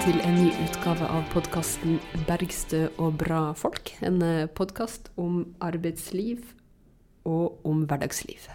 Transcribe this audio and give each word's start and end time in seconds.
til 0.00 0.16
en 0.24 0.36
ny 0.38 0.48
utgave 0.64 1.04
av 1.12 1.26
podkasten 1.28 1.98
'Bergstø 2.24 2.86
og 2.96 3.18
bra 3.20 3.52
folk'. 3.52 3.90
En 4.00 4.22
podkast 4.56 5.10
om 5.20 5.52
arbeidsliv 5.60 6.40
og 7.28 7.60
om 7.68 7.82
hverdagsliv. 7.84 8.46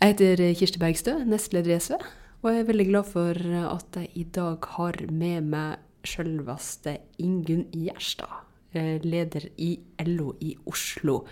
Jeg 0.00 0.08
heter 0.08 0.42
Kirsti 0.58 0.78
Bergstø, 0.82 1.14
nestleder 1.24 1.76
i 1.76 1.78
SV, 1.78 1.94
og 2.42 2.50
jeg 2.50 2.60
er 2.60 2.68
veldig 2.72 2.88
glad 2.88 3.04
for 3.12 3.30
at 3.76 4.00
jeg 4.00 4.10
i 4.14 4.24
dag 4.24 4.58
har 4.74 4.98
med 5.10 5.40
meg 5.54 5.78
sjølveste 6.02 6.98
Ingunn 7.18 7.68
Gjerstad, 7.70 8.42
eh, 8.74 8.98
leder 9.04 9.46
i 9.56 9.78
LO 10.00 10.34
i 10.40 10.56
Oslo. 10.66 11.24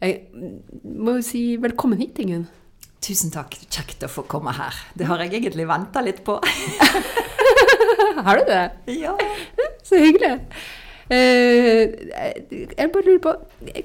Jeg 0.00 0.26
må 0.84 1.20
jo 1.20 1.22
si 1.22 1.56
velkommen 1.56 2.00
hit, 2.00 2.18
Ingunn. 2.18 2.48
Tusen 3.00 3.30
takk. 3.30 3.54
Kjekt 3.70 4.02
å 4.02 4.08
få 4.08 4.26
komme 4.26 4.52
her. 4.52 4.74
Det 4.98 5.06
har 5.06 5.18
jeg 5.22 5.38
egentlig 5.38 5.68
venta 5.68 6.02
litt 6.02 6.24
på. 6.24 6.40
har 8.26 8.40
du 8.40 8.44
det? 8.48 8.62
Ja. 9.00 9.16
Så 9.88 10.00
hyggelig. 10.00 10.38
Uh, 11.10 11.90
jeg 12.78 12.90
bare 12.92 13.02
lurer 13.02 13.18
på, 13.18 13.32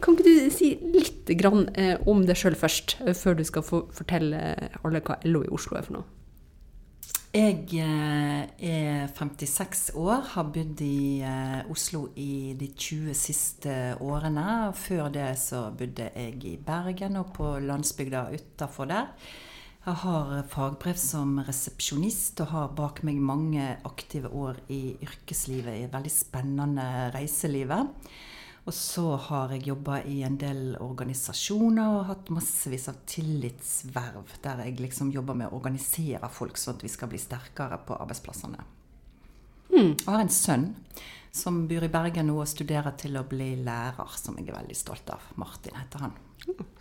Kan 0.02 0.14
ikke 0.14 0.26
du 0.28 0.50
si 0.54 0.76
litt 0.94 1.32
grann, 1.40 1.72
uh, 1.74 1.96
om 2.06 2.22
deg 2.28 2.38
sjøl 2.38 2.58
først, 2.60 3.00
uh, 3.02 3.16
før 3.18 3.40
du 3.40 3.42
skal 3.48 3.66
få 3.66 3.80
fortelle 3.98 4.42
alle 4.86 5.02
hva 5.02 5.18
LO 5.26 5.42
i 5.42 5.50
Oslo 5.50 5.80
er 5.80 5.88
for 5.88 5.98
noe? 5.98 6.06
Jeg 7.36 7.66
eh, 7.84 8.46
er 8.64 9.10
56 9.12 9.90
år, 10.00 10.22
har 10.38 10.46
bodd 10.56 10.80
i 10.86 11.20
Oslo 11.68 12.06
i 12.16 12.54
de 12.56 12.70
20 12.72 13.18
siste 13.20 13.74
årene. 14.00 14.72
Før 14.72 15.10
det 15.12 15.34
så 15.42 15.66
bodde 15.76 16.08
jeg 16.16 16.38
i 16.48 16.54
Bergen 16.56 17.20
og 17.20 17.34
på 17.36 17.58
landsbygda 17.60 18.30
utafor 18.38 18.88
der. 18.88 19.12
Jeg 19.86 20.00
har 20.02 20.40
fagbrev 20.50 20.98
som 20.98 21.36
resepsjonist 21.46 22.40
og 22.42 22.48
har 22.56 22.72
bak 22.74 23.04
meg 23.06 23.20
mange 23.22 23.68
aktive 23.86 24.32
år 24.34 24.58
i 24.74 24.96
yrkeslivet 24.98 25.78
i 25.78 25.90
veldig 25.94 26.10
spennende 26.10 26.86
reiselivet. 27.14 28.08
Og 28.66 28.74
så 28.74 29.12
har 29.28 29.54
jeg 29.54 29.68
jobba 29.68 30.00
i 30.10 30.24
en 30.26 30.40
del 30.42 30.74
organisasjoner 30.82 32.00
og 32.00 32.08
hatt 32.10 32.34
massevis 32.34 32.90
av 32.90 32.98
tillitsverv 33.06 34.40
der 34.42 34.66
jeg 34.66 34.82
liksom 34.82 35.14
jobber 35.14 35.38
med 35.38 35.52
å 35.52 35.60
organisere 35.60 36.34
folk 36.34 36.58
sånn 36.58 36.80
at 36.80 36.88
vi 36.88 36.94
skal 36.96 37.14
bli 37.14 37.22
sterkere 37.22 37.78
på 37.86 38.00
arbeidsplassene. 38.00 38.66
Mm. 39.70 39.92
Jeg 40.02 40.10
har 40.10 40.24
en 40.24 40.34
sønn 40.34 40.70
som 41.30 41.68
bor 41.70 41.86
i 41.86 41.94
Bergen 41.94 42.32
nå 42.32 42.40
og 42.42 42.50
studerer 42.50 42.98
til 42.98 43.22
å 43.22 43.28
bli 43.30 43.54
lærer, 43.62 44.18
som 44.18 44.42
jeg 44.42 44.50
er 44.50 44.64
veldig 44.64 44.82
stolt 44.82 45.14
av. 45.14 45.30
Martin 45.38 45.78
heter 45.78 46.08
han. 46.08 46.22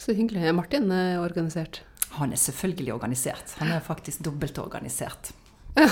Så 0.00 0.16
hyggelig. 0.16 0.54
Martin 0.56 0.88
er 0.94 1.18
organisert? 1.20 1.84
Han 2.18 2.32
er 2.32 2.40
selvfølgelig 2.40 2.94
organisert. 2.94 3.56
Han 3.60 3.72
er 3.74 3.80
faktisk 3.84 4.22
dobbelt 4.26 4.58
organisert. 4.62 5.32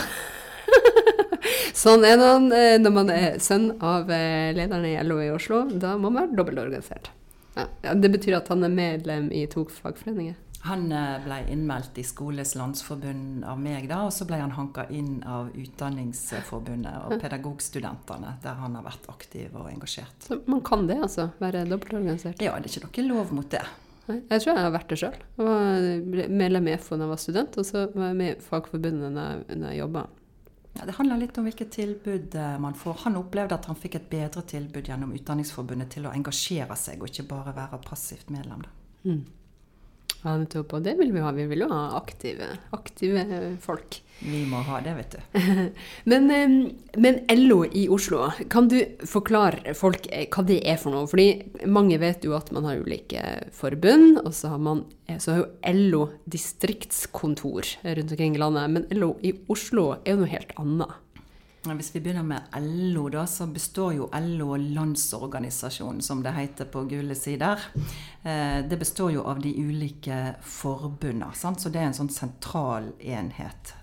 Sånn 1.83 2.05
er 2.07 2.21
det 2.21 2.69
når 2.83 2.95
man 2.95 3.11
er 3.11 3.41
sønn 3.43 3.73
av 3.83 4.07
lederen 4.09 4.87
i 4.87 4.95
LO 5.03 5.19
i 5.23 5.33
Oslo. 5.35 5.65
Da 5.73 5.97
må 5.97 6.11
man 6.11 6.29
være 6.29 6.39
dobbeltorganisert. 6.39 7.11
Ja. 7.57 7.67
Det 7.99 8.13
betyr 8.13 8.39
at 8.39 8.49
han 8.53 8.65
er 8.65 8.73
medlem 8.73 9.29
i 9.35 9.45
to 9.51 9.67
fagforeninger? 9.69 10.39
Han 10.63 10.85
ble 11.25 11.41
innmeldt 11.51 11.97
i 11.99 12.05
Skoles 12.07 12.55
landsforbund 12.55 13.43
av 13.51 13.59
meg, 13.59 13.89
da, 13.91 14.05
og 14.07 14.13
så 14.15 14.29
ble 14.29 14.39
han 14.39 14.55
hanka 14.55 14.85
inn 14.95 15.17
av 15.27 15.51
Utdanningsforbundet 15.59 17.09
og 17.09 17.17
pedagogstudentene, 17.19 18.37
der 18.45 18.61
han 18.63 18.79
har 18.79 18.87
vært 18.87 19.09
aktiv 19.11 19.57
og 19.59 19.67
engasjert. 19.73 20.15
Så 20.29 20.39
man 20.47 20.63
kan 20.63 20.87
det, 20.87 21.01
altså? 21.03 21.33
Være 21.43 21.65
dobbeltorganisert? 21.67 22.45
Ja, 22.47 22.55
det 22.63 22.71
er 22.71 22.87
ikke 22.87 23.03
noe 23.09 23.19
lov 23.19 23.35
mot 23.35 23.51
det. 23.51 23.65
Jeg 24.09 24.43
tror 24.43 24.51
jeg 24.51 24.65
har 24.65 24.73
vært 24.75 24.91
det 24.91 24.99
sjøl. 24.99 25.21
Var 25.39 25.87
medlem 26.33 26.73
i 26.73 26.75
FO 26.81 26.99
da 26.99 27.07
jeg 27.07 27.13
var 27.13 27.21
student, 27.23 27.59
og 27.61 27.69
så 27.69 27.85
var 27.95 28.11
jeg 28.11 28.19
med 28.19 28.33
i 28.33 28.43
Fagforbundet 28.43 29.15
når 29.15 29.69
jeg 29.71 29.79
jobba. 29.79 30.07
Ja, 30.73 30.87
det 30.89 30.97
handler 30.97 31.21
litt 31.21 31.37
om 31.37 31.45
hvilket 31.47 31.71
tilbud 31.75 32.35
man 32.65 32.75
får. 32.79 33.03
Han 33.05 33.19
opplevde 33.21 33.59
at 33.59 33.69
han 33.69 33.79
fikk 33.79 33.99
et 34.01 34.09
bedre 34.11 34.43
tilbud 34.49 34.89
gjennom 34.89 35.13
Utdanningsforbundet 35.15 35.93
til 35.95 36.09
å 36.09 36.15
engasjere 36.17 36.77
seg, 36.81 37.03
og 37.03 37.13
ikke 37.13 37.29
bare 37.35 37.55
være 37.57 37.81
passivt 37.85 38.33
medlem. 38.33 38.65
Da. 38.65 38.73
Mm. 39.05 39.23
Ja, 40.23 40.37
nettopp. 40.39 40.77
Og 40.77 40.85
det 40.87 40.95
vil 41.01 41.11
vi 41.15 41.23
ha. 41.23 41.33
Vi 41.35 41.49
vil 41.51 41.65
jo 41.65 41.69
ha 41.73 41.83
aktive, 41.99 42.47
aktive 42.75 43.25
folk. 43.63 43.99
Vi 44.23 44.45
må 44.47 44.61
ha 44.69 44.79
det, 44.85 44.93
vet 44.95 45.17
du. 45.17 45.39
men, 46.11 46.29
men, 46.95 47.19
LO 47.35 47.65
i 47.67 47.89
Oslo, 47.91 48.29
kan 48.53 48.69
du 48.71 48.79
forklare 49.09 49.75
folk 49.75 50.07
hva 50.07 50.45
det 50.47 50.61
er 50.63 50.79
for 50.79 50.95
noe? 50.95 51.09
Fordi 51.11 51.67
mange 51.67 51.99
vet 51.99 52.23
jo 52.23 52.37
at 52.39 52.53
man 52.55 52.69
har 52.69 52.79
ulike 52.85 53.25
forbund, 53.57 54.21
og 54.23 54.31
så 54.37 54.55
har, 54.55 54.63
man, 54.63 54.85
så 55.19 55.35
har 55.35 55.43
jo 55.43 55.79
LO 55.91 56.05
distriktskontor 56.31 57.75
rundt 57.83 58.15
omkring 58.15 58.39
i 58.39 58.45
landet. 58.45 58.77
Men 58.77 58.87
LO 58.95 59.17
i 59.27 59.35
Oslo 59.51 59.91
er 59.99 60.15
jo 60.15 60.23
noe 60.23 60.35
helt 60.37 60.55
annet. 60.63 61.01
Hvis 61.63 61.93
vi 61.95 62.01
begynner 62.03 62.25
med 62.27 62.57
LO, 62.59 63.05
da, 63.09 63.23
så 63.27 63.47
består 63.47 63.93
jo 63.95 64.09
LO 64.11 64.57
Landsorganisasjonen, 64.59 66.03
som 66.03 66.23
det 66.25 66.33
heter 66.35 66.67
på 66.67 66.83
gule 66.91 67.15
sider. 67.15 67.63
Det 68.67 68.79
består 68.81 69.13
jo 69.15 69.23
av 69.31 69.39
de 69.45 69.53
ulike 69.63 70.35
forbundene. 70.43 71.31
Så 71.39 71.71
det 71.71 71.79
er 71.79 71.87
en 71.93 71.97
sånn 72.01 72.11
sentral 72.11 72.91
enhet. 72.99 73.77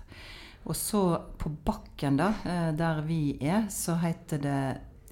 Og 0.68 0.76
så 0.76 1.02
på 1.40 1.54
bakken, 1.64 2.20
da, 2.20 2.34
der 2.76 3.00
vi 3.08 3.38
er, 3.40 3.64
så 3.72 3.96
heter 4.04 4.44
det 4.44 4.60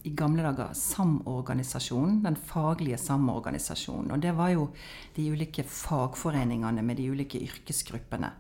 i 0.05 0.13
gamle 0.13 0.45
dager 0.45 0.77
Samorganisasjonen. 0.77 2.21
Den 2.29 2.37
faglige 2.37 3.01
samorganisasjonen. 3.01 4.13
Og 4.13 4.21
det 4.21 4.37
var 4.37 4.53
jo 4.53 4.69
de 5.17 5.31
ulike 5.33 5.65
fagforeningene 5.65 6.85
med 6.85 7.01
de 7.01 7.09
ulike 7.17 7.41
yrkesgruppene 7.49 8.35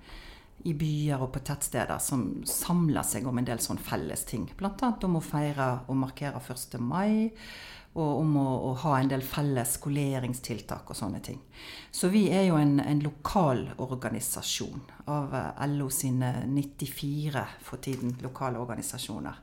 i 0.66 0.74
byer 0.74 1.22
og 1.22 1.32
på 1.34 1.42
tettsteder 1.46 2.00
som 2.02 2.24
samler 2.48 3.06
seg 3.06 3.26
om 3.28 3.38
en 3.38 3.46
del 3.46 3.60
sånn 3.62 3.78
felles 3.78 4.24
ting. 4.28 4.48
Bl.a. 4.58 4.92
om 5.06 5.18
å 5.18 5.24
feire 5.24 5.68
og 5.86 6.00
markere 6.00 6.40
1. 6.42 6.78
mai, 6.82 7.30
og 7.98 8.20
om 8.20 8.36
å, 8.38 8.48
å, 8.68 8.72
ha 8.84 8.98
en 8.98 9.10
del 9.10 9.24
felles 9.26 9.76
skoleringstiltak 9.78 10.90
og 10.90 10.98
sånne 10.98 11.20
ting. 11.24 11.40
Så 11.90 12.10
vi 12.12 12.28
er 12.34 12.48
jo 12.50 12.58
en, 12.60 12.78
en 12.82 13.00
lokal 13.02 13.64
organisasjon 13.82 14.84
av 15.10 15.34
LO 15.72 15.88
sine 15.90 16.44
94 16.46 17.44
for 17.64 17.82
tiden 17.82 18.14
lokale 18.22 18.60
organisasjoner. 18.62 19.40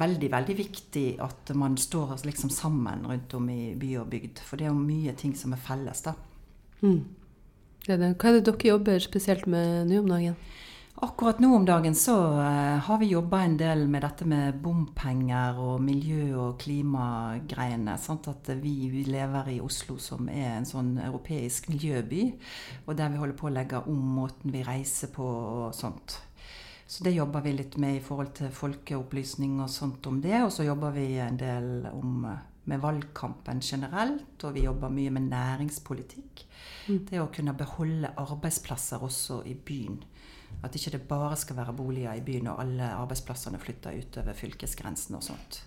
Veldig, 0.00 0.28
veldig 0.30 0.54
viktig 0.54 1.06
at 1.22 1.50
man 1.58 1.78
står 1.80 2.20
liksom 2.26 2.50
sammen 2.54 3.06
rundt 3.10 3.32
om 3.34 3.48
i 3.50 3.72
by 3.78 3.96
og 4.02 4.10
bygd. 4.12 4.42
For 4.46 4.58
det 4.60 4.68
er 4.68 4.74
jo 4.74 4.82
mye 4.82 5.16
ting 5.18 5.32
som 5.38 5.54
er 5.56 5.64
felles, 5.64 6.04
da. 6.06 6.14
Mm. 6.84 7.00
Hva 7.86 7.96
er 7.96 8.12
det 8.18 8.44
dere 8.44 8.72
jobber 8.74 9.00
spesielt 9.00 9.46
med 9.48 9.88
nå 9.88 10.02
om 10.02 10.10
dagen? 10.10 10.34
Akkurat 11.00 11.38
nå 11.40 11.48
om 11.56 11.62
dagen 11.64 11.94
så 11.96 12.14
uh, 12.36 12.76
har 12.84 12.98
vi 13.00 13.06
jobba 13.14 13.38
en 13.40 13.54
del 13.56 13.86
med 13.88 14.02
dette 14.04 14.26
med 14.28 14.58
bompenger 14.60 15.56
og 15.56 15.78
miljø- 15.80 16.36
og 16.36 16.58
klimagreiene. 16.60 17.94
Sant? 17.96 18.28
At 18.28 18.50
vi, 18.60 19.04
lever 19.08 19.48
i 19.54 19.60
Oslo, 19.64 19.96
som 19.96 20.28
er 20.28 20.58
en 20.58 20.68
sånn 20.68 20.98
europeisk 21.00 21.70
miljøby. 21.72 22.26
Og 22.84 22.98
der 22.98 23.14
vi 23.14 23.22
holder 23.22 23.38
på 23.38 23.48
å 23.48 23.54
legge 23.54 23.80
om 23.88 24.02
måten 24.18 24.52
vi 24.52 24.66
reiser 24.66 25.08
på 25.14 25.24
og 25.24 25.72
sånt. 25.78 26.18
Så 26.84 27.06
det 27.06 27.14
jobber 27.16 27.46
vi 27.48 27.56
litt 27.56 27.78
med 27.80 27.96
i 27.96 28.04
forhold 28.04 28.34
til 28.36 28.52
folkeopplysning 28.52 29.56
og 29.64 29.72
sånt 29.72 30.04
om 30.10 30.20
det. 30.20 30.36
Og 30.44 30.52
så 30.52 30.68
jobber 30.68 30.92
vi 30.98 31.14
en 31.22 31.40
del 31.40 31.88
om, 31.94 32.26
med 32.68 32.84
valgkampen 32.84 33.64
generelt, 33.64 34.36
og 34.44 34.52
vi 34.52 34.68
jobber 34.68 34.92
mye 34.92 35.16
med 35.16 35.32
næringspolitikk. 35.32 36.44
Det 36.90 37.20
å 37.22 37.30
kunne 37.32 37.54
beholde 37.54 38.12
arbeidsplasser 38.18 39.02
også 39.06 39.42
i 39.46 39.54
byen. 39.54 40.00
At 40.64 40.74
ikke 40.74 40.96
det 40.96 41.02
bare 41.08 41.36
skal 41.38 41.60
være 41.60 41.74
boliger 41.78 42.18
i 42.18 42.24
byen 42.24 42.50
og 42.52 42.62
alle 42.64 42.92
arbeidsplassene 42.98 43.60
flytter 43.62 43.98
utover 44.00 44.36
fylkesgrensen 44.36 45.18
og 45.18 45.24
sånt. 45.24 45.60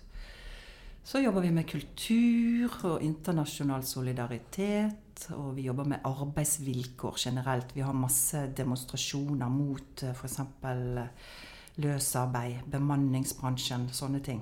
Så 1.04 1.20
jobber 1.20 1.44
vi 1.44 1.50
med 1.52 1.68
kultur 1.68 2.76
og 2.88 3.02
internasjonal 3.04 3.84
solidaritet. 3.84 5.26
Og 5.36 5.52
vi 5.56 5.66
jobber 5.68 5.88
med 5.88 6.06
arbeidsvilkår 6.08 7.18
generelt. 7.26 7.74
Vi 7.76 7.84
har 7.84 7.96
masse 7.96 8.46
demonstrasjoner 8.56 9.52
mot 9.52 10.04
f.eks. 10.10 10.40
løsarbeid, 11.84 12.64
bemanningsbransjen, 12.72 13.88
sånne 13.92 14.22
ting. 14.24 14.40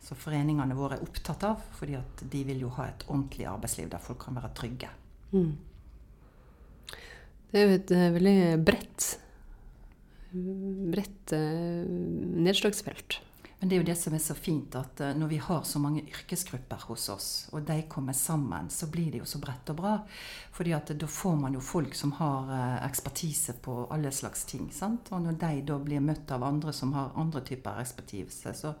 Så 0.00 0.16
foreningene 0.18 0.74
våre 0.74 0.98
er 0.98 1.04
opptatt 1.04 1.44
av, 1.46 1.62
fordi 1.76 1.94
at 1.98 2.22
de 2.32 2.42
vil 2.48 2.64
jo 2.64 2.72
ha 2.78 2.88
et 2.90 3.04
ordentlig 3.06 3.46
arbeidsliv 3.46 3.90
der 3.92 4.02
folk 4.02 4.24
kan 4.24 4.38
være 4.40 4.52
trygge. 4.56 4.90
Mm. 5.30 5.52
Det 7.50 7.58
er 7.60 7.66
jo 7.66 7.78
et 7.80 7.90
veldig 8.14 8.38
bredt 8.64 9.16
bredt 10.30 11.32
nedslagsfelt. 11.34 13.18
Men 13.60 13.68
det 13.68 13.76
er 13.76 13.80
jo 13.82 13.86
det 13.90 13.96
som 13.98 14.14
er 14.16 14.22
så 14.24 14.34
fint, 14.38 14.76
at 14.78 15.00
når 15.18 15.28
vi 15.28 15.38
har 15.42 15.64
så 15.68 15.80
mange 15.82 16.04
yrkesgrupper 16.06 16.86
hos 16.88 17.08
oss, 17.12 17.26
og 17.52 17.66
de 17.68 17.82
kommer 17.92 18.14
sammen, 18.16 18.70
så 18.72 18.86
blir 18.88 19.10
det 19.12 19.20
jo 19.20 19.26
så 19.28 19.40
bredt 19.42 19.68
og 19.74 19.76
bra. 19.82 19.96
Fordi 20.56 20.72
at 20.72 20.94
da 20.96 21.08
får 21.10 21.36
man 21.42 21.58
jo 21.58 21.60
folk 21.60 21.94
som 21.98 22.14
har 22.16 22.48
ekspertise 22.86 23.58
på 23.60 23.74
alle 23.92 24.12
slags 24.16 24.46
ting. 24.48 24.70
Sant? 24.72 25.10
Og 25.12 25.26
når 25.26 25.36
de 25.42 25.60
da 25.68 25.76
blir 25.82 26.00
møtt 26.00 26.30
av 26.32 26.46
andre 26.46 26.72
som 26.72 26.94
har 26.96 27.12
andre 27.20 27.42
typer 27.50 27.82
ekspertise, 27.82 28.54
så 28.56 28.72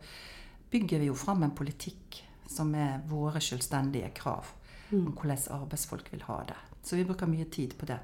bygger 0.72 1.02
vi 1.02 1.10
jo 1.10 1.18
fram 1.18 1.42
en 1.44 1.56
politikk 1.58 2.22
som 2.48 2.72
er 2.74 3.02
våre 3.10 3.42
selvstendige 3.42 4.14
krav 4.16 4.54
Mm. 4.90 5.06
om 5.06 5.12
hvordan 5.14 5.38
arbeidsfolk 5.54 6.08
vil 6.12 6.22
ha 6.26 6.40
det. 6.48 6.56
Så 6.82 6.96
vi 6.96 7.04
bruker 7.04 7.26
mye 7.30 7.44
tid 7.44 7.76
på 7.78 7.86
det. 7.86 7.98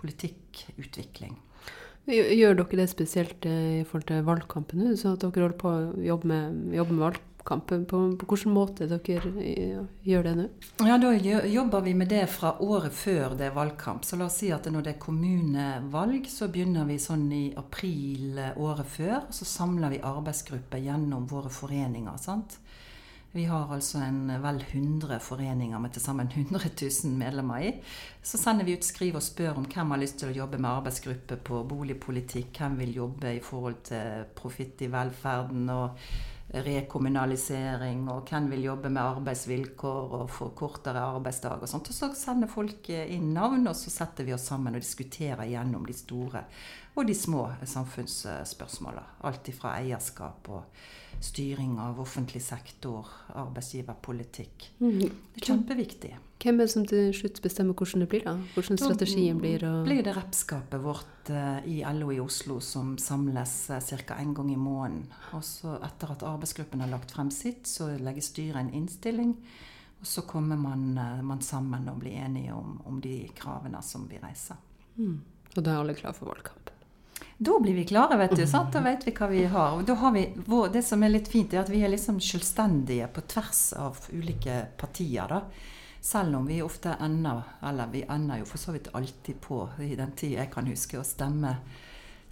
Politikkutvikling. 0.00 1.36
Gjør 2.04 2.58
dere 2.58 2.82
det 2.82 2.90
spesielt 2.92 3.46
eh, 3.48 3.80
i 3.80 3.84
forhold 3.88 4.10
til 4.10 4.26
valgkampen 4.26 4.82
nå? 4.82 4.90
Så 5.00 5.14
at 5.14 5.22
dere 5.22 5.46
holder 5.46 5.60
på 5.60 5.70
å 5.70 6.02
jobbe 6.04 6.28
med, 6.28 6.74
jobbe 6.76 6.92
med 6.92 7.04
valgkampen. 7.06 7.86
På, 7.88 8.00
på 8.20 8.28
hvilken 8.28 8.52
måte 8.52 8.88
dere 8.90 9.32
eh, 9.40 9.78
gjør 10.04 10.26
det 10.28 10.34
nå? 10.36 10.44
Ja, 10.84 10.98
Da 11.00 11.14
jobber 11.48 11.80
vi 11.86 11.94
med 11.96 12.12
det 12.12 12.26
fra 12.32 12.52
året 12.60 12.92
før 12.92 13.38
det 13.38 13.48
er 13.48 13.56
valgkamp. 13.56 14.04
Så 14.04 14.20
la 14.20 14.28
oss 14.28 14.36
si 14.42 14.52
at 14.52 14.68
når 14.68 14.84
det 14.84 14.94
er 14.94 15.00
kommunevalg, 15.00 16.28
så 16.28 16.50
begynner 16.52 16.84
vi 16.88 17.00
sånn 17.00 17.24
i 17.32 17.44
april 17.56 18.36
året 18.52 18.92
før. 18.98 19.16
Og 19.22 19.38
så 19.40 19.48
samler 19.48 19.96
vi 19.96 20.04
arbeidsgrupper 20.04 20.84
gjennom 20.84 21.24
våre 21.32 21.52
foreninger. 21.52 22.20
sant? 22.20 22.58
Vi 23.34 23.44
har 23.50 23.72
altså 23.74 23.98
en 23.98 24.28
vel 24.44 24.60
100 24.62 25.16
foreninger 25.18 25.80
med 25.82 25.90
til 25.96 26.04
sammen 26.04 26.28
100 26.30 26.68
000 26.78 27.16
medlemmer 27.18 27.64
i. 27.66 27.72
Så 28.22 28.38
sender 28.38 28.62
vi 28.62 28.76
ut 28.78 28.86
skriv 28.86 29.18
og 29.18 29.24
spør 29.26 29.58
om 29.58 29.66
hvem 29.66 29.90
har 29.90 29.98
lyst 29.98 30.20
til 30.20 30.30
å 30.30 30.36
jobbe 30.36 30.60
med 30.62 30.70
arbeidsgruppe 30.70 31.40
på 31.42 31.64
boligpolitikk, 31.66 32.52
hvem 32.60 32.78
vil 32.84 32.94
jobbe 33.00 33.34
i 33.34 33.42
forhold 33.42 33.82
til 33.90 34.30
profitt 34.38 34.86
i 34.86 34.92
velferden 34.92 35.66
og 35.74 35.98
rekommunalisering, 36.62 38.06
og 38.14 38.30
hvem 38.30 38.46
vil 38.54 38.68
jobbe 38.68 38.94
med 38.94 39.02
arbeidsvilkår 39.02 40.18
og 40.20 40.30
få 40.30 40.52
kortere 40.54 41.02
arbeidsdag 41.02 41.66
og 41.66 41.74
sånt. 41.74 41.90
Og 41.90 41.98
så 41.98 42.14
sender 42.14 42.54
folk 42.54 42.86
inn 42.94 43.32
navn, 43.34 43.66
og 43.66 43.74
så 43.74 43.90
setter 43.90 44.30
vi 44.30 44.38
oss 44.38 44.46
sammen 44.46 44.78
og 44.78 44.84
diskuterer 44.84 45.48
gjennom 45.50 45.90
de 45.90 46.02
store 46.06 46.46
og 46.94 47.08
de 47.08 47.18
små 47.18 47.48
samfunnsspørsmåla. 47.66 49.08
Alt 49.26 49.50
fra 49.58 49.80
eierskap 49.80 50.54
og 50.54 50.84
styring 51.24 51.78
av 51.80 51.98
offentlig 52.00 52.42
sektor, 52.44 53.08
arbeidsgiverpolitikk. 53.32 54.70
Mm. 54.80 55.00
Det 55.00 55.40
er 55.40 55.48
kjempeviktig. 55.48 56.12
Hvem 56.44 56.58
er 56.60 56.66
det 56.66 56.72
som 56.74 56.84
til 56.84 57.06
slutt 57.16 57.38
bestemmer 57.40 57.76
hvordan 57.78 58.04
det 58.04 58.08
blir? 58.12 58.24
da? 58.26 58.34
Hvordan 58.52 58.80
strategien 58.80 59.38
blir? 59.40 59.62
Da 59.64 59.78
blir 59.86 60.02
det 60.04 60.12
repskapet 60.12 60.82
vårt 60.84 61.30
uh, 61.32 61.64
i 61.64 61.78
LO 61.96 62.10
i 62.12 62.18
Oslo 62.20 62.58
som 62.60 62.98
samles 63.00 63.54
uh, 63.72 63.78
ca. 63.80 64.18
én 64.20 64.34
gang 64.36 64.50
i 64.52 64.58
måneden. 64.60 65.06
Og 65.32 65.44
så 65.46 65.78
etter 65.80 66.12
at 66.12 66.26
arbeidsgruppen 66.28 66.84
har 66.84 66.92
lagt 66.92 67.16
frem 67.16 67.32
sitt, 67.32 67.64
så 67.70 67.94
legger 67.96 68.28
styret 68.28 68.60
en 68.60 68.74
innstilling. 68.76 69.32
Og 70.00 70.10
så 70.10 70.26
kommer 70.28 70.60
man, 70.60 70.90
uh, 70.98 71.22
man 71.24 71.40
sammen 71.40 71.88
og 71.88 72.02
blir 72.04 72.20
enige 72.26 72.52
om, 72.52 72.76
om, 72.84 73.00
de 73.00 73.22
kravene 73.34 73.80
som 73.82 74.04
vi 74.10 74.20
reiser. 74.20 74.60
Mm. 75.00 75.22
Og 75.54 75.62
da 75.62 75.70
er 75.70 75.80
alle 75.80 75.96
klare 75.96 76.18
for 76.18 76.28
valgkamp? 76.28 76.73
Da 77.38 77.60
blir 77.60 77.74
vi 77.74 77.84
klare, 77.84 78.16
vet 78.16 78.36
du. 78.36 78.46
Sant? 78.46 78.72
Da 78.72 78.80
vet 78.80 79.06
vi 79.06 79.14
hva 79.14 79.28
vi 79.30 79.44
har. 79.50 79.78
Og 79.78 79.88
har 79.98 80.12
vi, 80.14 80.26
det 80.72 80.82
som 80.86 81.02
er 81.02 81.14
litt 81.16 81.28
fint, 81.28 81.54
er 81.54 81.64
at 81.64 81.72
vi 81.72 81.82
er 81.82 81.90
liksom 81.90 82.20
selvstendige 82.22 83.08
på 83.10 83.24
tvers 83.30 83.72
av 83.78 83.98
ulike 84.12 84.60
partier. 84.78 85.26
da. 85.28 85.40
Selv 86.04 86.36
om 86.36 86.46
vi 86.46 86.62
ofte 86.62 86.96
ender 87.00 87.42
Eller 87.62 87.86
vi 87.88 88.02
ender 88.02 88.38
jo 88.38 88.44
for 88.44 88.58
så 88.58 88.72
vidt 88.72 88.90
alltid 88.92 89.40
på, 89.40 89.68
i 89.80 89.96
den 89.96 90.12
tid 90.12 90.36
jeg 90.36 90.50
kan 90.52 90.66
huske, 90.66 91.00
å 91.00 91.04
stemme 91.04 91.56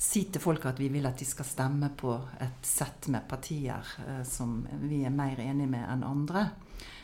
Si 0.03 0.25
til 0.35 0.43
folk 0.43 0.65
at 0.67 0.81
vi 0.83 0.89
vil 0.91 1.07
at 1.07 1.21
de 1.21 1.25
skal 1.25 1.47
stemme 1.47 1.89
på 1.95 2.17
et 2.43 2.67
sett 2.67 3.07
med 3.15 3.23
partier 3.31 3.87
eh, 4.03 4.25
som 4.27 4.57
vi 4.83 5.05
er 5.07 5.15
mer 5.15 5.39
enig 5.39 5.69
med 5.71 5.85
enn 5.87 6.03
andre. 6.03 6.49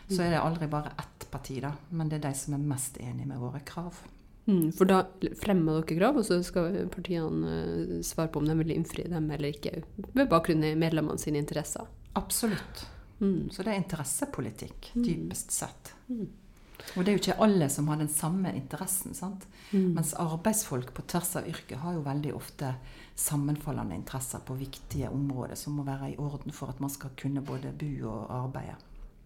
Så 0.09 0.25
er 0.25 0.33
det 0.33 0.41
aldri 0.43 0.67
bare 0.67 0.97
ett 0.99 1.29
parti, 1.31 1.61
da. 1.63 1.71
Men 1.91 2.09
det 2.11 2.19
er 2.19 2.25
de 2.27 2.35
som 2.35 2.57
er 2.57 2.65
mest 2.73 2.99
enig 2.99 3.29
med 3.29 3.39
våre 3.39 3.61
krav. 3.63 4.01
Mm, 4.49 4.71
for 4.73 4.89
da 4.89 5.03
fremmer 5.43 5.83
dere 5.83 5.99
krav, 5.99 6.19
og 6.21 6.25
så 6.25 6.39
skal 6.47 6.89
partiene 6.93 7.53
uh, 7.53 7.97
svare 8.07 8.33
på 8.33 8.41
om 8.41 8.49
de 8.49 8.57
vil 8.63 8.73
innfri 8.79 9.05
dem 9.11 9.29
eller 9.35 9.53
ikke, 9.53 9.83
ved 10.17 10.31
bakgrunn 10.31 10.65
i 10.65 10.73
medlemmene 10.79 11.21
sine 11.21 11.43
interesser. 11.43 11.85
Absolutt. 12.17 12.87
Mm. 13.21 13.51
Så 13.53 13.63
det 13.63 13.75
er 13.75 13.83
interessepolitikk, 13.83 14.93
mm. 14.95 15.05
dypest 15.05 15.53
sett. 15.53 15.93
Mm. 16.09 16.29
Og 16.95 17.03
det 17.03 17.11
er 17.11 17.17
jo 17.17 17.21
ikke 17.21 17.41
alle 17.45 17.69
som 17.73 17.89
har 17.91 17.99
den 18.01 18.09
samme 18.09 18.53
interessen. 18.57 19.15
sant? 19.15 19.45
Mm. 19.73 19.93
Mens 19.99 20.15
arbeidsfolk 20.17 20.95
på 20.95 21.05
tvers 21.11 21.35
av 21.37 21.49
yrket 21.51 21.83
har 21.83 21.97
jo 21.97 22.07
veldig 22.07 22.33
ofte 22.35 22.73
sammenfallende 23.19 23.99
interesser 23.99 24.41
på 24.47 24.57
viktige 24.57 25.11
områder 25.11 25.59
som 25.59 25.77
må 25.77 25.85
være 25.85 26.13
i 26.13 26.17
orden 26.23 26.55
for 26.55 26.71
at 26.73 26.81
man 26.81 26.93
skal 26.93 27.13
kunne 27.19 27.43
både 27.45 27.75
bo 27.77 28.15
og 28.15 28.33
arbeide. 28.45 28.79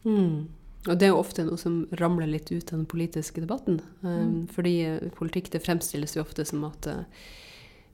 Mm. 0.03 0.49
Og 0.88 0.99
det 0.99 1.06
er 1.06 1.12
jo 1.12 1.20
ofte 1.20 1.44
noe 1.46 1.61
som 1.61 1.84
ramler 2.00 2.26
litt 2.31 2.50
ut 2.50 2.73
av 2.73 2.81
den 2.81 2.88
politiske 2.90 3.43
debatten. 3.44 3.79
Um, 4.02 4.11
mm. 4.11 4.34
Fordi 4.55 4.75
eh, 4.88 5.06
politikk 5.14 5.52
det 5.55 5.62
fremstilles 5.62 6.17
jo 6.17 6.25
ofte 6.25 6.44
som 6.49 6.64
at 6.67 6.88
uh, 6.90 7.05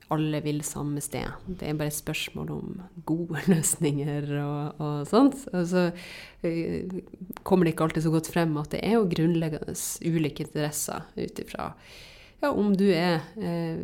alle 0.09 0.41
vil 0.41 0.63
samme 0.65 1.01
sted. 1.05 1.29
Det 1.45 1.69
er 1.69 1.77
bare 1.77 1.93
et 1.93 1.99
spørsmål 1.99 2.49
om 2.55 2.79
gode 3.09 3.43
løsninger 3.51 4.33
og, 4.41 4.81
og 4.81 5.09
sånt. 5.09 5.45
Og 5.53 5.67
så 5.69 5.85
uh, 5.93 6.99
kommer 7.45 7.69
det 7.69 7.75
ikke 7.75 7.89
alltid 7.89 8.07
så 8.07 8.15
godt 8.15 8.31
frem 8.33 8.57
at 8.61 8.73
det 8.73 8.81
er 8.87 8.97
jo 8.97 9.09
grunnleggende 9.11 9.77
ulike 10.09 10.47
interesser 10.47 11.05
ut 11.19 11.43
ifra 11.45 11.73
ja, 12.39 12.53
om 12.53 12.71
du 12.77 12.85
er 12.95 13.17
eh, 13.35 13.81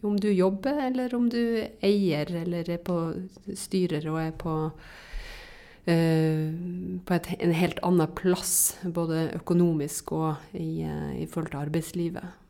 Om 0.00 0.14
du 0.16 0.30
jobber, 0.32 0.78
eller 0.86 1.12
om 1.14 1.26
du 1.28 1.66
eier, 1.84 2.30
eller 2.40 2.70
er 2.72 2.78
på 2.80 2.94
styrer 3.60 4.06
og 4.08 4.16
er 4.22 4.30
på 4.40 4.54
Eh, 4.64 5.03
på 5.84 7.16
et, 7.16 7.28
en 7.44 7.52
helt 7.52 7.82
annen 7.84 8.16
plass, 8.16 8.54
både 8.84 9.28
økonomisk 9.36 10.14
og 10.16 10.56
i, 10.56 10.80
eh, 10.86 11.12
i 11.20 11.28
forhold 11.28 11.52
til 11.52 11.60
arbeidslivet. 11.60 12.40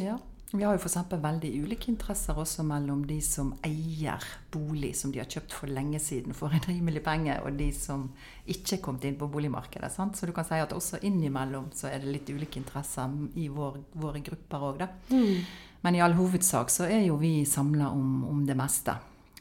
Ja. 0.00 0.18
Vi 0.54 0.62
har 0.62 0.76
jo 0.76 0.78
f.eks. 0.78 1.10
veldig 1.18 1.48
ulike 1.64 1.88
interesser 1.90 2.36
også 2.38 2.62
mellom 2.62 3.00
de 3.08 3.16
som 3.24 3.48
eier 3.66 4.22
bolig 4.54 4.92
som 4.94 5.10
de 5.10 5.18
har 5.18 5.26
kjøpt 5.26 5.56
for 5.56 5.66
lenge 5.66 5.98
siden 5.98 6.36
for 6.36 6.54
en 6.54 6.62
rimelig 6.68 7.02
penge, 7.02 7.34
og 7.42 7.56
de 7.58 7.72
som 7.74 8.04
ikke 8.46 8.76
er 8.76 8.82
kommet 8.84 9.08
inn 9.08 9.18
på 9.18 9.26
boligmarkedet. 9.32 9.90
Sant? 9.90 10.14
Så 10.14 10.28
du 10.28 10.34
kan 10.36 10.46
si 10.46 10.60
at 10.62 10.76
også 10.76 11.00
innimellom 11.02 11.72
så 11.74 11.88
er 11.90 12.04
det 12.04 12.12
litt 12.12 12.30
ulike 12.30 12.60
interesser 12.60 13.16
i 13.34 13.48
vår, 13.50 13.80
våre 13.98 14.22
grupper 14.22 14.68
òg, 14.68 14.84
da. 14.84 14.92
Mm. 15.10 15.42
Men 15.84 15.98
i 15.98 16.04
all 16.04 16.14
hovedsak 16.16 16.70
så 16.70 16.86
er 16.86 17.02
jo 17.08 17.18
vi 17.18 17.40
samla 17.48 17.90
om, 17.90 18.22
om 18.30 18.46
det 18.46 18.54
meste. 18.56 18.94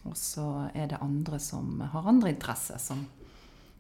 Og 0.04 0.16
så 0.20 0.70
er 0.76 0.92
det 0.92 1.02
andre 1.02 1.40
som 1.40 1.82
har 1.94 2.08
andre 2.10 2.34
interesser, 2.34 2.80
som 2.82 3.06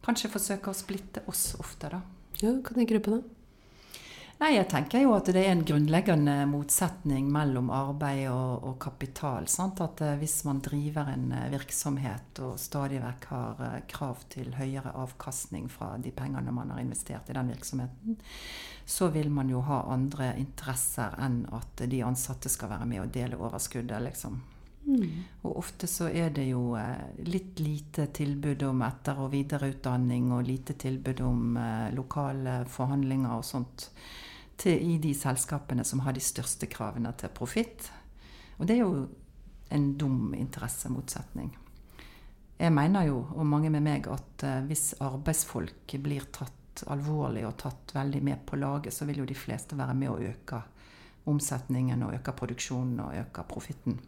kanskje 0.03 0.31
forsøker 0.31 0.71
å 0.71 0.77
splitte 0.77 1.23
oss 1.31 1.53
ofte, 1.59 1.91
da. 1.91 2.01
Ja, 2.41 2.55
Hva 2.59 2.75
tenker 2.75 2.99
du 2.99 3.03
på 3.03 3.17
da? 3.17 3.23
Nei, 4.41 4.55
jeg 4.57 4.65
tenker 4.67 4.99
jo 4.99 5.11
at 5.15 5.29
det 5.31 5.39
er 5.39 5.53
en 5.53 5.61
grunnleggende 5.63 6.33
motsetning 6.49 7.29
mellom 7.31 7.69
arbeid 7.71 8.25
og, 8.27 8.65
og 8.67 8.73
kapital. 8.81 9.45
Sant? 9.47 9.79
At 9.85 10.01
eh, 10.03 10.17
hvis 10.19 10.41
man 10.43 10.59
driver 10.65 11.11
en 11.13 11.29
eh, 11.31 11.45
virksomhet 11.53 12.42
og 12.44 12.57
stadig 12.59 12.99
vekk 13.03 13.27
har 13.30 13.61
eh, 13.63 13.77
krav 13.94 14.25
til 14.33 14.49
høyere 14.57 14.92
avkastning 14.99 15.69
fra 15.71 15.94
de 16.01 16.11
pengene 16.11 16.51
man 16.51 16.73
har 16.73 16.81
investert 16.83 17.30
i 17.30 17.37
den 17.37 17.53
virksomheten, 17.53 18.18
så 18.83 19.07
vil 19.13 19.31
man 19.31 19.53
jo 19.53 19.61
ha 19.63 19.83
andre 19.94 20.33
interesser 20.42 21.15
enn 21.23 21.45
at 21.53 21.85
de 21.87 22.03
ansatte 22.03 22.51
skal 22.51 22.73
være 22.73 22.89
med 22.89 23.06
og 23.06 23.13
dele 23.15 23.39
overskuddet, 23.39 24.01
liksom. 24.09 24.42
Mm. 24.83 25.23
Og 25.47 25.57
ofte 25.61 25.87
så 25.87 26.09
er 26.11 26.33
det 26.35 26.49
jo 26.49 26.73
eh, 26.75 27.16
litt 27.23 27.59
lite 27.63 28.09
tilbud 28.16 28.66
om 28.68 28.83
etter- 28.83 29.21
og 29.23 29.31
videreutdanning, 29.31 30.31
og 30.35 30.47
lite 30.47 30.75
tilbud 30.80 31.23
om 31.23 31.57
eh, 31.57 31.90
lokale 31.95 32.63
forhandlinger 32.69 33.37
og 33.37 33.45
sånt 33.47 33.87
til, 34.59 34.75
i 34.75 34.97
de 35.02 35.13
selskapene 35.16 35.85
som 35.87 36.04
har 36.04 36.16
de 36.16 36.23
største 36.23 36.68
kravene 36.71 37.13
til 37.18 37.31
profitt. 37.35 37.90
Og 38.59 38.68
det 38.68 38.78
er 38.78 38.83
jo 38.83 39.06
en 39.73 39.94
dum 39.97 40.33
interessemotsetning. 40.37 41.54
Jeg 42.59 42.71
mener 42.71 43.07
jo, 43.07 43.23
og 43.33 43.47
mange 43.49 43.71
med 43.73 43.83
meg, 43.83 44.07
at 44.11 44.45
eh, 44.45 44.61
hvis 44.68 44.94
arbeidsfolk 45.04 45.97
blir 46.04 46.28
tatt 46.35 46.85
alvorlig 46.92 47.45
og 47.47 47.57
tatt 47.61 47.94
veldig 47.95 48.21
med 48.25 48.45
på 48.49 48.57
laget, 48.59 48.94
så 48.94 49.07
vil 49.07 49.23
jo 49.23 49.30
de 49.30 49.37
fleste 49.37 49.78
være 49.78 49.95
med 49.97 50.11
å 50.11 50.21
øke 50.21 50.61
omsetningen 51.31 52.04
og 52.04 52.18
øke 52.18 52.33
produksjonen 52.35 52.99
og 52.99 53.16
øke 53.21 53.45
profitten. 53.47 53.99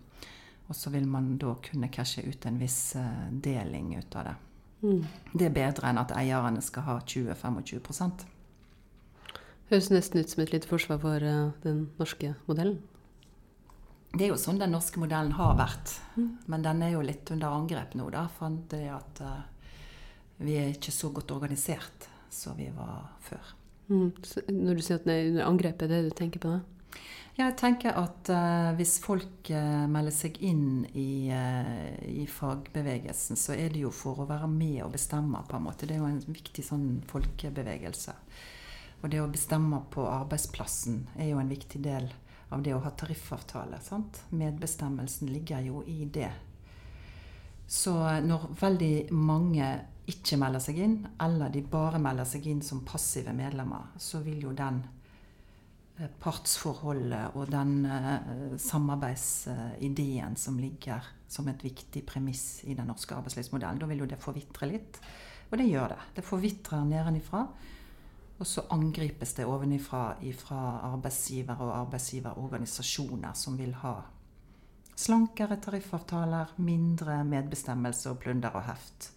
Og 0.68 0.76
så 0.76 0.90
vil 0.94 1.06
man 1.08 1.36
da 1.42 1.54
kunne 1.62 1.92
cashe 1.94 2.24
ut 2.26 2.46
en 2.46 2.58
viss 2.62 2.96
uh, 2.98 3.28
deling 3.32 3.94
ut 3.98 4.16
av 4.18 4.30
det. 4.30 4.36
Mm. 4.86 5.04
Det 5.34 5.48
er 5.48 5.54
bedre 5.56 5.90
enn 5.90 6.02
at 6.02 6.14
eierne 6.18 6.62
skal 6.62 6.86
ha 6.88 6.98
20-25 7.02 8.26
Høres 9.70 9.90
nesten 9.90 10.22
ut 10.22 10.30
som 10.30 10.44
et 10.44 10.52
lite 10.54 10.70
forsvar 10.70 11.00
for 11.02 11.26
uh, 11.26 11.54
den 11.64 11.88
norske 12.00 12.36
modellen. 12.50 12.80
Det 14.16 14.28
er 14.28 14.32
jo 14.32 14.40
sånn 14.40 14.62
den 14.62 14.72
norske 14.72 15.02
modellen 15.02 15.34
har 15.36 15.58
vært. 15.60 15.98
Mm. 16.16 16.30
Men 16.52 16.66
den 16.66 16.84
er 16.86 16.94
jo 16.96 17.04
litt 17.04 17.32
under 17.34 17.58
angrep 17.58 17.98
nå, 18.00 18.08
da. 18.14 18.28
For 18.38 18.58
det 18.72 18.86
at 18.94 19.22
uh, 19.26 19.42
vi 20.46 20.58
er 20.60 20.74
ikke 20.74 20.94
så 20.94 21.12
godt 21.14 21.34
organisert 21.36 22.10
som 22.34 22.58
vi 22.58 22.70
var 22.76 23.12
før. 23.24 23.54
Mm. 23.86 24.16
når 24.50 24.80
du 24.80 24.82
sier 24.82 24.98
at 24.98 25.04
den 25.06 25.14
er 25.14 25.28
under 25.30 25.46
angrep, 25.46 25.84
er 25.86 25.92
det 25.92 26.00
du 26.08 26.14
tenker 26.18 26.42
på 26.42 26.56
da? 26.56 26.62
Jeg 27.36 27.52
tenker 27.60 27.98
at 28.00 28.30
uh, 28.32 28.70
hvis 28.78 28.94
folk 29.04 29.50
uh, 29.52 29.84
melder 29.92 30.14
seg 30.16 30.38
inn 30.48 30.86
i, 30.96 31.28
uh, 31.36 31.98
i, 32.08 32.24
fagbevegelsen, 32.32 33.36
så 33.36 33.58
er 33.60 33.74
det 33.74 33.82
jo 33.82 33.92
for 33.92 34.24
å 34.24 34.28
være 34.30 34.48
med 34.48 34.78
og 34.86 34.94
bestemme, 34.94 35.42
på 35.44 35.58
en 35.58 35.66
måte. 35.66 35.84
Det 35.84 35.98
er 35.98 36.00
jo 36.00 36.08
en 36.08 36.22
viktig 36.24 36.64
sånn 36.64 36.86
folkebevegelse. 37.12 38.16
Og 39.02 39.12
det 39.12 39.20
å 39.20 39.28
bestemme 39.28 39.82
på 39.92 40.08
arbeidsplassen 40.08 41.02
er 41.20 41.34
jo 41.34 41.44
en 41.44 41.52
viktig 41.52 41.84
del 41.84 42.08
av 42.56 42.64
det 42.64 42.72
å 42.72 42.80
ha 42.86 42.96
tariffavtale. 42.96 43.84
sant? 43.84 44.24
Medbestemmelsen 44.32 45.28
ligger 45.28 45.68
jo 45.68 45.84
i 45.92 46.08
det. 46.08 46.32
Så 47.68 47.98
når 48.24 48.48
veldig 48.62 49.12
mange 49.12 49.74
ikke 50.08 50.40
melder 50.40 50.64
seg 50.64 50.80
inn, 50.80 51.00
eller 51.20 51.52
de 51.52 51.68
bare 51.68 52.00
melder 52.00 52.32
seg 52.32 52.48
inn 52.48 52.64
som 52.64 52.86
passive 52.88 53.36
medlemmer, 53.36 53.92
så 54.00 54.24
vil 54.24 54.48
jo 54.48 54.56
den 54.56 54.86
partsforholdet 56.20 57.38
og 57.40 57.52
den 57.52 57.86
eh, 57.88 58.56
samarbeidsideen 58.60 60.36
som 60.36 60.58
ligger 60.60 61.06
som 61.32 61.48
et 61.48 61.64
viktig 61.64 62.04
premiss 62.08 62.64
i 62.68 62.76
den 62.76 62.90
norske 62.92 63.16
arbeidslivsmodellen. 63.16 63.80
Da 63.80 63.88
vil 63.90 64.04
jo 64.04 64.10
det 64.10 64.20
forvitre 64.22 64.70
litt. 64.70 65.00
Og 65.52 65.58
det 65.62 65.70
gjør 65.70 65.94
det. 65.94 66.02
Det 66.18 66.26
forvitrer 66.26 66.84
nedenifra. 66.90 67.46
Og 68.36 68.48
så 68.48 68.66
angripes 68.76 69.32
det 69.38 69.48
ovenifra 69.48 70.18
fra 70.36 70.62
arbeidsgivere 70.92 71.64
og 71.64 71.78
arbeidsgiverorganisasjoner 71.86 73.38
som 73.40 73.56
vil 73.56 73.72
ha 73.80 73.96
slankere 74.96 75.58
tariffavtaler, 75.64 76.56
mindre 76.64 77.22
medbestemmelse 77.28 78.12
og 78.12 78.20
plunder 78.24 78.56
og 78.56 78.68
heft. 78.68 79.12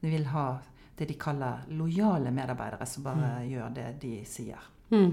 De 0.00 0.10
vil 0.10 0.26
ha 0.32 0.48
det 0.98 1.06
de 1.06 1.14
kaller 1.18 1.66
lojale 1.78 2.30
medarbeidere 2.34 2.86
som 2.86 3.06
bare 3.06 3.36
mm. 3.38 3.48
gjør 3.52 3.74
det 3.74 3.88
de 4.02 4.12
sier. 4.26 4.70
Mm. 4.90 5.12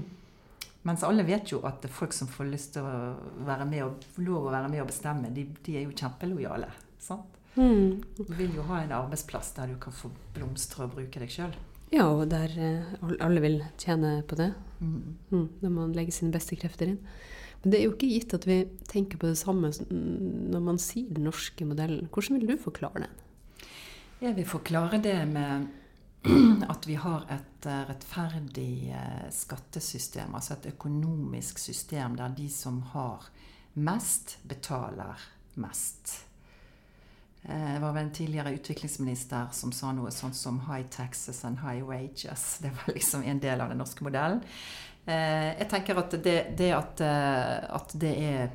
Mens 0.86 1.02
alle 1.06 1.24
vet 1.26 1.50
jo 1.50 1.62
at 1.66 1.86
folk 1.90 2.14
som 2.14 2.28
får 2.30 2.50
lyst 2.50 2.76
til 2.76 2.86
å 2.86 3.14
være 3.46 3.66
med 3.68 3.82
og 3.86 4.20
lov 4.22 4.46
å 4.46 4.52
være 4.54 4.70
med 4.70 4.84
og 4.84 4.90
bestemme, 4.92 5.32
de, 5.34 5.48
de 5.66 5.78
er 5.80 5.86
jo 5.86 5.94
kjempelojale. 5.96 6.68
sant? 7.02 7.32
Mm. 7.56 8.02
Du 8.18 8.34
vil 8.36 8.52
jo 8.54 8.66
ha 8.68 8.82
en 8.82 8.92
arbeidsplass 8.92 9.54
der 9.56 9.72
du 9.72 9.78
kan 9.80 9.94
få 9.96 10.10
blomstre 10.36 10.84
og 10.84 10.94
bruke 10.98 11.22
deg 11.22 11.32
sjøl. 11.32 11.56
Ja, 11.94 12.04
og 12.10 12.26
der 12.30 12.52
eh, 12.58 12.94
alle 13.22 13.42
vil 13.42 13.60
tjene 13.80 14.20
på 14.28 14.38
det. 14.38 14.50
Mm. 14.80 15.16
Mm, 15.30 15.48
når 15.62 15.72
man 15.72 15.94
legger 15.96 16.14
sine 16.14 16.34
beste 16.34 16.58
krefter 16.58 16.92
inn. 16.92 17.00
Men 17.62 17.72
det 17.72 17.78
er 17.80 17.86
jo 17.86 17.94
ikke 17.94 18.10
gitt 18.10 18.34
at 18.36 18.46
vi 18.46 18.60
tenker 18.90 19.18
på 19.18 19.30
det 19.30 19.38
samme 19.40 19.72
når 19.90 20.62
man 20.62 20.78
sier 20.82 21.08
den 21.14 21.26
norske 21.26 21.66
modellen. 21.66 22.10
Hvordan 22.12 22.38
vil 22.38 22.52
du 22.52 22.62
forklare 22.62 23.06
den? 23.06 23.22
Jeg 24.20 24.36
vil 24.36 24.48
forklare 24.48 25.00
det 25.02 25.16
med 25.32 25.66
at 26.72 26.86
vi 26.86 26.94
har 27.00 27.26
et 27.30 27.66
eh, 27.66 27.82
rettferdig 27.88 28.90
eh, 28.90 29.26
skattesystem, 29.30 30.34
altså 30.34 30.56
et 30.56 30.70
økonomisk 30.74 31.58
system 31.58 32.16
der 32.18 32.34
de 32.36 32.48
som 32.52 32.82
har 32.94 33.28
mest, 33.74 34.38
betaler 34.48 35.20
mest. 35.54 36.26
Eh, 37.48 37.72
det 37.74 37.80
var 37.80 37.92
vel 37.92 38.04
en 38.04 38.12
tidligere 38.12 38.54
utviklingsminister 38.56 39.52
som 39.52 39.72
sa 39.72 39.92
noe 39.92 40.10
sånt 40.10 40.36
som 40.36 40.60
'high 40.60 40.88
taxes 40.90 41.44
and 41.44 41.58
high 41.58 41.82
wages'. 41.84 42.58
Det 42.62 42.70
var 42.70 42.94
liksom 42.94 43.22
en 43.22 43.38
del 43.38 43.60
av 43.60 43.68
den 43.68 43.78
norske 43.78 44.04
modellen. 44.04 44.42
Eh, 45.06 45.58
jeg 45.58 45.68
tenker 45.70 45.98
at 46.00 46.10
det, 46.24 46.38
det 46.58 46.72
at, 46.74 47.00
eh, 47.00 47.74
at, 47.74 47.92
det 47.94 48.14
er 48.18 48.48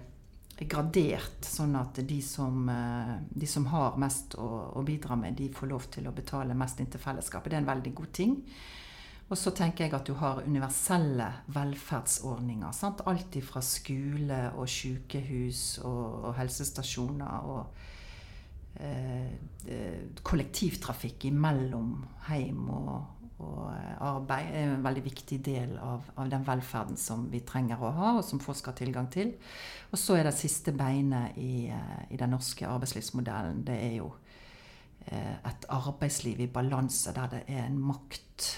gradert, 0.69 1.45
sånn 1.47 1.75
at 1.79 2.01
de 2.07 2.19
som, 2.25 2.69
de 3.29 3.47
som 3.49 3.65
har 3.71 3.97
mest 4.01 4.35
å, 4.37 4.47
å, 4.77 4.83
bidra 4.85 5.15
med, 5.17 5.37
de 5.39 5.49
får 5.53 5.71
lov 5.71 5.87
til 5.93 6.09
å 6.09 6.13
betale 6.15 6.57
mest 6.57 6.81
inn 6.81 6.91
til 6.91 7.01
fellesskapet, 7.01 7.51
det 7.51 7.59
er 7.59 7.63
en 7.63 7.71
veldig 7.71 7.93
god 7.97 8.11
ting. 8.13 8.35
Og 9.31 9.39
så 9.39 9.53
tenker 9.55 9.85
jeg 9.85 9.95
at 9.95 10.09
du 10.09 10.13
har 10.19 10.43
universelle 10.43 11.29
velferdsordninger. 11.55 12.75
Sant? 12.75 13.05
Alt 13.07 13.37
fra 13.47 13.63
skole 13.63 14.41
og 14.59 14.67
sykehus 14.69 15.79
og, 15.87 16.03
og 16.27 16.35
helsestasjoner. 16.41 17.47
og 17.55 17.89
Eh, 18.79 19.25
eh, 19.67 19.99
kollektivtrafikk 20.23 21.25
imellom 21.27 22.05
heim 22.29 22.69
og, 22.71 23.20
og, 23.41 23.73
eh, 23.73 23.95
arbeid 24.05 24.53
er 24.55 24.71
en 24.75 24.85
veldig 24.85 25.03
viktig 25.03 25.39
del 25.45 25.75
av, 25.81 26.07
av, 26.15 26.29
den 26.29 26.45
velferden 26.47 26.97
som 26.97 27.27
vi 27.31 27.43
trenger 27.47 27.81
å 27.81 27.91
ha, 27.97 28.15
og 28.19 28.25
som 28.25 28.41
folk 28.43 28.59
skal 28.59 28.75
ha 28.75 28.81
tilgang 28.81 29.11
til. 29.13 29.33
Og 29.91 29.99
så 29.99 30.17
er 30.19 30.29
det 30.29 30.37
siste 30.37 30.73
beinet 30.77 31.37
i, 31.41 31.67
i 31.67 32.19
den 32.19 32.35
norske 32.35 32.67
arbeidslivsmodellen. 32.69 33.63
Det 33.67 33.77
er 33.77 33.95
jo 33.99 34.11
et 35.01 35.63
arbeidsliv 35.73 36.43
i 36.43 36.51
balanse 36.53 37.09
der 37.15 37.31
det 37.31 37.39
er 37.49 37.63
en 37.63 37.79
makt 37.81 38.51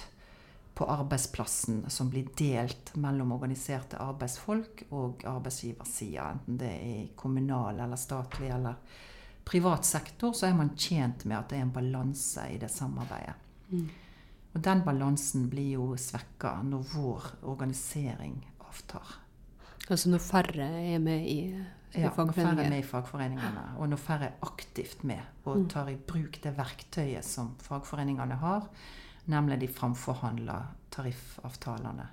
på 0.74 0.86
arbeidsplassen 0.90 1.84
som 1.90 2.10
blir 2.10 2.30
delt 2.38 2.96
mellom 3.00 3.36
organiserte 3.36 4.00
arbeidsfolk 4.02 4.86
og 4.92 5.25
arbeidsgiversida, 5.30 6.32
enten 6.34 6.58
det 6.60 6.72
er 6.74 7.10
kommunal 7.20 7.80
eller 7.86 8.00
statlig 8.00 8.50
eller 8.56 8.80
privat 9.46 9.86
sektor, 9.86 10.34
så 10.34 10.48
er 10.48 10.58
man 10.58 10.74
tjent 10.78 11.25
med 11.28 11.38
at 11.38 11.52
det 11.52 11.60
er 11.60 11.68
en 11.68 11.75
balanse 11.75 12.48
i 12.50 12.58
det 12.58 12.72
samarbeidet. 12.72 13.36
Mm. 13.70 13.90
Og 14.53 14.62
den 14.62 14.83
balansen 14.86 15.48
blir 15.50 15.79
jo 15.79 15.93
svekka 15.98 16.60
når 16.67 16.89
vår 16.93 17.29
organisering 17.50 18.38
avtar. 18.62 19.19
Altså 19.89 20.12
når 20.12 20.22
færre 20.24 20.67
er 20.93 21.00
med 21.03 21.25
i, 21.27 21.39
i 21.51 22.03
ja, 22.03 22.12
når 22.15 22.36
færre 22.38 22.63
er 22.63 22.69
med 22.69 22.79
i 22.79 22.88
fagforeningene, 22.88 23.65
og 23.81 23.89
når 23.89 24.00
færre 24.00 24.29
er 24.29 24.45
aktivt 24.45 25.03
med 25.03 25.19
og 25.43 25.63
mm. 25.63 25.69
tar 25.74 25.89
i 25.91 25.98
bruk 25.98 26.39
det 26.43 26.53
verktøyet 26.57 27.25
som 27.25 27.55
fagforeningene 27.65 28.38
har, 28.39 28.69
nemlig 29.33 29.60
de 29.63 29.72
framforhandla 29.72 30.60
tariffavtalene. 30.93 32.07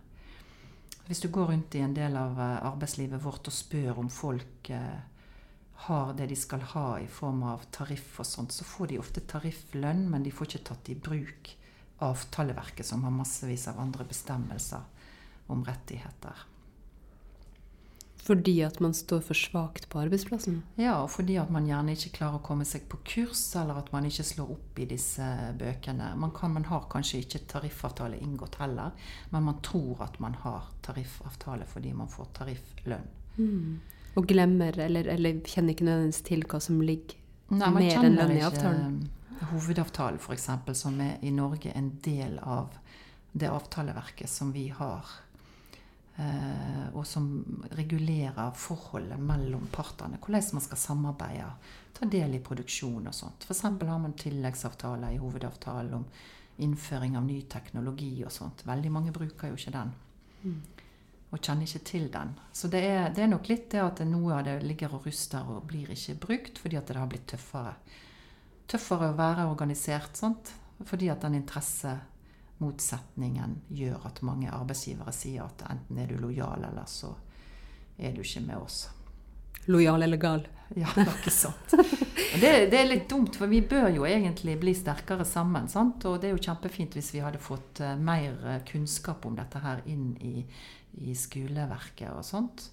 Hvis 1.06 1.20
du 1.20 1.28
går 1.28 1.52
rundt 1.52 1.74
i 1.74 1.84
en 1.84 1.94
del 1.94 2.16
av 2.16 2.38
eh, 2.38 2.58
arbeidslivet 2.70 3.22
vårt 3.22 3.48
og 3.50 3.54
spør 3.54 3.98
om 3.98 4.10
folk 4.14 4.70
eh, 4.70 5.00
har 5.86 6.12
det 6.14 6.28
de 6.30 6.36
skal 6.38 6.62
ha 6.74 6.84
i 7.02 7.08
form 7.10 7.42
av 7.50 7.64
tariff 7.74 8.20
og 8.22 8.28
sånt, 8.28 8.54
så 8.54 8.66
får 8.66 8.92
de 8.92 9.00
ofte 9.00 9.24
tarifflønn, 9.26 10.04
men 10.10 10.22
de 10.22 10.32
får 10.34 10.50
ikke 10.50 10.68
tatt 10.70 10.90
i 10.92 10.98
bruk 11.08 11.50
avtaleverket, 12.04 12.86
som 12.86 13.04
har 13.04 13.14
massevis 13.14 13.68
av 13.70 13.80
andre 13.80 14.06
bestemmelser 14.08 14.82
om 15.50 15.64
rettigheter. 15.66 16.46
Fordi 18.20 18.60
at 18.62 18.80
man 18.80 18.92
står 18.94 19.22
for 19.24 19.34
svakt 19.34 19.88
på 19.90 19.98
arbeidsplassen? 20.02 20.60
Ja, 20.78 20.98
og 21.02 21.08
fordi 21.14 21.38
at 21.40 21.50
man 21.50 21.66
gjerne 21.66 21.96
ikke 21.96 22.12
klarer 22.18 22.38
å 22.38 22.44
komme 22.44 22.66
seg 22.68 22.84
på 22.90 23.00
kurs, 23.06 23.42
eller 23.58 23.80
at 23.80 23.88
man 23.94 24.06
ikke 24.06 24.26
slår 24.28 24.52
opp 24.54 24.80
i 24.82 24.86
disse 24.90 25.26
bøkene. 25.58 26.12
Man, 26.20 26.34
kan, 26.36 26.52
man 26.54 26.68
har 26.68 26.84
kanskje 26.92 27.22
ikke 27.24 27.42
tariffavtale 27.50 28.20
inngått 28.20 28.60
heller, 28.60 28.92
men 29.32 29.48
man 29.48 29.62
tror 29.66 30.04
at 30.06 30.20
man 30.22 30.36
har 30.44 30.68
tariffavtale 30.84 31.66
fordi 31.70 31.94
man 31.96 32.12
får 32.12 32.28
tarifflønn. 32.38 33.08
Mm. 33.40 33.80
Og 34.20 34.28
glemmer 34.28 34.78
eller, 34.84 35.08
eller 35.08 35.40
kjenner 35.46 35.74
ikke 35.74 35.88
nødvendigvis 35.88 36.22
til 36.28 36.44
hva 36.50 36.60
som 36.62 36.80
ligger 36.82 37.16
Nei, 37.50 37.72
mer 37.74 38.04
enn 38.04 38.18
lønn 38.18 38.36
i 38.36 38.44
avtalen. 38.46 39.00
Hovedavtalen, 39.40 40.20
f.eks., 40.20 40.48
som 40.78 41.00
er 41.00 41.18
i 41.24 41.32
Norge 41.32 41.72
en 41.76 41.90
del 42.04 42.38
av 42.38 42.76
det 43.32 43.48
avtaleverket 43.48 44.30
som 44.30 44.52
vi 44.52 44.68
har. 44.68 45.06
Eh, 46.16 46.88
og 46.92 47.06
som 47.06 47.30
regulerer 47.78 48.52
forholdet 48.58 49.20
mellom 49.20 49.68
partene. 49.72 50.18
Hvordan 50.20 50.58
man 50.58 50.66
skal 50.66 50.82
samarbeide, 50.82 51.48
ta 51.96 52.08
del 52.10 52.36
i 52.36 52.42
produksjon 52.44 53.08
og 53.08 53.16
sånt. 53.16 53.46
F.eks. 53.48 53.64
har 53.64 54.02
man 54.02 54.18
tilleggsavtaler 54.18 55.16
i 55.16 55.22
hovedavtalen 55.22 55.96
om 56.02 56.06
innføring 56.60 57.16
av 57.16 57.24
ny 57.24 57.40
teknologi 57.48 58.18
og 58.26 58.32
sånt. 58.34 58.66
Veldig 58.68 58.92
mange 58.92 59.16
bruker 59.16 59.48
jo 59.48 59.60
ikke 59.60 59.76
den. 59.78 59.96
Mm 60.44 60.60
og 61.30 61.38
kjenner 61.38 61.66
ikke 61.66 61.86
til 61.86 62.08
den. 62.12 62.32
Så 62.52 62.68
det 62.70 62.82
er, 62.82 63.10
det 63.14 63.24
er, 63.24 63.30
nok 63.30 63.48
litt 63.50 63.68
det 63.72 63.82
at 63.82 64.02
noe 64.06 64.34
av 64.34 64.46
det 64.48 64.56
ligger 64.66 64.96
og 64.96 65.06
ruster 65.06 65.46
og 65.46 65.66
blir 65.70 65.92
ikke 65.94 66.18
brukt 66.24 66.58
fordi 66.58 66.78
at 66.80 66.90
det 66.90 66.98
har 66.98 67.10
blitt 67.10 67.28
tøffere. 67.30 67.76
Tøffere 68.70 69.10
å 69.10 69.18
være 69.18 69.50
organisert, 69.50 70.16
sant? 70.16 70.54
fordi 70.86 71.10
at 71.12 71.20
den 71.20 71.34
interessemotsetningen 71.36 73.60
gjør 73.68 74.00
at 74.08 74.22
mange 74.24 74.48
arbeidsgivere 74.48 75.12
sier 75.12 75.44
at 75.44 75.60
enten 75.68 75.98
er 76.00 76.08
du 76.08 76.16
lojal, 76.22 76.64
eller 76.70 76.88
så 76.88 77.12
er 78.00 78.16
du 78.16 78.24
ikke 78.24 78.40
med 78.46 78.56
oss. 78.56 78.88
Lojal 79.68 80.02
eller 80.02 80.16
gal. 80.16 80.48
Ja, 80.74 80.88
det 80.94 81.00
er 81.06 81.18
ikke 81.18 81.34
sant. 81.34 81.74
Det, 82.40 82.52
det, 82.70 82.78
er 82.78 82.88
litt 82.88 83.08
dumt, 83.10 83.36
for 83.36 83.50
vi 83.50 83.60
bør 83.66 83.90
jo 83.92 84.06
egentlig 84.08 84.56
bli 84.62 84.74
sterkere 84.76 85.26
sammen. 85.28 85.68
Sant? 85.68 86.04
Og 86.08 86.20
det 86.20 86.30
er 86.30 86.36
jo 86.36 86.44
kjempefint 86.46 86.96
hvis 86.96 87.12
vi 87.14 87.24
hadde 87.24 87.42
fått 87.42 87.82
uh, 87.84 87.96
mer 87.98 88.38
uh, 88.46 88.56
kunnskap 88.68 89.26
om 89.26 89.36
dette 89.36 89.60
her 89.60 89.82
inn 89.90 90.14
i, 90.24 90.46
i 91.04 91.16
skoleverket 91.18 92.14
og 92.14 92.24
sånt. 92.26 92.70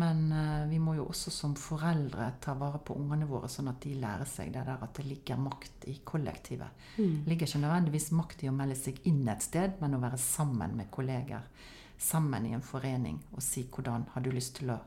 Men 0.00 0.24
uh, 0.32 0.66
vi 0.66 0.80
må 0.82 0.96
jo 0.98 1.06
også 1.06 1.30
som 1.30 1.52
foreldre 1.58 2.32
ta 2.42 2.56
vare 2.58 2.80
på 2.82 2.96
ungene 2.98 3.28
våre, 3.30 3.50
sånn 3.50 3.70
at 3.70 3.78
de 3.84 3.94
lærer 4.02 4.26
seg 4.26 4.50
det 4.54 4.64
der 4.66 4.82
at 4.82 4.98
det 4.98 5.06
ligger 5.06 5.38
makt 5.38 5.86
i 5.90 6.00
kollektivet. 6.06 6.86
Mm. 6.96 7.20
Det 7.22 7.30
ligger 7.30 7.50
ikke 7.50 7.62
nødvendigvis 7.62 8.10
makt 8.18 8.42
i 8.42 8.50
å 8.50 8.56
melde 8.56 8.78
seg 8.80 8.98
inn 9.06 9.22
et 9.30 9.46
sted, 9.46 9.78
men 9.82 9.94
å 9.94 10.02
være 10.02 10.18
sammen 10.18 10.74
med 10.80 10.90
kolleger. 10.94 11.46
Sammen 11.94 12.48
i 12.48 12.56
en 12.56 12.64
forening 12.64 13.20
og 13.36 13.42
si 13.46 13.68
hvordan 13.70 14.08
har 14.16 14.24
du 14.24 14.32
lyst 14.34 14.58
til 14.58 14.74
å, 14.74 14.80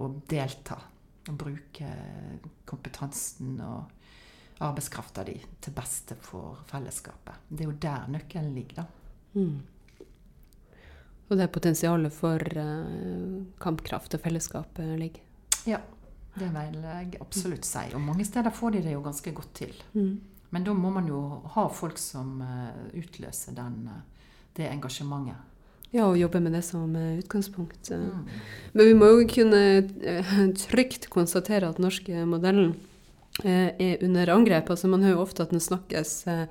å 0.00 0.08
delta 0.28 0.78
Og 1.26 1.34
bruke 1.34 1.86
kompetansen 2.64 3.56
og 3.66 4.62
arbeidskrafta 4.62 5.24
di 5.26 5.34
til 5.60 5.74
beste 5.74 6.14
for 6.22 6.62
fellesskapet. 6.70 7.48
Det 7.48 7.64
er 7.64 7.68
jo 7.68 7.80
der 7.82 8.06
nøkkelen 8.14 8.54
ligger, 8.54 8.84
da. 8.84 8.86
Mm. 9.34 9.58
Og 11.26 11.40
det 11.40 11.48
potensialet 11.54 12.14
for 12.14 12.38
uh, 12.38 13.42
kampkraft 13.62 14.14
og 14.14 14.22
fellesskap 14.22 14.78
ligger? 14.98 15.24
Ja, 15.66 15.80
det 16.38 16.52
vil 16.54 16.78
jeg 16.84 17.18
absolutt 17.20 17.66
si. 17.66 17.82
Og 17.96 18.04
mange 18.04 18.24
steder 18.28 18.54
får 18.54 18.76
de 18.76 18.84
det 18.86 18.94
jo 18.94 19.02
ganske 19.02 19.32
godt 19.34 19.52
til. 19.58 19.74
Mm. 19.96 20.20
Men 20.54 20.66
da 20.68 20.76
må 20.78 20.92
man 20.94 21.08
jo 21.10 21.20
ha 21.56 21.66
folk 21.74 21.98
som 21.98 22.38
utløser 22.94 23.56
den, 23.56 23.88
det 24.54 24.68
engasjementet. 24.70 25.42
Ja, 25.94 26.08
og 26.10 26.18
jobbe 26.18 26.40
med 26.42 26.56
det 26.56 26.64
som 26.66 26.90
utgangspunkt. 26.96 27.90
Mm. 27.90 28.26
Men 28.74 28.88
vi 28.88 28.94
må 28.98 29.10
jo 29.12 29.26
kunne 29.30 29.62
eh, 30.02 30.32
trygt 30.66 31.08
konstatere 31.12 31.70
at 31.70 31.78
den 31.78 31.86
norske 31.86 32.24
modellen 32.28 32.74
eh, 33.44 33.70
er 33.70 34.02
under 34.04 34.32
angrep. 34.34 34.70
Altså 34.70 34.90
Man 34.90 35.06
hører 35.06 35.16
jo 35.16 35.24
ofte 35.24 35.46
at 35.46 35.54
den 35.54 35.62
snakkes 35.62 36.18
eh, 36.26 36.46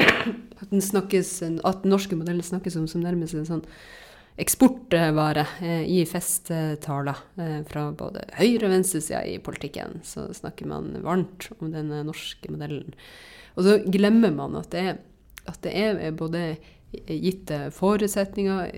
at 0.00 0.70
den, 0.70 0.82
snakkes, 0.82 1.38
at 1.42 1.82
den 1.84 1.92
norske 1.92 2.16
modellen 2.18 2.44
snakkes 2.44 2.76
om 2.80 2.88
som 2.90 3.04
nærmest 3.04 3.36
en 3.36 3.48
sånn 3.48 3.64
eksportvare 4.36 5.46
eh, 5.64 5.84
i 5.88 6.02
festtaler 6.08 7.22
eh, 7.40 7.60
fra 7.68 7.86
både 7.96 8.26
høyre- 8.36 8.68
og 8.68 8.74
venstresida 8.74 9.22
i 9.24 9.38
politikken. 9.40 10.00
Så 10.04 10.28
snakker 10.36 10.68
man 10.68 10.92
varmt 11.04 11.48
om 11.60 11.70
den 11.72 11.92
norske 12.04 12.52
modellen. 12.52 12.92
Og 13.56 13.64
så 13.64 13.78
glemmer 13.88 14.34
man 14.36 14.58
at 14.60 14.72
det, 14.74 14.98
at 15.48 15.62
det 15.64 15.72
er 15.72 16.16
både 16.16 16.56
gitte 17.08 17.66
forutsetninger, 17.74 18.68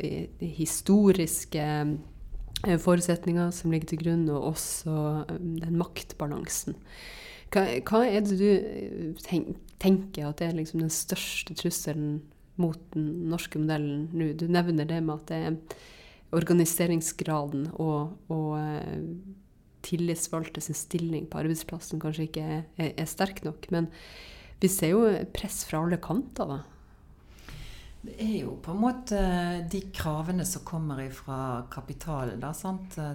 historiske 0.40 1.64
forutsetninger 2.82 3.50
som 3.54 3.74
ligger 3.74 3.92
til 3.92 4.02
grunn, 4.02 4.24
og 4.30 4.52
også 4.52 4.94
den 5.38 5.78
maktbalansen. 5.78 6.78
Hva, 7.54 7.64
hva 7.86 8.02
er 8.06 8.24
det 8.26 8.38
du 8.38 9.14
tenk, 9.24 9.56
tenker 9.82 10.28
at 10.28 10.40
det 10.40 10.50
er 10.50 10.58
liksom 10.58 10.82
den 10.82 10.92
største 10.92 11.56
trusselen 11.58 12.20
mot 12.58 12.80
den 12.94 13.28
norske 13.30 13.60
modellen 13.60 14.08
nå? 14.12 14.32
Du 14.38 14.48
nevner 14.50 14.88
det 14.88 15.00
med 15.04 15.20
at 15.20 15.30
det 15.30 15.38
er 15.38 15.78
organiseringsgraden 16.36 17.68
og, 17.80 18.16
og 18.32 18.56
uh, 18.58 19.04
tillitsvalgte 19.86 20.60
sin 20.60 20.76
stilling 20.76 21.28
på 21.30 21.40
arbeidsplassen 21.40 22.02
kanskje 22.02 22.26
ikke 22.28 22.42
er, 22.44 22.64
er, 22.76 22.90
er, 22.92 23.06
sterk 23.08 23.44
nok. 23.46 23.70
Men 23.72 23.88
vi 24.60 24.70
ser 24.72 24.92
jo 24.92 25.06
press 25.32 25.62
fra 25.68 25.84
alle 25.84 26.00
kanter, 26.02 26.50
da. 26.50 26.58
Det 27.98 28.14
er 28.22 28.34
jo 28.44 28.52
på 28.62 28.72
en 28.72 28.82
måte 28.82 29.20
de 29.70 29.80
kravene 29.94 30.44
som 30.46 30.62
kommer 30.66 31.00
fra 31.14 31.64
kapitalen 31.72 32.38
da, 32.40 32.52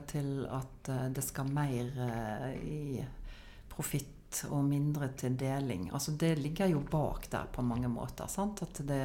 til 0.09 0.31
at 0.51 0.89
eh, 0.91 1.05
det 1.15 1.23
skal 1.23 1.47
mer 1.55 1.93
uh, 1.95 2.49
i 2.59 3.03
profitt 3.71 4.22
og 4.49 4.63
mindre 4.65 5.11
til 5.17 5.37
deling. 5.39 5.89
Altså 5.93 6.15
det 6.19 6.37
ligger 6.39 6.71
jo 6.73 6.83
bak 6.91 7.29
der 7.31 7.47
på 7.53 7.61
mange 7.65 7.89
måter. 7.91 8.27
Sant? 8.31 8.61
At 8.65 8.81
det, 8.87 9.03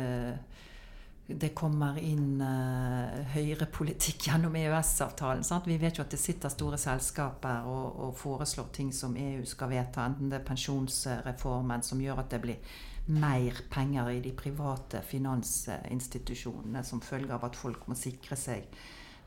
det 1.29 1.51
kommer 1.57 1.99
inn 2.01 2.41
uh, 2.41 3.25
høyrepolitikk 3.35 4.29
gjennom 4.31 4.57
EØS-avtalen. 4.57 5.45
Vi 5.67 5.79
vet 5.81 5.99
jo 5.99 6.07
at 6.07 6.15
det 6.15 6.21
sitter 6.23 6.53
store 6.53 6.79
selskaper 6.81 7.69
og, 7.69 7.89
og, 8.07 8.15
foreslår 8.17 8.71
ting 8.73 8.93
som 8.97 9.17
EU 9.17 9.45
skal 9.47 9.73
vedta. 9.75 10.07
Enten 10.09 10.31
det 10.33 10.41
er 10.41 10.47
pensjonsreformen 10.49 11.85
som 11.85 12.01
gjør 12.01 12.25
at 12.25 12.33
det 12.33 12.45
blir 12.47 12.79
mer 13.09 13.63
penger 13.73 14.11
i 14.13 14.23
de 14.25 14.35
private 14.37 15.01
finansinstitusjonene 15.05 16.83
som 16.85 17.01
følge 17.01 17.33
av 17.33 17.47
at 17.49 17.57
folk 17.57 17.87
må 17.89 17.97
sikre 17.97 18.37
seg 18.37 18.69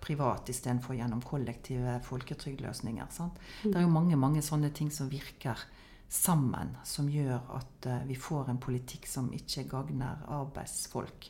privat 0.02 0.50
istedenfor 0.50 0.98
gjennom 0.98 1.22
kollektive 1.26 2.00
folketrygdløsninger. 2.06 3.10
Sant? 3.14 3.38
Det 3.64 3.76
er 3.76 3.86
jo 3.86 3.94
mange 3.94 4.18
mange 4.18 4.42
sånne 4.46 4.72
ting 4.74 4.90
som 4.94 5.10
virker 5.12 5.62
sammen 6.12 6.76
som 6.84 7.08
gjør 7.10 7.40
at 7.56 7.88
uh, 7.88 8.02
vi 8.08 8.18
får 8.20 8.50
en 8.52 8.60
politikk 8.60 9.08
som 9.08 9.30
ikke 9.34 9.64
gagner 9.72 10.26
arbeidsfolk. 10.28 11.30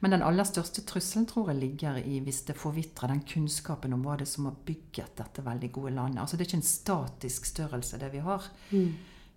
Men 0.00 0.14
den 0.14 0.24
aller 0.24 0.46
største 0.48 0.84
trusselen 0.88 1.26
tror 1.28 1.50
jeg 1.50 1.60
ligger 1.60 1.98
i 2.00 2.18
hvis 2.24 2.42
det 2.48 2.56
forvitrer 2.56 3.12
den 3.12 3.22
kunnskapen 3.28 3.92
om 3.96 4.04
hva 4.04 4.16
det 4.20 4.26
er 4.26 4.32
som 4.32 4.48
har 4.48 4.58
bygget 4.66 5.16
dette 5.20 5.44
veldig 5.44 5.70
gode 5.72 5.94
landet. 5.96 6.20
Altså 6.22 6.36
Det 6.36 6.44
er 6.44 6.50
ikke 6.50 6.60
en 6.60 6.68
statisk 6.68 7.48
størrelse, 7.48 8.00
det 8.00 8.10
vi 8.12 8.22
har. 8.24 8.50
Mm. 8.70 8.90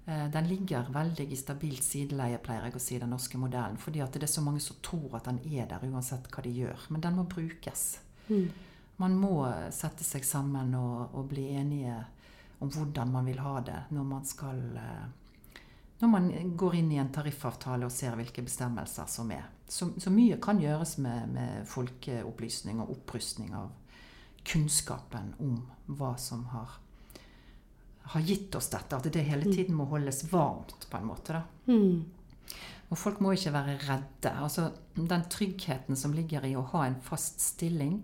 Uh, 0.04 0.26
den 0.36 0.50
ligger 0.52 0.92
veldig 0.92 1.30
i 1.32 1.40
stabilt 1.40 1.84
sideleie, 1.88 2.42
pleier 2.44 2.68
jeg 2.68 2.76
å 2.76 2.84
si, 2.84 3.00
den 3.00 3.16
norske 3.16 3.40
modellen. 3.40 3.80
Fordi 3.80 4.04
at 4.04 4.20
det 4.20 4.28
er 4.28 4.36
så 4.36 4.44
mange 4.44 4.64
som 4.64 4.84
tror 4.84 5.16
at 5.20 5.32
den 5.32 5.40
er 5.48 5.72
der 5.72 5.88
uansett 5.88 6.28
hva 6.28 6.44
de 6.44 6.52
gjør. 6.60 6.90
Men 6.92 7.08
den 7.08 7.16
må 7.20 7.24
brukes. 7.24 7.86
Mm. 8.28 8.52
Man 9.00 9.16
må 9.20 9.38
sette 9.72 10.04
seg 10.04 10.28
sammen 10.28 10.76
og, 10.76 11.16
og 11.16 11.32
bli 11.32 11.48
enige 11.56 12.02
om 12.64 12.72
hvordan 12.72 13.12
man 13.12 13.28
vil 13.28 13.42
ha 13.44 13.58
det 13.66 13.82
når 13.92 14.08
man 14.08 14.26
skal 14.28 14.62
eh, 14.80 15.06
når 16.04 16.10
man 16.12 16.56
går 16.60 16.76
inn 16.76 16.92
i 16.92 17.00
en 17.00 17.12
tariffavtale 17.16 17.88
og 17.88 17.94
ser 17.94 18.18
hvilke 18.20 18.44
bestemmelser 18.44 19.08
som 19.08 19.30
er. 19.32 19.46
Så, 19.72 19.88
så 19.96 20.12
mye 20.12 20.36
kan 20.44 20.60
gjøres 20.60 20.98
med, 21.00 21.30
med, 21.32 21.62
folkeopplysning 21.70 22.82
og 22.84 22.92
opprustning 22.98 23.54
av 23.56 23.70
kunnskapen 24.44 25.32
om 25.40 25.62
hva 25.88 26.12
som 26.20 26.44
har, 26.52 26.76
har, 28.12 28.26
gitt 28.28 28.58
oss 28.60 28.68
dette. 28.74 29.00
At 29.00 29.08
det 29.08 29.24
hele 29.24 29.48
mm. 29.48 29.54
tiden 29.56 29.80
må 29.80 29.88
holdes 29.94 30.26
varmt, 30.34 30.90
på 30.92 31.00
en 31.00 31.08
måte. 31.08 31.40
Mm. 31.72 32.04
Og 32.92 33.00
folk 33.00 33.24
må 33.24 33.32
ikke 33.38 33.56
være 33.56 33.80
redde. 33.86 34.34
Altså, 34.36 34.74
den 35.00 35.24
tryggheten 35.32 35.96
som 35.96 36.12
ligger 36.12 36.44
i 36.44 36.58
å 36.60 36.68
ha 36.76 36.84
en 36.90 37.00
fast 37.06 37.40
stilling, 37.42 38.02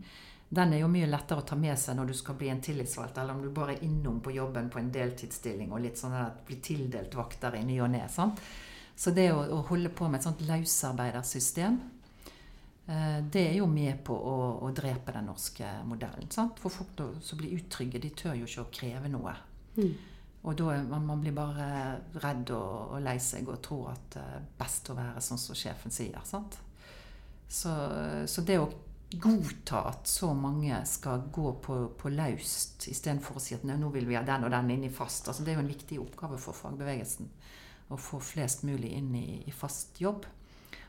den 0.50 0.74
er 0.74 0.82
jo 0.82 0.90
mye 0.90 1.08
lettere 1.10 1.44
å 1.44 1.46
ta 1.46 1.56
med 1.60 1.78
seg 1.78 1.98
når 1.98 2.10
du 2.10 2.16
skal 2.18 2.38
bli 2.40 2.50
en 2.50 2.62
tillitsvalgt, 2.64 3.20
eller 3.22 3.38
om 3.38 3.44
du 3.44 3.52
bare 3.54 3.76
er 3.76 3.84
innom 3.86 4.18
på 4.26 4.34
jobben 4.34 4.72
på 4.74 4.80
en 4.82 4.90
deltidsstilling 4.94 5.70
og 5.70 5.84
litt 5.84 6.00
sånn 6.00 6.16
at 6.18 6.42
blir 6.48 6.58
tildelt 6.66 7.14
vakter 7.14 7.60
i 7.60 7.62
ny 7.68 7.78
og 7.86 7.92
ne. 7.94 8.02
Så 8.10 9.14
det 9.16 9.30
å, 9.32 9.44
å, 9.46 9.62
holde 9.70 9.94
på 9.94 10.10
med 10.10 10.20
et 10.20 10.26
sånt 10.26 10.42
løsarbeidersystem, 10.48 11.78
eh, 12.90 13.20
det 13.30 13.46
er 13.52 13.60
jo 13.60 13.70
med 13.70 14.02
på 14.10 14.18
å, 14.18 14.36
å 14.66 14.72
drepe 14.74 15.14
den 15.16 15.30
norske 15.30 15.70
modellen. 15.86 16.32
Sant? 16.34 16.58
For 16.60 16.74
folk 16.74 17.06
som 17.22 17.40
blir 17.40 17.54
utrygge, 17.60 18.02
de 18.02 18.10
tør 18.18 18.42
jo 18.42 18.50
ikke 18.50 18.66
å 18.66 18.74
kreve 18.74 19.14
noe. 19.14 19.38
Mm. 19.78 19.94
Og 20.50 20.58
da 20.58 20.82
man, 20.90 21.06
man 21.06 21.22
blir 21.22 21.38
bare 21.38 21.70
redd 22.24 22.50
og, 22.58 22.96
og, 22.96 23.00
lei 23.06 23.20
seg 23.22 23.48
og 23.52 23.62
tror 23.62 23.94
at 23.94 24.12
det 24.18 24.26
er 24.26 24.52
best 24.58 24.90
å 24.90 24.98
være 24.98 25.22
sånn 25.22 25.46
som 25.46 25.62
sjefen 25.62 25.94
sier. 25.94 26.20
Sant? 26.26 26.58
Så, 27.50 27.72
så 28.30 28.42
det 28.46 28.58
å 28.62 28.70
godta 29.12 29.82
at 29.89 30.08
så 30.08 30.34
mange 30.38 30.84
skal 30.86 31.24
gå 31.34 31.54
på, 31.63 31.78
på 31.98 32.12
laust, 32.13 32.88
istedenfor 32.91 33.39
å 33.39 33.41
si 33.41 33.56
at 33.58 33.65
nå 33.65 33.89
vil 33.93 34.06
vi 34.10 34.17
ha 34.17 34.22
den 34.26 34.45
og 34.45 34.54
den 34.54 34.69
inn 34.76 34.86
i 34.86 34.93
fast. 34.93 35.28
Altså, 35.28 35.45
det 35.45 35.54
er 35.54 35.60
jo 35.60 35.65
en 35.65 35.72
viktig 35.72 36.02
oppgave 36.04 36.38
for 36.41 36.58
fagbevegelsen 36.58 37.32
å 37.89 37.98
få 37.98 38.19
flest 38.22 38.63
mulig 38.69 38.91
inn 39.00 39.10
i, 39.17 39.41
i 39.50 39.54
fast 39.56 39.98
jobb. 40.02 40.28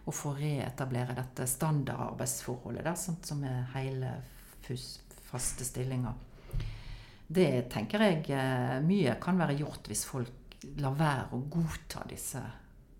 Og 0.09 0.17
få 0.17 0.33
reetablere 0.37 1.15
dette 1.17 1.47
standardarbeidsforholdet 1.49 2.87
der, 2.87 2.97
sånt 2.99 3.29
som 3.29 3.43
er 3.47 3.69
hele 3.75 4.15
faste 5.29 5.65
stillinger. 5.67 6.17
Det 7.31 7.69
tenker 7.71 8.03
jeg 8.05 8.25
eh, 8.35 8.79
mye 8.83 9.15
kan 9.23 9.39
være 9.39 9.59
gjort 9.61 9.87
hvis 9.91 10.07
folk 10.09 10.65
lar 10.83 10.97
være 10.99 11.37
å 11.37 11.43
godta 11.53 12.03
disse 12.11 12.41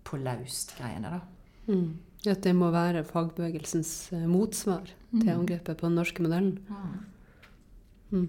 på 0.07 0.17
laust-greiene. 0.21 1.11
da. 1.11 1.19
Mm. 1.67 1.89
At 2.29 2.43
det 2.45 2.53
må 2.53 2.69
være 2.73 3.01
fagbevegelsens 3.07 4.11
eh, 4.13 4.27
motsvar 4.29 4.85
mm. 5.09 5.21
til 5.21 5.33
angrepet 5.33 5.79
på 5.79 5.89
den 5.89 5.97
norske 5.97 6.21
modellen. 6.21 6.59
Mm. 8.11 8.27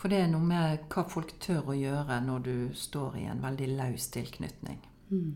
For 0.00 0.10
det 0.10 0.24
er 0.24 0.30
noe 0.32 0.42
med 0.42 0.88
hva 0.90 1.04
folk 1.06 1.36
tør 1.42 1.70
å 1.70 1.78
gjøre 1.78 2.18
når 2.24 2.46
du 2.48 2.54
står 2.74 3.20
i 3.20 3.28
en 3.30 3.42
veldig 3.44 3.68
løs 3.76 4.08
tilknytning. 4.10 4.80
Mm. 5.12 5.28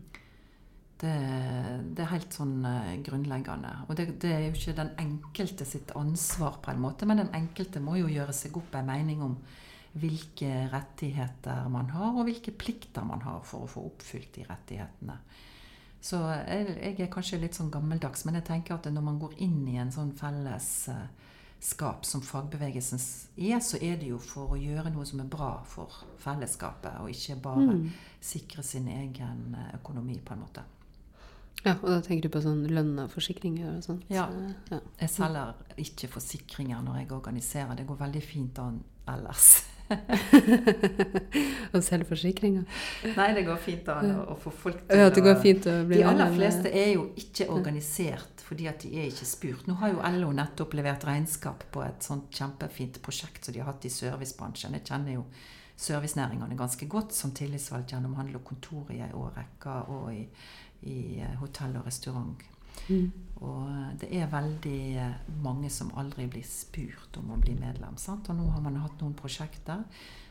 Det, 0.97 1.13
det, 1.93 2.01
er 2.01 2.09
helt 2.11 2.33
sånn 2.35 2.57
uh, 2.65 2.91
grunnleggende. 3.05 3.71
Og 3.85 3.95
det, 3.95 4.09
det, 4.19 4.33
er 4.33 4.43
jo 4.47 4.55
ikke 4.57 4.75
den 4.79 4.91
enkelte 4.99 5.67
sitt 5.69 5.93
ansvar, 5.95 6.57
på 6.65 6.73
en 6.73 6.81
måte, 6.83 7.07
men 7.07 7.21
den 7.21 7.31
enkelte 7.37 7.79
må 7.79 7.95
jo 8.01 8.09
gjøre 8.11 8.35
seg 8.35 8.57
opp 8.59 8.75
en 8.75 8.89
mening 8.89 9.21
om 9.23 9.37
hvilke 9.97 10.65
rettigheter 10.73 11.69
man 11.71 11.93
har, 11.93 12.17
og 12.17 12.27
hvilke 12.27 12.51
plikter 12.51 13.05
man 13.07 13.23
har 13.23 13.45
for 13.47 13.63
å 13.63 13.71
få 13.71 13.85
oppfylt 13.87 14.33
de 14.35 14.47
rettighetene. 14.49 15.15
Så 16.01 16.19
jeg, 16.21 16.77
jeg, 16.77 16.95
er 17.01 17.11
kanskje 17.11 17.39
litt 17.41 17.57
sånn 17.57 17.71
gammeldags, 17.73 18.23
men 18.27 18.37
jeg 18.39 18.47
tenker 18.47 18.77
at 18.77 18.87
når 18.91 19.03
man 19.03 19.19
går 19.21 19.33
inn 19.43 19.63
i 19.67 19.79
en 19.81 19.91
sånn 19.91 20.13
fellesskap 20.15 22.05
som 22.07 22.23
fagbevegelsen 22.23 23.01
er, 23.35 23.59
så 23.65 23.81
er 23.81 23.97
det 23.99 24.11
jo 24.11 24.21
for 24.21 24.53
å 24.55 24.61
gjøre 24.61 24.93
noe 24.93 25.07
som 25.09 25.23
er 25.23 25.29
bra 25.31 25.51
for 25.67 26.05
fellesskapet, 26.23 27.01
og 27.01 27.11
ikke 27.11 27.39
bare 27.49 27.67
mm. 27.73 27.85
sikre 28.23 28.63
sin 28.63 28.87
egen 28.93 29.57
eh, 29.57 29.73
økonomi, 29.79 30.19
på 30.23 30.37
en 30.37 30.43
måte. 30.45 30.65
Ja, 31.65 31.73
og 31.81 31.89
da 31.89 31.97
tenker 32.05 32.27
du 32.27 32.33
på 32.35 32.43
sånn 32.45 32.67
lønn 32.69 32.93
og 33.01 33.09
forsikringer 33.11 33.71
og 33.73 33.81
sånt? 33.83 34.05
Ja. 34.13 34.27
ja. 34.69 34.79
Jeg 35.01 35.09
selger 35.11 35.57
ikke 35.81 36.11
forsikringer 36.13 36.83
når 36.85 37.01
jeg 37.01 37.09
organiserer. 37.17 37.73
Det 37.75 37.87
går 37.89 37.99
veldig 38.05 38.21
fint 38.23 38.61
an 38.61 38.77
ellers. 39.09 39.49
og 41.73 41.83
selvforsikringer? 41.83 42.65
Nei, 43.15 43.27
det 43.37 43.43
går 43.47 43.59
fint 43.61 43.87
an 43.91 44.09
å, 44.11 44.23
å 44.33 44.37
få 44.39 44.51
folk 44.63 44.81
til 44.87 44.99
ja, 45.01 45.11
det 45.13 45.23
går 45.25 45.37
fint 45.43 45.67
å 45.71 45.75
bli 45.87 46.01
De 46.01 46.07
aller 46.09 46.33
fleste 46.35 46.71
er 46.71 46.91
jo 46.95 47.07
ikke 47.19 47.49
organisert 47.53 48.43
fordi 48.47 48.67
at 48.71 48.83
de 48.83 48.93
er 48.95 49.09
ikke 49.11 49.27
spurt. 49.27 49.67
Nå 49.67 49.75
har 49.81 49.91
jo 49.91 50.03
LO 50.21 50.31
nettopp 50.35 50.75
levert 50.79 51.03
regnskap 51.07 51.65
på 51.73 51.83
et 51.83 52.05
sånt 52.05 52.31
kjempefint 52.31 53.01
prosjekt 53.03 53.47
som 53.47 53.55
de 53.55 53.59
har 53.59 53.73
hatt 53.73 53.87
i 53.87 53.91
servicebransjen. 53.91 54.77
Jeg 54.77 54.87
kjenner 54.87 55.17
jo 55.17 55.25
servicenæringene 55.77 56.57
ganske 56.57 56.87
godt 56.89 57.13
som 57.13 57.33
tillitsvalgt 57.35 57.91
gjennom 57.93 58.15
handel 58.17 58.39
og 58.39 58.47
kontor 58.47 58.93
i 58.95 59.01
ei 59.03 59.11
årrekke 59.13 59.75
og 59.93 60.07
i, 60.15 60.23
i 60.89 61.25
hotell 61.41 61.75
og 61.81 61.89
restaurant. 61.89 62.47
Mm. 62.87 63.07
Og 63.45 63.97
det 64.01 64.09
er 64.17 64.31
veldig 64.31 65.07
mange 65.43 65.69
som 65.73 65.91
aldri 65.99 66.25
blir 66.31 66.45
spurt 66.47 67.19
om 67.19 67.35
å 67.35 67.41
bli 67.41 67.53
medlem. 67.57 67.97
Sant? 68.01 68.29
Og 68.31 68.39
nå 68.39 68.47
har 68.53 68.63
man 68.65 68.79
hatt 68.81 69.01
noen 69.01 69.17
prosjekter 69.17 69.83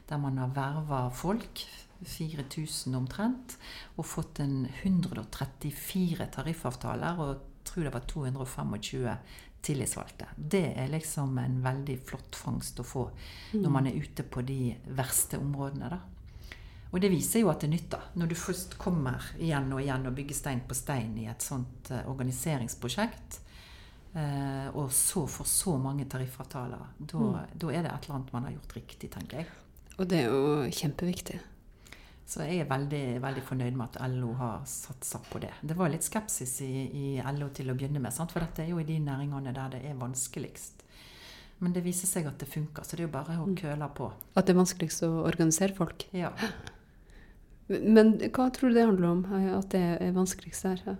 der 0.06 0.22
man 0.22 0.38
har 0.38 0.52
verva 0.54 1.06
folk, 1.14 1.64
4000 2.06 2.94
omtrent, 2.94 3.56
og 3.96 4.06
fått 4.06 4.42
en 4.44 4.66
134 4.84 6.28
tariffavtaler 6.34 7.22
og 7.22 7.46
tror 7.66 7.86
det 7.86 7.94
var 7.94 8.04
225 8.06 9.16
tillitsvalgte. 9.66 10.28
Det 10.36 10.66
er 10.78 10.92
liksom 10.92 11.38
en 11.42 11.56
veldig 11.64 11.96
flott 12.06 12.38
fangst 12.38 12.78
å 12.78 12.86
få 12.86 13.08
når 13.56 13.66
mm. 13.66 13.72
man 13.72 13.88
er 13.90 13.98
ute 13.98 14.26
på 14.28 14.44
de 14.46 14.60
verste 14.94 15.40
områdene. 15.42 15.90
da. 15.90 15.98
Og 16.92 17.00
det 17.02 17.10
viser 17.10 17.42
jo 17.42 17.50
at 17.50 17.60
det 17.64 17.70
nytter. 17.72 18.04
Når 18.14 18.28
du 18.30 18.34
først 18.38 18.76
kommer 18.78 19.24
igjen 19.38 19.72
og 19.74 19.80
igjen 19.82 20.06
og 20.06 20.14
bygger 20.16 20.34
stein 20.38 20.60
på 20.68 20.74
stein 20.78 21.16
i 21.18 21.26
et 21.28 21.42
sånt 21.42 21.90
uh, 21.90 22.04
organiseringsprosjekt, 22.12 23.40
eh, 24.14 24.68
og 24.72 24.92
så 24.94 25.26
får 25.28 25.48
så 25.50 25.74
mange 25.82 26.06
tariffavtaler, 26.08 26.86
da, 26.98 27.18
Mm. 27.18 27.58
da 27.58 27.68
er 27.72 27.82
det 27.82 27.92
et 27.92 28.06
eller 28.06 28.14
annet 28.16 28.32
man 28.32 28.44
har 28.44 28.52
gjort 28.52 28.76
riktig, 28.78 29.10
tenker 29.10 29.38
jeg. 29.42 29.46
Og 29.98 30.08
det 30.08 30.22
er 30.22 30.30
jo 30.30 30.70
kjempeviktig. 30.70 31.40
Så 32.26 32.42
jeg 32.42 32.60
er 32.60 32.70
veldig, 32.70 33.20
veldig 33.22 33.42
fornøyd 33.42 33.76
med 33.78 33.88
at 33.96 34.10
LO 34.10 34.32
har 34.34 34.64
satsa 34.66 35.18
på 35.30 35.38
det. 35.40 35.52
Det 35.62 35.76
var 35.76 35.88
litt 35.92 36.02
skepsis 36.02 36.60
i, 36.66 36.72
i 36.90 37.22
LO 37.36 37.48
til 37.54 37.70
å 37.70 37.74
begynne 37.74 38.00
med, 38.02 38.12
sant? 38.12 38.32
for 38.32 38.40
dette 38.42 38.64
er 38.64 38.70
jo 38.72 38.80
i 38.82 38.84
de 38.88 38.98
næringene 38.98 39.52
der 39.54 39.68
det 39.76 39.84
er 39.84 39.94
vanskeligst. 40.00 40.82
Men 41.60 41.72
det 41.72 41.84
viser 41.84 42.06
seg 42.10 42.26
at 42.26 42.38
det 42.38 42.48
funker, 42.50 42.82
så 42.84 42.96
det 42.96 43.04
er 43.04 43.08
jo 43.08 43.12
bare 43.14 43.36
å 43.40 43.46
køle 43.56 43.88
på. 43.94 44.10
At 44.36 44.46
det 44.46 44.52
er 44.56 44.58
vanskeligst 44.58 45.02
å 45.06 45.12
organisere 45.24 45.74
folk. 45.76 46.08
Ja. 46.12 46.32
Men 47.68 48.12
hva 48.30 48.44
tror 48.54 48.70
du 48.70 48.74
det 48.76 48.84
handler 48.86 49.08
om? 49.10 49.24
At 49.58 49.70
det 49.74 49.80
er 50.00 50.12
vanskeligst 50.14 50.62
der? 50.68 50.96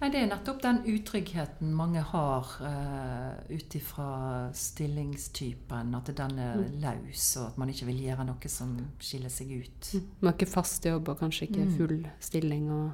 Nei, 0.00 0.08
Det 0.10 0.16
er 0.22 0.26
nettopp 0.30 0.62
den 0.64 0.78
utryggheten 0.88 1.74
mange 1.76 2.00
har 2.02 2.48
uh, 2.64 3.36
ut 3.52 3.74
ifra 3.78 4.50
stillingstypen. 4.56 5.94
At 5.94 6.10
den 6.16 6.38
er 6.38 6.56
løs, 6.82 7.36
og 7.36 7.46
at 7.52 7.58
man 7.58 7.68
ikke 7.70 7.86
vil 7.92 8.00
gjøre 8.08 8.24
noe 8.26 8.48
som 8.50 8.72
skiller 8.98 9.30
seg 9.30 9.52
ut. 9.60 9.92
Man 10.20 10.32
har 10.32 10.38
ikke 10.38 10.50
fast 10.50 10.88
jobb 10.88 11.08
og 11.12 11.20
kanskje 11.20 11.46
ikke 11.48 11.66
Mm. 11.68 11.76
full 11.76 12.06
stilling. 12.20 12.70
og... 12.70 12.90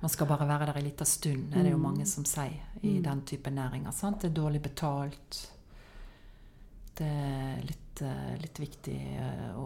Man 0.00 0.10
skal 0.10 0.26
bare 0.26 0.46
være 0.48 0.66
der 0.66 0.76
en 0.78 0.84
liten 0.84 1.06
stund, 1.06 1.54
er 1.54 1.62
det 1.62 1.70
jo 1.72 1.76
Mm. 1.76 1.82
mange 1.82 2.06
som 2.06 2.24
sier 2.24 2.60
i 2.82 2.96
Mm. 2.98 3.02
den 3.02 3.22
type 3.22 3.50
næringer. 3.50 3.90
Sant? 3.92 4.20
Det 4.22 4.30
er 4.30 4.34
dårlig 4.42 4.62
betalt. 4.62 5.50
Det 6.96 7.06
er 7.06 7.60
litt, 7.62 8.02
eh, 8.02 8.36
litt 8.40 8.58
viktig 8.60 9.00
eh, 9.18 9.56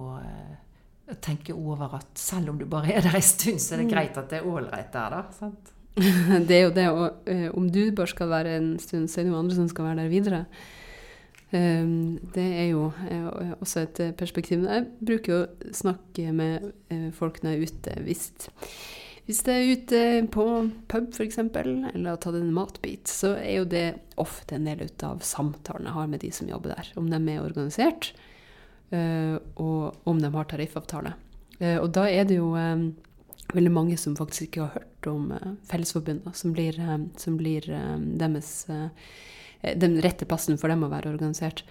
å 1.10 1.16
tenke 1.24 1.54
over 1.56 1.94
at 1.98 2.06
selv 2.18 2.50
om 2.52 2.58
du 2.60 2.66
bare 2.68 2.92
er 2.98 3.02
der 3.06 3.14
en 3.16 3.22
stund, 3.24 3.60
så 3.60 3.74
er 3.74 3.82
det 3.82 3.86
Mm. 3.88 3.92
greit 3.94 4.18
at 4.20 4.28
det 4.30 4.40
er 4.40 4.46
ålreit 4.48 4.92
der, 4.92 5.10
da. 5.10 5.22
Sant? 5.38 5.72
Det 6.48 6.54
er 6.54 6.62
jo 6.68 6.70
det, 6.74 6.88
og 6.94 7.26
eh, 7.26 7.48
om 7.58 7.70
du 7.74 7.90
bare 7.90 8.06
skal 8.06 8.28
være 8.30 8.56
en 8.56 8.78
stund, 8.78 9.08
så 9.10 9.18
er 9.20 9.24
det 9.24 9.32
jo 9.32 9.38
andre 9.40 9.56
som 9.56 9.68
skal 9.68 9.84
være 9.88 10.02
der 10.04 10.08
videre. 10.12 10.44
Um, 11.50 12.18
det 12.34 12.44
er 12.60 12.66
jo 12.74 12.92
eh, 13.08 13.54
også 13.62 13.80
et 13.86 14.00
eh, 14.04 14.12
perspektiv. 14.12 14.66
Jeg 14.68 14.84
bruker 15.00 15.32
jo 15.32 15.38
å 15.46 15.72
snakke 15.72 16.32
med 16.36 16.66
eh, 16.92 17.06
folk 17.16 17.40
når 17.42 17.54
jeg 17.54 17.58
er 17.58 17.72
ute. 17.72 17.94
Hvis, 18.04 18.24
hvis 19.24 19.40
jeg 19.48 19.56
er 19.56 19.70
ute 19.80 20.02
på 20.34 20.44
pub 20.92 21.08
f.eks., 21.16 21.38
eller 21.40 22.10
har 22.10 22.20
tatt 22.20 22.36
en 22.36 22.52
matbit, 22.52 23.08
så 23.08 23.32
er 23.40 23.62
jo 23.62 23.64
det 23.72 23.86
ofte 24.20 24.58
en 24.58 24.68
del 24.68 24.84
av 25.08 25.24
samtalen 25.24 25.88
jeg 25.88 25.96
har 25.96 26.12
med 26.12 26.20
de 26.20 26.30
som 26.36 26.52
jobber 26.52 26.76
der. 26.76 26.92
Om 27.00 27.08
de 27.14 27.22
er 27.32 27.40
organisert, 27.46 28.12
og 28.90 30.08
om 30.08 30.20
de 30.22 30.30
har 30.32 30.48
tariffavtale. 30.48 31.12
Eh, 31.58 31.76
og 31.76 31.90
da 31.94 32.06
er 32.10 32.26
det 32.28 32.38
jo 32.38 32.52
eh, 32.58 32.88
veldig 33.54 33.72
mange 33.74 33.98
som 34.00 34.16
faktisk 34.18 34.48
ikke 34.48 34.66
har 34.66 34.76
hørt 34.78 35.10
om 35.10 35.32
Fellesforbundet, 35.70 36.36
som 36.36 36.54
blir, 36.56 36.78
eh, 36.80 36.98
som 37.20 37.38
blir 37.40 37.68
eh, 37.70 37.94
deres 38.20 38.52
eh, 38.70 38.90
den 39.78 39.98
rette 40.04 40.28
plassen 40.28 40.58
for 40.58 40.70
dem 40.70 40.86
å 40.86 40.92
være 40.92 41.10
organisert. 41.10 41.64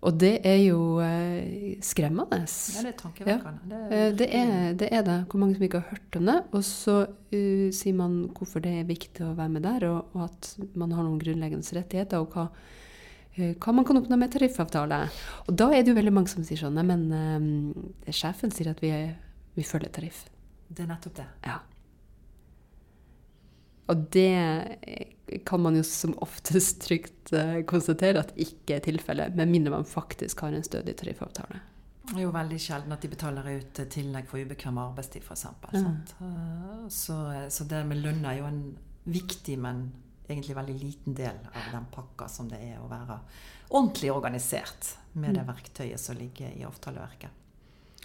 Og 0.00 0.16
det 0.16 0.38
er 0.48 0.62
jo 0.62 0.96
eh, 1.04 1.76
skremmende. 1.84 2.38
Ja, 2.46 2.84
det 2.86 2.92
er 2.94 2.98
tankevekkende. 3.02 3.80
Eh, 3.90 4.04
er 4.06 4.14
det, 4.16 4.28
er, 4.32 4.52
det 4.80 4.88
er 4.96 5.02
det. 5.04 5.16
Hvor 5.28 5.42
mange 5.42 5.58
som 5.58 5.66
ikke 5.66 5.82
har 5.82 5.92
hørt 5.92 6.16
om 6.16 6.30
det. 6.30 6.36
Og 6.56 6.64
så 6.64 6.94
uh, 7.10 7.66
sier 7.76 7.98
man 7.98 8.14
hvorfor 8.36 8.64
det 8.64 8.78
er 8.78 8.88
viktig 8.88 9.26
å 9.26 9.34
være 9.36 9.52
med 9.58 9.66
der, 9.66 9.84
og, 9.90 10.14
og 10.16 10.30
at 10.30 10.54
man 10.78 10.94
har 10.96 11.04
noen 11.04 11.20
grunnleggende 11.20 11.76
rettigheter, 11.76 12.22
og 12.22 12.32
hva, 12.32 12.46
eh, 12.48 12.78
hva 13.36 13.72
man 13.72 13.86
kan 13.86 14.00
oppnå 14.00 14.18
med 14.18 14.32
tariffavtale. 14.34 15.00
Og 15.46 15.56
da 15.56 15.70
er 15.70 15.84
det 15.84 15.92
jo 15.92 15.98
veldig 15.98 16.14
mange 16.14 16.32
som 16.32 16.44
sier 16.46 16.60
sånn 16.60 16.76
Nei, 16.78 16.86
men 16.86 17.04
uh, 17.14 18.12
sjefen 18.12 18.52
sier 18.54 18.72
at 18.72 18.82
vi, 18.82 18.92
vi 19.56 19.66
følger 19.66 19.92
tariff. 19.94 20.24
det 20.68 20.84
er 20.84 20.90
nettopp 20.90 21.20
det. 21.20 21.28
Ja. 21.46 21.60
Og 23.90 24.04
det 24.14 25.40
kan 25.46 25.62
man 25.62 25.78
jo 25.78 25.82
som 25.86 26.14
oftest 26.22 26.82
trygt 26.86 27.32
uh, 27.34 27.62
konstatere 27.70 28.22
at 28.22 28.34
ikke 28.38 28.78
er 28.78 28.86
tilfellet, 28.86 29.38
med 29.38 29.50
mindre 29.50 29.78
man 29.78 29.88
faktisk 29.88 30.44
har 30.46 30.54
en 30.54 30.66
stødig 30.66 30.96
tariffavtale. 31.00 31.62
Det 32.10 32.16
er 32.18 32.24
jo 32.24 32.34
veldig 32.34 32.58
sjelden 32.58 32.92
at 32.94 33.04
de 33.04 33.08
betaler 33.12 33.48
ut 33.60 33.80
tillegg 33.92 34.26
for 34.26 34.42
ubekvem 34.42 34.78
arbeidstid, 34.82 35.22
f.eks. 35.22 35.44
Ja. 35.70 35.90
Så, 36.90 37.18
så 37.54 37.66
det 37.70 37.84
med 37.86 38.00
lønn 38.02 38.24
er 38.26 38.40
jo 38.40 38.48
en 38.48 38.62
viktig, 39.06 39.54
men 39.62 39.84
egentlig 40.30 40.56
veldig 40.56 40.76
liten 40.80 41.16
del 41.18 41.40
av 41.50 41.72
den 41.72 41.86
pakka 41.94 42.28
som 42.30 42.48
det 42.50 42.60
er 42.70 42.78
å 42.80 42.88
være 42.90 43.18
ordentlig 43.70 44.12
organisert 44.12 44.94
med 45.12 45.34
det 45.38 45.44
verktøyet 45.46 46.00
som 46.00 46.18
ligger 46.18 46.52
i 46.56 46.64
avtaleverket. 46.66 47.36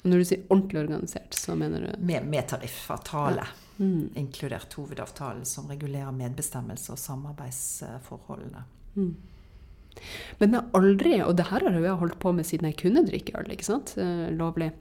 Når 0.05 0.21
du 0.21 0.25
sier 0.29 0.41
ordentlig 0.53 0.83
organisert, 0.83 1.33
så 1.33 1.55
mener 1.57 1.81
du 1.81 2.03
Med, 2.05 2.27
med 2.29 2.45
tariffavtale, 2.51 3.47
mm, 3.77 4.11
inkludert 4.21 4.73
hovedavtalen 4.77 5.45
som 5.49 5.69
regulerer 5.71 6.13
medbestemmelse 6.13 6.93
og 6.93 7.01
samarbeidsforholdene. 7.01 8.65
mm. 8.95 9.15
Men 10.39 10.51
jeg 10.51 10.59
har 10.59 10.81
aldri, 10.81 11.13
og 11.23 11.37
det 11.39 11.47
her 11.49 11.63
har 11.63 11.77
jeg 11.79 11.99
holdt 12.01 12.19
på 12.19 12.33
med 12.35 12.47
siden 12.47 12.67
jeg 12.67 12.79
kunne 12.81 13.05
drikke 13.07 13.37
øl, 13.39 13.51
ikke 13.53 13.67
sant? 13.67 13.93
Eh, 13.97 14.27
lovlig. 14.35 14.71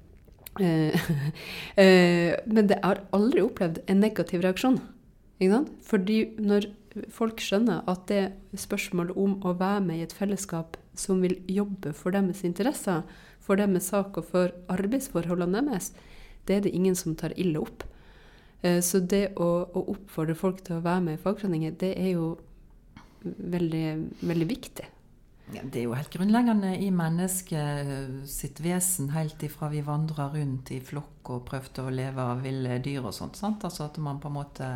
Eh, 0.60 1.06
eh, 1.82 2.34
men 2.46 2.70
det 2.70 2.80
har 2.82 3.04
aldri 3.14 3.44
opplevd 3.44 3.82
en 3.86 4.02
negativ 4.02 4.42
reaksjon. 4.44 4.80
Ikke 5.38 5.52
sant? 5.52 5.70
Fordi 5.86 6.18
når 6.42 6.66
folk 7.10 7.42
skjønner 7.42 7.82
at 7.90 8.06
det 8.10 8.22
spørsmålet 8.60 9.16
om 9.18 9.36
å 9.42 9.54
være 9.58 9.82
med 9.86 10.00
i 10.00 10.04
et 10.06 10.14
fellesskap 10.14 10.78
som 10.98 11.22
vil 11.24 11.36
jobbe 11.50 11.92
for 11.96 12.14
deres 12.14 12.44
interesser, 12.46 13.02
for 13.44 13.60
deres 13.60 13.90
sak 13.90 14.16
og 14.20 14.28
for 14.30 14.54
arbeidsforholdene 14.72 15.64
deres, 15.68 15.92
det 16.46 16.56
er 16.56 16.64
det 16.66 16.74
ingen 16.76 16.96
som 16.96 17.16
tar 17.18 17.34
ille 17.40 17.60
opp. 17.60 17.84
Eh, 18.62 18.80
Så 18.80 19.00
det 19.00 19.34
å, 19.36 19.50
å 19.66 19.84
oppfordre 19.96 20.36
folk 20.38 20.64
til 20.64 20.78
å 20.78 20.84
være 20.84 21.04
med 21.08 21.18
i 21.18 21.22
fagforeninger, 21.22 21.76
det 21.80 21.94
er 21.98 22.10
jo 22.14 22.34
veldig, 23.24 23.86
veldig 24.22 24.48
viktig. 24.48 24.90
Ja, 25.52 25.60
det 25.60 25.82
er 25.82 25.84
jo 25.84 25.96
helt 25.96 26.12
grunnleggende 26.12 26.70
i 26.80 26.88
mennesket 26.94 28.24
sitt 28.32 28.62
vesen, 28.64 29.10
helt 29.12 29.42
ifra 29.44 29.68
vi 29.72 29.82
vandra 29.84 30.30
rundt 30.32 30.72
i 30.72 30.80
flokk 30.80 31.34
og 31.34 31.44
prøvde 31.50 31.84
å 31.84 31.92
leve 31.92 32.24
av 32.32 32.40
ville 32.44 32.78
dyr 32.84 33.04
og 33.04 33.12
sånt. 33.12 33.36
Sant? 33.36 33.64
Altså 33.66 33.84
at 33.84 34.00
man 34.00 34.22
på 34.22 34.30
en 34.30 34.38
måte 34.38 34.70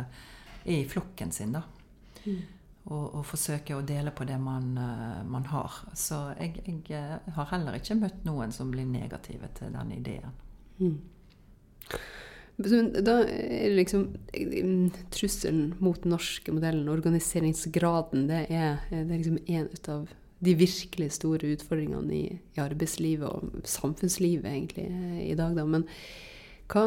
er 0.61 0.75
i 0.75 0.85
flokken 0.85 1.33
sin, 1.33 1.55
da. 1.57 1.63
Og, 2.89 3.03
og 3.19 3.25
forsøke 3.27 3.75
å 3.75 3.83
dele 3.85 4.09
på 4.15 4.25
det 4.25 4.39
man, 4.41 4.71
eh, 4.81 5.19
man 5.29 5.43
har. 5.51 5.75
Så 5.93 6.17
jeg, 6.39 6.63
jeg 6.65 6.95
eh, 6.97 7.33
har 7.35 7.49
heller 7.51 7.77
ikke 7.77 7.99
møtt 7.99 8.23
noen 8.25 8.53
som 8.55 8.71
blir 8.73 8.87
negative 8.87 9.51
til 9.59 9.75
den 9.75 9.91
ideen. 9.93 10.31
Mm. 10.79 10.95
Da 12.59 13.19
er 13.23 13.75
liksom 13.77 14.07
mm, 14.33 14.89
Trusselen 15.13 15.75
mot 15.79 16.01
den 16.03 16.11
norske 16.15 16.51
modellen, 16.51 16.89
organiseringsgraden, 16.91 18.25
det 18.31 18.47
er, 18.49 18.81
det 18.89 19.05
er 19.05 19.21
liksom 19.21 19.37
en 19.45 19.69
av 19.93 20.09
de 20.39 20.55
virkelig 20.55 21.11
store 21.17 21.53
utfordringene 21.53 22.15
i, 22.15 22.25
i 22.55 22.61
arbeidslivet 22.63 23.27
og 23.27 23.63
samfunnslivet 23.67 24.47
egentlig 24.47 24.87
eh, 24.87 25.21
i 25.29 25.37
dag. 25.39 25.55
Da. 25.57 25.65
Men 25.67 25.85
hva, 26.71 26.85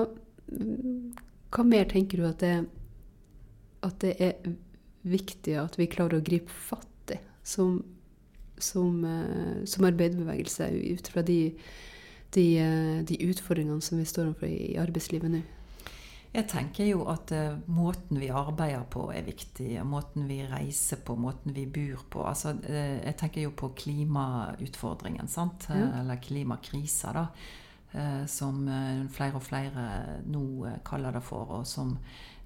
hva 1.53 1.67
mer 1.69 1.89
tenker 1.91 2.21
du 2.21 2.29
at 2.29 2.41
det, 2.45 2.55
at 3.85 3.99
det 4.05 4.15
er 4.19 4.55
viktig 5.03 5.57
at 5.61 5.79
vi 5.81 5.91
klarer 5.91 6.21
å 6.21 6.25
gripe 6.25 6.53
fatt 6.53 7.15
i 7.15 7.19
som, 7.43 7.81
som, 8.59 9.05
eh, 9.05 9.65
som 9.67 9.87
arbeiderbevegelse 9.89 10.69
ut 10.95 11.11
fra 11.11 11.25
de, 11.27 11.41
de, 12.35 12.47
eh, 12.59 13.01
de 13.09 13.19
utfordringene 13.29 13.83
som 13.83 13.99
vi 13.99 14.07
står 14.09 14.31
overfor 14.31 14.51
i, 14.51 14.75
i 14.75 14.79
arbeidslivet 14.83 15.33
nå? 15.33 15.43
Jeg 16.33 16.47
tenker 16.49 16.87
jo 16.89 17.03
at 17.13 17.29
uh, 17.37 17.59
måten 17.69 18.17
vi 18.17 18.31
arbeider 18.33 18.87
på 18.89 19.03
er 19.13 19.27
viktig. 19.27 19.75
Måten 19.85 20.25
vi 20.31 20.39
reiser 20.49 21.03
på, 21.05 21.13
måten 21.21 21.53
vi 21.53 21.67
bor 21.69 22.07
på. 22.09 22.23
Altså, 22.25 22.55
uh, 22.57 22.95
jeg 23.03 23.19
tenker 23.21 23.45
jo 23.45 23.51
på 23.53 23.69
klimautfordringen, 23.77 25.29
sant? 25.29 25.67
Ja. 25.69 25.91
Eller 26.01 26.23
klimakrisa, 26.25 27.13
da. 27.19 27.27
Eh, 27.93 28.27
som 28.27 28.69
eh, 28.69 29.03
flere 29.13 29.37
og 29.37 29.45
flere 29.45 29.83
nå 30.25 30.43
eh, 30.65 30.79
kaller 30.87 31.13
det 31.13 31.21
for, 31.27 31.59
og 31.59 31.67
som 31.69 31.91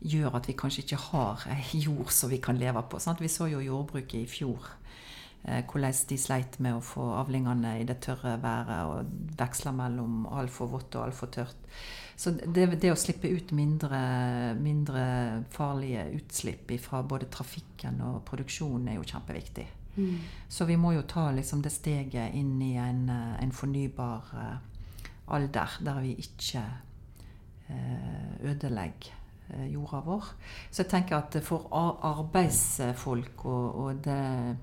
gjør 0.02 0.40
at 0.40 0.48
vi 0.50 0.56
kanskje 0.58 0.82
ikke 0.82 0.98
har 1.04 1.44
ei 1.54 1.82
jord 1.86 2.10
som 2.10 2.32
vi 2.32 2.40
kan 2.42 2.58
leve 2.58 2.82
på. 2.90 2.98
Sant? 3.02 3.22
Vi 3.22 3.30
så 3.30 3.46
jo 3.52 3.62
jordbruket 3.62 4.24
i 4.24 4.30
fjor. 4.30 4.72
Hvordan 5.46 5.94
de 6.10 6.16
sleit 6.18 6.56
med 6.58 6.74
å 6.74 6.82
få 6.82 7.04
avlingene 7.20 7.76
i 7.78 7.84
det 7.86 8.00
tørre 8.02 8.32
været 8.42 8.88
og 8.90 9.12
veksle 9.38 9.70
mellom 9.78 10.24
altfor 10.26 10.72
vått 10.72 10.96
og 10.98 11.04
altfor 11.04 11.30
tørt. 11.30 11.68
Så 12.18 12.32
det, 12.34 12.64
det 12.82 12.90
å 12.90 12.98
slippe 12.98 13.30
ut 13.30 13.52
mindre, 13.54 14.00
mindre 14.58 15.04
farlige 15.54 16.08
utslipp 16.16 16.74
fra 16.82 17.04
både 17.06 17.30
trafikken 17.30 18.02
og 18.08 18.24
produksjonen 18.26 18.90
er 18.90 18.98
jo 18.98 19.06
kjempeviktig. 19.06 19.68
Så 20.50 20.66
vi 20.66 20.80
må 20.80 20.96
jo 20.96 21.06
ta 21.06 21.28
liksom 21.30 21.62
det 21.62 21.70
steget 21.76 22.34
inn 22.34 22.56
i 22.66 22.74
en, 22.82 23.06
en 23.14 23.54
fornybar 23.54 24.34
alder, 25.28 25.78
der 25.84 26.00
vi 26.00 26.14
ikke 26.14 26.62
eh, 27.68 28.50
ødelegger 28.50 29.12
eh, 29.50 29.72
jorda 29.72 30.00
vår. 30.06 30.30
Så 30.70 30.82
jeg 30.82 30.90
tenker 30.90 31.16
at 31.16 31.38
for 31.44 31.68
arbeidsfolk 31.72 33.44
og, 33.44 33.74
og 33.84 34.04
det 34.04 34.56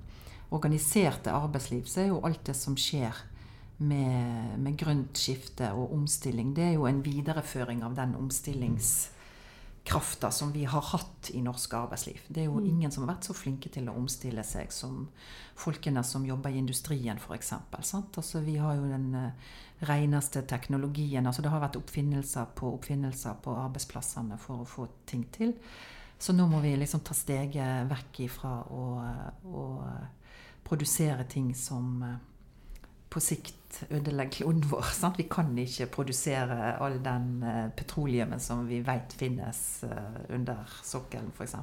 organiserte 0.54 1.32
arbeidsliv, 1.32 1.86
så 1.86 2.02
er 2.02 2.12
jo 2.12 2.21
alt 2.26 2.45
det 2.47 2.56
som 2.56 2.78
skjer 2.78 3.23
med, 3.84 4.60
med 4.62 4.78
grønt 4.78 5.17
skifte 5.17 5.71
og 5.73 5.93
omstilling, 5.93 6.54
det 6.56 6.63
er 6.63 6.76
jo 6.78 6.86
en 6.86 7.02
videreføring 7.06 7.84
av 7.84 7.95
den 7.97 8.15
krafta 9.84 10.32
som 10.32 10.52
vi 10.52 10.63
har 10.63 10.82
hatt 10.93 11.32
i 11.34 11.41
norsk 11.43 11.73
arbeidsliv. 11.73 12.21
Det 12.28 12.41
er 12.41 12.45
jo 12.45 12.60
Mm. 12.60 12.65
ingen 12.65 12.91
som 12.91 13.04
har 13.04 13.15
vært 13.15 13.26
så 13.26 13.34
flinke 13.34 13.69
til 13.69 13.89
å 13.89 13.97
omstille 13.97 14.43
seg 14.43 14.71
som 14.71 15.10
folkene 15.56 16.04
som 16.04 16.26
jobber 16.26 16.49
i 16.49 16.58
industrien, 16.58 17.17
f.eks. 17.17 17.54
Altså, 18.17 18.39
vi 18.39 18.56
har 18.56 18.76
jo 18.76 18.84
den 18.84 19.15
eh, 19.15 19.32
reneste 19.87 20.43
teknologien. 20.47 21.25
Altså, 21.27 21.41
det 21.41 21.51
har 21.53 21.63
vært 21.63 21.79
oppfinnelser 21.79 22.53
på 22.55 22.73
oppfinnelser 22.77 23.39
på 23.43 23.55
arbeidsplassene 23.65 24.37
for 24.41 24.63
å 24.63 24.69
få 24.69 24.87
ting 25.09 25.25
til. 25.33 25.55
Så 26.19 26.35
nå 26.35 26.45
må 26.47 26.61
vi 26.63 26.75
liksom 26.79 27.01
ta 27.03 27.15
steget 27.17 27.89
vekk 27.89 28.19
ifra 28.27 28.53
å, 28.71 28.83
å 29.43 29.63
produsere 30.63 31.25
ting 31.27 31.51
som 31.55 31.97
eh, 32.03 32.19
på 33.13 33.21
sikt 33.21 33.84
ødelegge 33.93 34.39
kloden 34.39 34.63
vår. 34.69 34.89
Sant? 34.95 35.19
Vi 35.19 35.28
kan 35.30 35.52
ikke 35.60 35.89
produsere 35.93 36.76
all 36.82 36.99
den 37.04 37.43
eh, 37.45 37.69
petroleumen 37.78 38.41
som 38.41 38.65
vi 38.69 38.82
vet 38.86 39.13
finnes 39.17 39.84
eh, 39.88 40.19
under 40.34 40.69
sokkelen, 40.84 41.32
f.eks. 41.36 41.56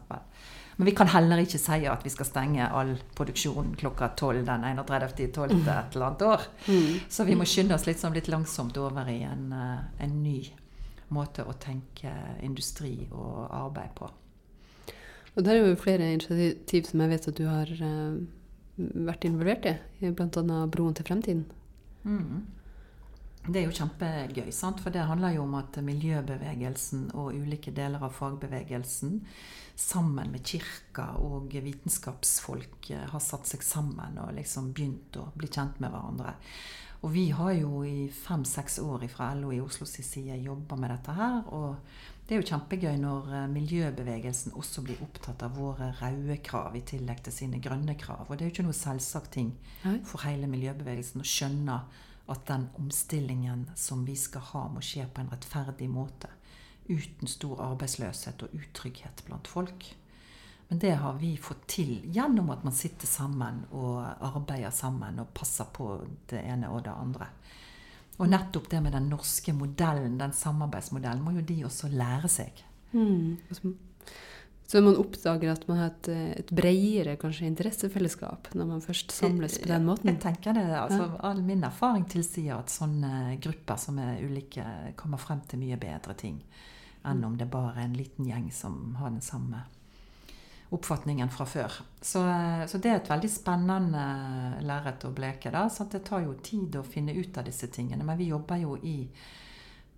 Men 0.76 0.88
vi 0.88 0.94
kan 0.96 1.10
heller 1.12 1.42
ikke 1.42 1.60
si 1.60 1.82
at 1.90 2.04
vi 2.06 2.12
skal 2.12 2.28
stenge 2.28 2.70
all 2.72 2.94
produksjon 3.18 3.74
klokka 3.80 4.12
12 4.16 4.44
den 4.46 4.64
31.12. 4.64 5.18
et 5.20 5.36
eller 5.36 6.06
annet 6.06 6.24
år. 6.24 6.46
Mm. 6.68 6.94
Så 7.10 7.26
vi 7.28 7.36
må 7.36 7.46
skynde 7.48 7.76
oss 7.76 7.86
litt, 7.88 8.00
sånn 8.00 8.16
litt 8.16 8.30
langsomt 8.32 8.78
over 8.80 9.10
i 9.10 9.20
en, 9.26 9.50
eh, 9.52 10.04
en 10.06 10.16
ny 10.22 10.38
måte 11.10 11.44
å 11.44 11.56
tenke 11.58 12.12
industri 12.46 12.94
og 13.10 13.48
arbeid 13.50 13.94
på. 13.98 14.10
Og 15.30 15.46
der 15.46 15.56
er 15.56 15.68
jo 15.70 15.78
flere 15.78 16.10
initiativ 16.10 16.86
som 16.88 17.02
jeg 17.02 17.10
vet 17.10 17.28
at 17.30 17.38
du 17.38 17.46
har 17.46 17.70
vært 19.06 19.26
involvert 19.28 19.68
i, 19.70 19.74
bl.a. 20.08 20.58
Broen 20.70 20.96
til 20.96 21.06
fremtiden. 21.06 21.44
Mm. 22.04 22.42
Det 23.48 23.62
er 23.62 23.64
jo 23.66 23.76
kjempegøy, 23.76 24.50
sant? 24.52 24.82
for 24.84 24.92
det 24.92 25.06
handler 25.08 25.32
jo 25.34 25.46
om 25.46 25.54
at 25.58 25.78
miljøbevegelsen 25.84 27.08
og 27.16 27.32
ulike 27.40 27.72
deler 27.72 28.02
av 28.04 28.12
fagbevegelsen 28.12 29.20
sammen 29.80 30.34
med 30.34 30.44
kirka 30.44 31.06
og 31.24 31.54
vitenskapsfolk 31.54 32.90
eh, 32.92 33.06
har 33.08 33.22
satt 33.24 33.48
seg 33.48 33.64
sammen 33.64 34.20
og 34.20 34.34
liksom 34.36 34.74
begynt 34.76 35.16
å 35.16 35.30
bli 35.32 35.48
kjent 35.48 35.80
med 35.80 35.94
hverandre. 35.94 36.36
Og 37.00 37.14
vi 37.14 37.30
har 37.32 37.54
jo 37.56 37.80
i 37.88 38.10
fem-seks 38.12 38.76
år 38.84 39.06
fra 39.08 39.32
LO 39.38 39.54
i 39.56 39.62
Oslo 39.64 39.88
sin 39.88 40.04
side 40.04 40.36
jobba 40.44 40.76
med 40.76 40.92
dette 40.92 41.14
her. 41.16 41.38
Og 41.48 42.19
det 42.30 42.36
er 42.36 42.44
jo 42.44 42.46
kjempegøy 42.46 42.98
når 43.02 43.32
eh, 43.34 43.46
miljøbevegelsen 43.50 44.52
også 44.54 44.84
blir 44.86 45.00
opptatt 45.02 45.40
av 45.42 45.56
våre 45.58 45.88
røde 45.98 46.36
krav 46.46 46.76
i 46.78 46.82
tillegg 46.86 47.24
til 47.26 47.34
sine 47.34 47.58
grønne 47.58 47.96
krav. 47.98 48.28
Og 48.28 48.36
det 48.38 48.44
er 48.44 48.52
jo 48.52 48.54
ikke 48.54 48.64
noe 48.68 48.76
selvsagt 48.78 49.32
ting 49.34 49.48
for 50.06 50.22
hele 50.22 50.46
miljøbevegelsen 50.46 51.24
å 51.24 51.26
skjønne 51.26 51.80
at 52.30 52.44
den 52.46 52.68
omstillingen 52.78 53.64
som 53.74 54.04
vi 54.06 54.14
skal 54.14 54.46
ha, 54.52 54.62
må 54.70 54.78
skje 54.78 55.08
på 55.10 55.24
en 55.24 55.32
rettferdig 55.32 55.90
måte. 55.90 56.30
Uten 56.86 57.26
stor 57.26 57.64
arbeidsløshet 57.66 58.46
og 58.46 58.54
utrygghet 58.54 59.24
blant 59.26 59.50
folk. 59.50 59.90
Men 60.70 60.78
det 60.86 60.94
har 61.02 61.18
vi 61.18 61.32
fått 61.34 61.66
til 61.74 61.96
gjennom 62.14 62.54
at 62.54 62.62
man 62.62 62.78
sitter 62.78 63.10
sammen 63.10 63.64
og 63.74 64.06
arbeider 64.06 64.70
sammen 64.70 65.18
og 65.18 65.34
passer 65.34 65.66
på 65.74 65.96
det 66.30 66.46
ene 66.46 66.70
og 66.70 66.84
det 66.86 66.94
andre. 66.94 67.26
Og 68.20 68.28
nettopp 68.28 68.68
det 68.70 68.82
med 68.84 68.92
den 68.92 69.08
norske 69.08 69.54
modellen, 69.56 70.18
den 70.20 70.34
samarbeidsmodellen, 70.36 71.22
må 71.24 71.32
jo 71.38 71.44
de 71.46 71.62
også 71.64 71.88
lære 71.92 72.28
seg. 72.28 72.64
Mm. 72.92 73.38
Så- 73.50 74.82
man 74.82 74.96
oppdager 74.96 75.50
at 75.50 75.68
man 75.68 75.78
har 75.78 75.86
et, 75.86 76.08
eh, 76.08 76.30
et 76.38 76.50
bredere 76.54 77.16
kanskje 77.16 77.46
interessefellesskap 77.46 78.54
når 78.54 78.66
man 78.66 78.80
først 78.80 79.10
samles 79.10 79.58
på 79.58 79.66
den 79.66 79.84
måten. 79.84 80.04
Jeg 80.04 80.20
tenker 80.20 80.54
det, 80.54 80.66
altså 80.68 81.18
All 81.24 81.42
min 81.42 81.64
erfaring 81.64 82.04
tilsier 82.08 82.58
at 82.58 82.66
sånne 82.70 83.40
grupper 83.40 83.76
som 83.76 83.98
er 83.98 84.22
ulike, 84.22 84.94
kommer 84.96 85.18
frem 85.18 85.40
til 85.48 85.58
mye 85.58 85.76
bedre 85.76 86.14
ting 86.14 86.42
enn 87.04 87.24
om 87.24 87.36
det 87.36 87.50
bare 87.50 87.78
er 87.78 87.84
en 87.84 87.96
liten 87.96 88.26
gjeng 88.26 88.52
som 88.52 88.94
har 88.94 89.10
den 89.10 89.20
samme 89.20 89.64
oppfatningen 90.70 91.30
fra 91.30 91.44
før. 91.46 91.72
Så, 92.00 92.22
eh, 92.28 92.66
så 92.66 92.78
det 92.78 92.90
er 92.90 92.96
et 93.00 93.10
veldig 93.10 93.30
spennende 93.30 94.04
lerret 94.62 95.04
å 95.04 95.12
bleke. 95.14 95.50
da, 95.50 95.68
så 95.68 95.84
Det 95.90 96.04
tar 96.04 96.20
jo 96.20 96.34
tid 96.34 96.76
å 96.76 96.82
finne 96.82 97.12
ut 97.12 97.38
av 97.38 97.44
disse 97.44 97.66
tingene. 97.66 98.04
Men 98.04 98.18
vi 98.18 98.24
jobber 98.30 98.56
jo 98.56 98.76
i 98.76 99.08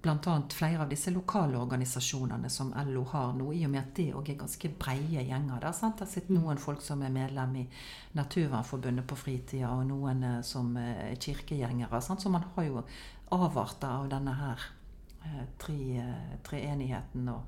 bl.a. 0.02 0.42
flere 0.50 0.80
av 0.82 0.88
disse 0.88 1.10
lokale 1.10 1.56
organisasjonene 1.58 2.50
som 2.50 2.72
LO 2.86 3.04
har 3.04 3.32
nå, 3.34 3.52
i 3.52 3.64
og 3.64 3.70
med 3.70 3.80
at 3.84 3.94
de 3.94 4.12
òg 4.12 4.30
er 4.30 4.34
ganske 4.40 4.68
breie 4.78 5.22
gjenger. 5.28 5.60
Der, 5.60 5.72
sant? 5.72 5.98
Der 5.98 6.06
sitter 6.06 6.34
noen 6.34 6.58
folk 6.58 6.80
som 6.82 7.02
er 7.02 7.10
medlem 7.14 7.56
i 7.56 7.68
Naturvernforbundet 8.14 9.06
på 9.06 9.16
fritida, 9.16 9.70
og 9.70 9.86
noen 9.86 10.24
eh, 10.24 10.40
som 10.42 10.76
er 10.76 11.14
kirkegjengere. 11.20 12.00
Sant? 12.02 12.20
Så 12.22 12.30
man 12.30 12.48
har 12.56 12.64
jo 12.64 12.82
avarter 13.30 13.88
av 13.88 14.08
denne 14.08 14.34
her 14.34 14.58
treenigheten. 15.58 16.40
tre- 16.42 17.28
eh, 17.28 17.34
og, 17.34 17.42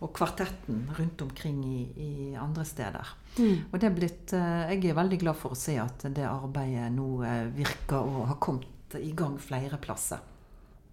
og 0.00 0.12
kvartetten 0.16 0.86
rundt 0.96 1.22
omkring 1.22 1.60
i, 1.64 1.80
i 2.00 2.10
andre 2.40 2.64
steder. 2.64 3.12
Mm. 3.36 3.68
Og 3.68 3.76
det 3.76 3.88
er 3.88 3.96
blitt, 3.96 4.32
eh, 4.36 4.72
jeg 4.72 4.90
er 4.90 4.96
veldig 4.96 5.20
glad 5.20 5.38
for 5.38 5.52
å 5.52 5.60
se 5.60 5.76
at 5.80 6.06
det 6.16 6.24
arbeidet 6.24 6.88
nå 6.94 7.08
eh, 7.28 7.46
virker 7.52 8.00
og 8.00 8.26
har 8.32 8.40
kommet 8.40 8.96
i 8.96 9.12
gang 9.16 9.36
flere 9.40 9.78
plasser. 9.82 10.22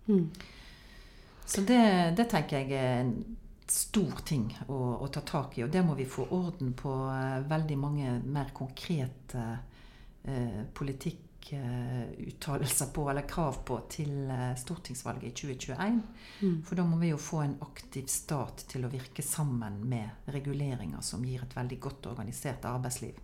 Mm. 0.08 0.28
Så 1.48 1.63
det, 1.63 1.82
det 2.20 2.28
tenker 2.28 2.60
jeg 2.60 2.76
er 2.76 3.06
en 3.06 3.13
stor 3.72 4.22
ting 4.28 4.48
å, 4.67 4.78
å 5.04 5.08
ta 5.12 5.24
tak 5.28 5.58
i. 5.58 5.63
Og 5.65 5.72
det 5.72 5.84
må 5.88 5.96
vi 5.96 6.08
få 6.08 6.28
orden 6.36 6.74
på 6.78 6.93
eh, 7.12 7.39
veldig 7.48 7.80
mange 7.80 8.17
mer 8.28 8.52
konkrete 8.56 9.46
eh, 10.28 10.63
politikkuttalelser 11.49 12.86
på, 12.86 13.10
eller 13.10 13.21
krav 13.21 13.53
på, 13.65 13.79
til 13.89 14.29
eh, 14.29 14.55
stortingsvalget 14.55 15.23
i 15.23 15.31
2021. 15.31 16.01
Mm. 16.41 16.63
For 16.63 16.75
da 16.75 16.83
må 16.83 16.97
vi 16.97 17.12
jo 17.12 17.17
få 17.17 17.41
en 17.41 17.57
aktiv 17.62 18.07
stat 18.07 18.65
til 18.69 18.86
å 18.86 18.91
virke 18.91 19.23
sammen 19.23 19.81
med 19.89 20.31
reguleringer 20.33 21.01
som 21.01 21.25
gir 21.25 21.43
et 21.43 21.55
veldig 21.55 21.79
godt 21.79 22.10
organisert 22.12 22.65
arbeidsliv. 22.65 23.15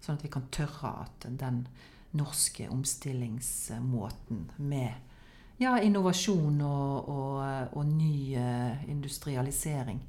Sånn 0.00 0.16
at 0.16 0.24
vi 0.24 0.32
kan 0.32 0.48
tørre 0.52 0.94
at 1.04 1.26
den 1.28 1.66
norske 2.16 2.68
omstillingsmåten 2.68 4.50
med 4.58 5.60
ja, 5.60 5.76
innovasjon 5.78 6.60
og, 6.64 7.08
og, 7.08 7.76
og 7.76 7.86
ny 7.86 8.34
eh, 8.34 8.84
industrialisering 8.90 10.00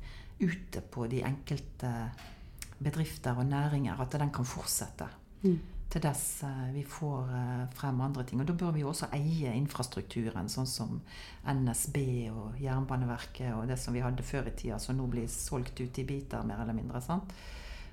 ute 0.41 0.81
på 0.81 1.05
de 1.07 1.21
enkelte 1.27 1.91
bedrifter 2.81 3.38
og 3.38 3.45
næringer, 3.45 3.99
at 4.01 4.15
den 4.17 4.31
kan 4.34 4.47
fortsette 4.47 5.10
Mm. 5.41 5.60
Til 5.91 6.04
dess 6.04 6.43
eh, 6.47 6.67
vi 6.75 6.84
får 6.88 7.32
eh, 7.36 7.63
frem 7.75 8.01
andre 8.04 8.23
ting. 8.27 8.41
Og 8.41 8.47
da 8.47 8.56
bør 8.58 8.75
vi 8.75 8.84
jo 8.84 8.91
også 8.91 9.12
eie 9.15 9.54
infrastrukturen, 9.58 10.49
sånn 10.51 10.69
som 10.69 10.99
NSB 11.43 11.97
og 12.32 12.60
Jernbaneverket 12.62 13.51
og 13.56 13.67
det 13.69 13.80
som 13.82 13.95
vi 13.95 14.04
hadde 14.04 14.25
før 14.25 14.47
i 14.49 14.56
tida, 14.56 14.80
som 14.80 14.97
nå 14.97 15.08
blir 15.12 15.27
solgt 15.32 15.82
ut 15.82 15.99
i 15.99 16.08
biter, 16.08 16.45
mer 16.47 16.63
eller 16.63 16.77
mindre. 16.77 17.04
sant? 17.04 17.34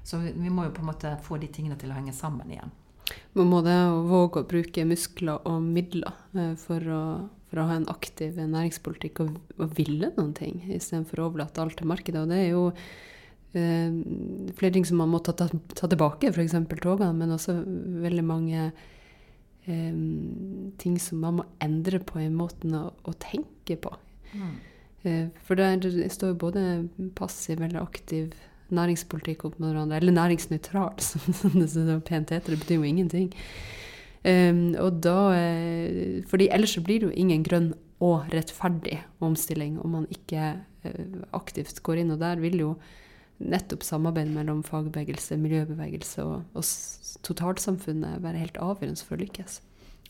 Så 0.07 0.21
vi, 0.23 0.51
må 0.51 0.69
jo 0.69 0.75
på 0.77 0.85
en 0.85 0.93
måte 0.93 1.17
få 1.25 1.41
de 1.43 1.51
tingene 1.53 1.77
til 1.81 1.91
å 1.93 1.99
henge 1.99 2.15
sammen 2.17 2.49
igjen. 2.55 2.71
Man 3.37 3.51
må 3.51 3.63
det 3.65 3.77
våge 4.09 4.43
å 4.43 4.49
bruke 4.49 4.85
muskler 4.89 5.43
og 5.49 5.61
midler 5.65 6.15
eh, 6.37 6.55
for 6.61 6.95
å, 6.95 7.03
for 7.51 7.61
å 7.63 7.69
ha 7.71 7.77
en 7.81 7.91
aktiv 7.91 8.39
næringspolitikk 8.39 9.25
og, 9.25 9.37
og 9.59 9.77
ville 9.77 10.13
noen 10.17 10.35
ting, 10.39 10.63
istedenfor 10.69 11.21
å 11.23 11.31
overlate 11.33 11.65
alt 11.65 11.81
til 11.81 11.91
markedet. 11.91 12.23
Og 12.23 12.31
det 12.31 12.43
er 12.45 12.51
jo 12.53 12.67
flere 13.53 14.73
ting 14.75 14.85
som 14.85 14.99
man 15.01 15.09
må 15.13 15.19
ta, 15.25 15.33
ta, 15.33 15.49
ta 15.75 15.89
tilbake, 15.89 16.31
f.eks. 16.35 16.53
togene, 16.83 17.13
men 17.17 17.33
også 17.35 17.55
veldig 18.05 18.25
mange 18.27 18.67
eh, 19.67 19.95
ting 20.83 20.99
som 21.01 21.23
man 21.25 21.39
må 21.41 21.47
endre 21.65 22.01
på 22.05 22.21
i 22.23 22.29
måten 22.33 22.75
å, 22.77 22.85
å 23.09 23.15
tenke 23.23 23.79
på. 23.81 23.95
Eh, 25.05 25.27
For 25.47 25.57
det, 25.57 25.65
er- 25.87 26.13
står 26.13 26.35
jo 26.35 26.41
både 26.45 26.67
passiv 27.17 27.61
eller 27.65 27.81
aktiv 27.83 28.35
næringspolitikk 28.69 29.47
opp 29.49 29.59
mot 29.59 29.71
hverandre, 29.73 29.97
eller 29.97 30.13
næringsnøytral, 30.13 30.99
som 31.09 31.55
det 31.57 31.71
så 31.73 32.01
pent 32.05 32.35
heter. 32.35 32.53
Det 32.53 32.61
betyr 32.67 32.83
jo 32.83 32.89
ingenting. 32.89 33.31
Um, 34.29 34.75
og 34.83 34.99
da, 35.01 35.15
eh, 35.39 36.19
fordi 36.29 36.51
ellers 36.53 36.75
så 36.77 36.83
blir 36.85 37.01
det 37.01 37.07
jo 37.09 37.17
ingen 37.23 37.45
grønn 37.47 37.71
og 38.05 38.27
rettferdig 38.35 38.99
omstilling 39.25 39.79
om 39.81 39.95
man 39.97 40.09
ikke 40.13 40.51
uh, 40.85 41.23
aktivt 41.39 41.81
går 41.87 42.03
inn. 42.03 42.11
Og 42.13 42.21
der 42.21 42.43
vil 42.43 42.59
jo 42.61 42.73
nettopp 43.39 43.87
samarbeid 43.87 44.31
mellom 44.35 44.65
fagbevegelse, 44.67 45.39
miljøbevegelse 45.39 46.27
og, 46.27 46.45
og 46.59 47.23
totalsamfunnet 47.27 48.23
være 48.25 48.45
helt 48.45 48.61
avgjørende 48.63 49.07
for 49.07 49.19
å 49.19 49.23
lykkes. 49.23 49.61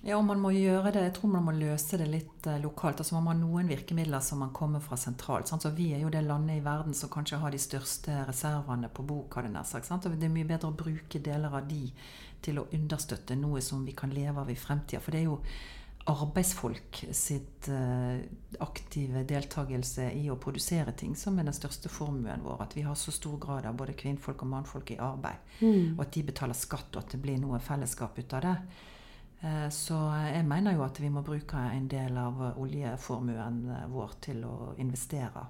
Ja, 0.07 0.14
og 0.14 0.29
man 0.29 0.38
må 0.38 0.53
gjøre 0.55 0.93
det, 0.95 1.01
jeg 1.09 1.14
tror 1.17 1.33
man 1.33 1.43
må 1.49 1.53
løse 1.57 1.99
det 1.99 2.07
litt 2.07 2.47
eh, 2.47 2.61
lokalt. 2.62 3.01
altså 3.03 3.17
Man 3.17 3.25
må 3.27 3.33
ha 3.33 3.38
noen 3.41 3.71
virkemidler 3.73 4.23
som 4.23 4.38
man 4.45 4.53
kommer 4.55 4.83
fra 4.83 4.97
sentralt. 5.01 5.51
Sant? 5.51 5.67
Så 5.67 5.73
Vi 5.75 5.88
er 5.95 6.05
jo 6.05 6.12
det 6.14 6.23
landet 6.23 6.61
i 6.61 6.64
verden 6.64 6.95
som 6.95 7.11
kanskje 7.11 7.41
har 7.43 7.51
de 7.51 7.59
største 7.59 8.21
reservene 8.29 8.93
på 8.95 9.03
bok. 9.03 9.35
har 9.35 9.43
det 9.43 9.53
nær 9.57 9.67
sagt, 9.67 9.91
sant? 9.91 10.07
Og 10.07 10.14
det 10.14 10.29
er 10.29 10.37
mye 10.37 10.47
bedre 10.47 10.71
å 10.71 10.77
bruke 10.85 11.19
deler 11.19 11.51
av 11.51 11.67
de 11.67 11.91
til 12.43 12.61
å 12.61 12.69
understøtte 12.73 13.35
noe 13.35 13.61
som 13.61 13.83
vi 13.85 13.97
kan 13.99 14.14
leve 14.14 14.38
av 14.38 14.51
i 14.51 14.55
fremtida. 14.55 15.03
For 15.03 15.11
det 15.11 15.25
er 15.25 15.27
jo 15.33 15.41
arbeidsfolk 16.09 17.05
sitt 17.14 17.68
eh, 17.68 18.21
aktive 18.64 19.23
deltakelse 19.29 20.09
i 20.16 20.29
å 20.33 20.37
produsere 20.40 20.92
ting 20.97 21.14
som 21.16 21.38
er 21.38 21.44
den 21.49 21.57
største 21.57 21.88
formuen 21.92 22.42
vår. 22.44 22.62
At 22.64 22.77
vi 22.77 22.83
har 22.87 22.97
så 22.99 23.12
stor 23.12 23.37
grad 23.42 23.66
av 23.68 23.77
både 23.77 23.92
kvinnfolk 23.99 24.42
og 24.42 24.49
mannfolk 24.55 24.90
i 24.94 24.99
arbeid. 24.99 25.37
Og 25.99 26.01
at 26.07 26.12
de 26.16 26.23
betaler 26.31 26.55
skatt, 26.57 26.88
og 26.97 27.03
at 27.05 27.12
det 27.12 27.21
blir 27.23 27.38
noe 27.42 27.61
fellesskap 27.61 28.18
ut 28.18 28.35
av 28.38 28.42
det. 28.47 28.57
Eh, 29.42 29.68
Så 29.71 29.99
jeg 30.33 30.44
mener 30.49 30.75
jo 30.75 30.83
at 30.85 30.99
vi 31.01 31.09
må 31.11 31.23
bruke 31.23 31.57
en 31.57 31.88
del 31.88 32.16
av 32.18 32.40
oljeformuen 32.59 33.62
vår 33.92 34.16
til 34.21 34.44
å 34.44 34.75
investere. 34.79 35.47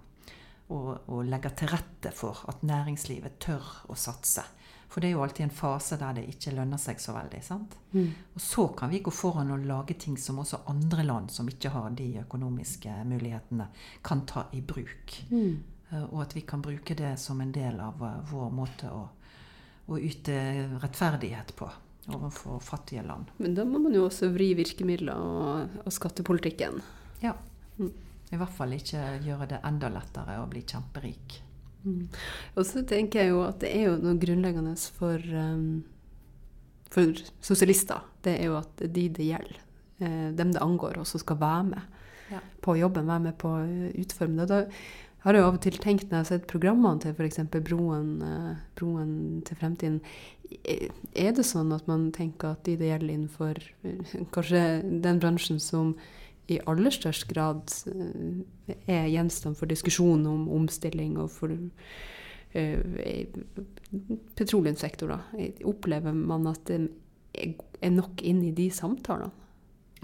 og, 0.68 0.98
og 1.08 1.24
legge 1.24 1.48
til 1.56 1.68
rette 1.72 2.10
for 2.12 2.42
at 2.48 2.60
næringslivet 2.62 3.38
tør 3.40 3.64
å 3.88 3.94
satse. 3.96 4.42
For 4.88 5.04
det 5.04 5.10
er 5.10 5.16
jo 5.18 5.22
alltid 5.22 5.44
en 5.44 5.52
fase 5.52 5.98
der 6.00 6.14
det 6.16 6.22
ikke 6.32 6.54
lønner 6.56 6.80
seg 6.80 7.00
så 7.00 7.12
veldig. 7.12 7.40
sant? 7.44 7.74
Mm. 7.92 8.06
Og 8.34 8.40
så 8.40 8.68
kan 8.78 8.90
vi 8.90 9.02
gå 9.04 9.12
foran 9.12 9.50
og 9.52 9.66
lage 9.68 9.94
ting 10.00 10.16
som 10.16 10.38
også 10.40 10.62
andre 10.72 11.04
land 11.04 11.30
som 11.30 11.48
ikke 11.48 11.72
har 11.74 11.90
de 11.90 12.06
økonomiske 12.22 12.94
mulighetene, 13.04 13.68
kan 14.02 14.24
ta 14.26 14.46
i 14.56 14.62
bruk. 14.64 15.18
Mm. 15.30 15.58
Eh, 15.90 16.04
Og 16.08 16.22
at 16.22 16.36
vi 16.36 16.40
kan 16.40 16.62
bruke 16.64 16.96
det 16.96 17.18
som 17.20 17.40
en 17.40 17.52
del 17.52 17.80
av 17.80 18.00
eh, 18.02 18.32
vår 18.32 18.50
måte 18.50 18.88
å, 18.88 19.04
å 19.92 19.98
yte 20.00 20.38
rettferdighet 20.80 21.52
på 21.56 21.68
overfor 22.08 22.60
fattige 22.64 23.02
land. 23.04 23.28
Men 23.36 23.54
da 23.54 23.64
må 23.68 23.78
man 23.84 23.92
jo 23.92 24.06
også 24.08 24.30
vri 24.32 24.54
virkemidler 24.56 25.16
og, 25.20 25.82
og 25.84 25.92
skattepolitikken. 25.92 26.80
Ja. 27.20 27.34
Mm. 27.76 27.92
I 28.32 28.36
hvert 28.40 28.56
fall 28.56 28.72
ikke 28.76 29.02
gjøre 29.24 29.46
det 29.52 29.60
enda 29.64 29.88
lettere 29.92 30.38
å 30.40 30.48
bli 30.48 30.62
kjemperik. 30.64 31.38
Mm. 31.84 32.08
Og 32.56 32.66
så 32.66 32.82
tenker 32.86 33.22
jeg 33.22 33.32
jo 33.32 33.42
at 33.46 33.60
det 33.62 33.70
er 33.74 33.86
jo 33.88 33.96
noe 34.02 34.18
grunnleggende 34.20 34.74
for, 34.98 35.22
um, 35.32 35.84
for 36.90 37.20
sosialister. 37.44 38.02
Det 38.24 38.38
er 38.40 38.50
jo 38.50 38.58
at 38.60 38.82
de 38.82 39.08
det 39.08 39.28
gjelder, 39.30 39.60
eh, 40.00 40.30
dem 40.36 40.52
det 40.52 40.62
angår, 40.62 40.98
også 40.98 41.20
skal 41.22 41.40
være 41.40 41.64
med 41.64 41.82
Ja. 42.30 42.40
på 42.60 42.76
jobben, 42.76 43.06
være 43.06 43.20
med 43.20 43.38
på 43.38 43.48
å 43.48 43.92
utforme 44.02 44.36
det. 44.44 44.48
Da 44.48 44.66
har 45.24 45.34
jeg 45.34 45.42
jo 45.42 45.46
av 45.48 45.54
og 45.54 45.62
til 45.62 45.78
tenkt 45.78 46.10
når 46.10 46.10
jeg 46.10 46.18
har 46.18 46.24
sett 46.24 46.46
programmene 46.50 47.00
til 47.00 47.14
f.eks. 47.14 47.38
Broen, 47.64 48.22
eh, 48.22 48.56
Broen 48.76 49.42
til 49.44 49.56
fremtiden, 49.56 50.00
eh, 50.64 50.88
er 51.16 51.32
det 51.32 51.44
sånn 51.44 51.72
at 51.74 51.88
man 51.88 52.10
tenker 52.12 52.52
at 52.52 52.64
de 52.64 52.76
det 52.76 52.90
gjelder 52.90 53.14
innenfor 53.14 53.58
eh, 53.84 54.24
kanskje 54.30 54.62
den 55.02 55.18
bransjen 55.20 55.60
som 55.60 55.96
i 56.48 56.60
aller 56.70 56.94
størst 56.94 57.28
grad 57.30 57.74
eh, 57.92 58.76
er 58.88 59.10
gjenstand 59.12 59.58
for 59.58 59.70
diskusjon 59.70 60.26
om 60.28 60.48
omstilling 60.58 61.18
og 61.20 61.30
for 61.34 61.52
petroleumssektorer. 64.38 65.26
Opplever 65.68 66.14
man 66.16 66.46
at 66.48 66.62
det 66.70 66.78
er 67.36 67.92
nok 67.92 68.22
inn 68.24 68.40
i 68.46 68.54
de 68.56 68.70
samtalene? 68.72 69.47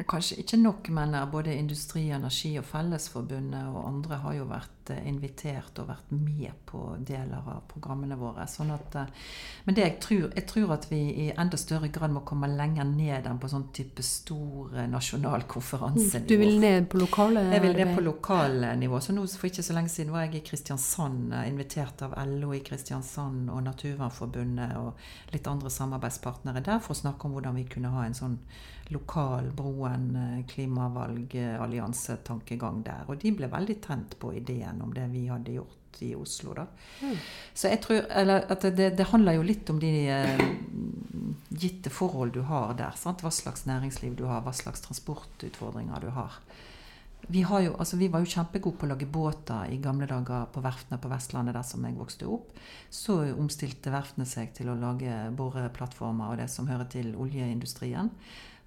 Kanskje 0.02 0.40
ikke 0.42 0.58
nok, 0.58 0.88
men 0.90 1.14
eh, 1.14 1.26
både 1.30 1.54
Industri, 1.54 2.08
Energi 2.10 2.56
og 2.58 2.64
Fellesforbundet 2.66 3.68
og 3.70 3.84
andre 3.86 4.16
har 4.24 4.34
jo 4.34 4.46
vært 4.50 4.90
eh, 4.90 5.04
invitert 5.06 5.78
og 5.78 5.86
vært 5.92 6.10
med 6.10 6.50
på 6.66 6.80
deler 6.98 7.46
av 7.52 7.60
programmene 7.70 8.18
våre. 8.18 8.48
Sånn 8.50 8.72
at, 8.74 8.96
eh, 8.98 9.30
men 9.68 9.78
det 9.78 9.84
jeg 9.84 9.94
tror, 10.02 10.24
jeg 10.34 10.46
tror 10.50 10.74
at 10.74 10.88
vi 10.90 10.98
i 11.26 11.28
enda 11.30 11.60
større 11.60 11.92
grad 11.94 12.10
må 12.10 12.24
komme 12.26 12.50
lenger 12.50 12.90
ned 12.90 13.30
enn 13.30 13.38
på 13.38 13.52
sånn 13.52 13.68
type 13.76 14.02
stor 14.02 14.74
nasjonal 14.90 15.46
konferansenivå. 15.54 16.26
Du 16.26 16.36
vil 16.42 16.58
ned 16.58 16.90
på 16.90 16.98
lokale 16.98 17.46
Jeg 17.54 17.62
vil 17.68 17.78
ned 17.78 17.92
på 17.92 18.00
på 18.00 18.06
lokalnivå. 18.08 18.98
Så 19.00 19.14
nå 19.14 19.28
for 19.30 19.46
ikke 19.46 19.62
så 19.62 19.78
lenge 19.78 19.94
siden 19.94 20.10
var 20.10 20.26
jeg 20.26 20.40
i 20.40 20.44
Kristiansand, 20.50 21.30
invitert 21.46 22.02
av 22.02 22.18
LO 22.34 22.50
i 22.56 22.64
Kristiansand 22.66 23.46
og 23.54 23.62
Naturvernforbundet 23.68 24.74
og 24.82 24.98
litt 25.30 25.46
andre 25.46 25.70
samarbeidspartnere 25.70 26.66
der 26.66 26.82
for 26.82 26.96
å 26.96 27.02
snakke 27.04 27.28
om 27.28 27.38
hvordan 27.38 27.62
vi 27.62 27.68
kunne 27.70 27.94
ha 27.94 28.08
en 28.08 28.18
sånn 28.18 28.40
lokal 28.92 29.48
Broen 29.56 30.16
eh, 30.16 30.56
der. 32.84 33.04
Og 33.08 33.16
de 33.22 33.32
ble 33.32 33.48
veldig 33.48 33.78
tent 33.80 34.18
på 34.20 34.34
ideen 34.34 34.82
om 34.82 34.92
det 34.94 35.08
vi 35.12 35.26
hadde 35.28 35.56
gjort 35.56 36.02
i 36.02 36.14
Oslo, 36.18 36.54
da. 36.54 36.66
Mm. 37.00 37.16
Så 37.54 37.70
jeg 37.70 37.80
tror 37.84 38.04
eller 38.10 38.44
at 38.50 38.66
det, 38.76 38.90
det 38.98 39.06
handler 39.12 39.38
jo 39.38 39.46
litt 39.46 39.70
om 39.70 39.78
de 39.80 39.92
eh, 40.10 40.44
gitte 41.54 41.90
forhold 41.90 42.34
du 42.34 42.42
har 42.48 42.74
der. 42.78 42.96
Sant? 42.98 43.22
Hva 43.22 43.30
slags 43.32 43.66
næringsliv 43.70 44.16
du 44.18 44.26
har, 44.28 44.42
hva 44.44 44.52
slags 44.52 44.82
transportutfordringer 44.84 46.02
du 46.02 46.10
har. 46.16 46.40
Vi, 47.26 47.40
har 47.42 47.62
jo, 47.64 47.72
altså 47.80 47.96
vi 47.96 48.10
var 48.12 48.20
jo 48.20 48.28
kjempegode 48.28 48.76
på 48.76 48.84
å 48.84 48.90
lage 48.90 49.06
båter 49.08 49.70
i 49.72 49.78
gamle 49.80 50.08
dager 50.10 50.44
på 50.52 50.60
verftene 50.64 50.98
på 51.00 51.08
Vestlandet, 51.08 51.56
der 51.56 51.64
som 51.64 51.84
jeg 51.86 51.96
vokste 51.96 52.28
opp. 52.28 52.50
Så 52.92 53.22
omstilte 53.32 53.92
verftene 53.94 54.26
seg 54.28 54.52
til 54.56 54.68
å 54.68 54.76
lage 54.76 55.30
boreplattformer 55.36 56.34
og 56.34 56.42
det 56.42 56.50
som 56.52 56.68
hører 56.68 56.90
til 56.92 57.14
oljeindustrien. 57.16 58.10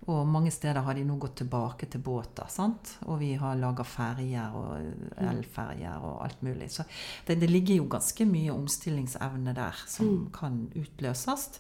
Og 0.06 0.28
mange 0.28 0.52
steder 0.52 0.82
har 0.82 0.94
de 0.94 1.04
nå 1.04 1.18
gått 1.20 1.36
tilbake 1.42 1.86
til 1.92 2.00
båter. 2.00 2.48
sant? 2.50 2.98
Og 3.08 3.20
vi 3.20 3.34
har 3.34 3.56
laga 3.56 3.84
ferjer 3.84 4.54
og 4.56 4.78
elferjer 5.18 5.98
og 6.06 6.24
alt 6.24 6.42
mulig. 6.42 6.70
Så 6.72 6.84
det, 7.28 7.40
det 7.42 7.50
ligger 7.50 7.76
jo 7.76 7.88
ganske 7.92 8.26
mye 8.26 8.54
omstillingsevne 8.54 9.54
der 9.56 9.74
som 9.88 10.06
Mm. 10.08 10.32
kan 10.32 10.72
utløses. 10.76 11.60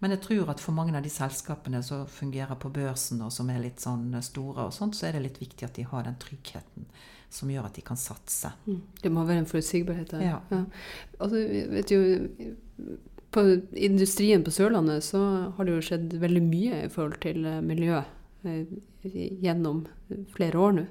Men 0.00 0.10
jeg 0.10 0.20
tror 0.20 0.50
at 0.50 0.60
for 0.60 0.72
mange 0.72 0.94
av 0.96 1.02
de 1.02 1.08
selskapene 1.08 1.82
som 1.82 2.06
fungerer 2.06 2.54
på 2.60 2.68
børsen, 2.68 3.22
og 3.22 3.32
som 3.32 3.48
er 3.50 3.58
litt 3.62 3.80
sånn 3.80 4.12
store, 4.22 4.66
og 4.66 4.72
sånt, 4.72 4.94
så 4.94 5.06
er 5.08 5.12
det 5.12 5.22
litt 5.22 5.40
viktig 5.40 5.64
at 5.64 5.72
de 5.74 5.82
har 5.84 6.02
den 6.02 6.16
tryggheten 6.20 6.84
som 7.30 7.48
gjør 7.48 7.64
at 7.64 7.74
de 7.74 7.80
kan 7.82 7.96
satse. 7.96 8.52
Mm. 8.66 8.82
Det 9.02 9.10
må 9.12 9.24
være 9.24 9.38
en 9.38 9.46
forutsigbarhet 9.46 10.10
der. 10.10 10.20
Ja. 10.20 10.64
Altså, 11.18 11.36
jeg 11.36 11.70
vet 11.70 11.90
jo, 11.90 12.18
på 13.36 13.44
industrien 13.76 14.44
på 14.44 14.54
Sørlandet 14.54 15.04
så 15.04 15.20
har 15.56 15.68
det 15.68 15.76
jo 15.76 15.84
skjedd 15.84 16.16
veldig 16.22 16.42
mye 16.46 16.82
i 16.86 16.92
forhold 16.92 17.20
til 17.24 17.44
eh, 17.44 17.62
miljø 17.64 18.00
eh, 18.00 18.64
gjennom 19.44 19.84
flere 20.34 20.62
år 20.62 20.78
nå. 20.78 20.86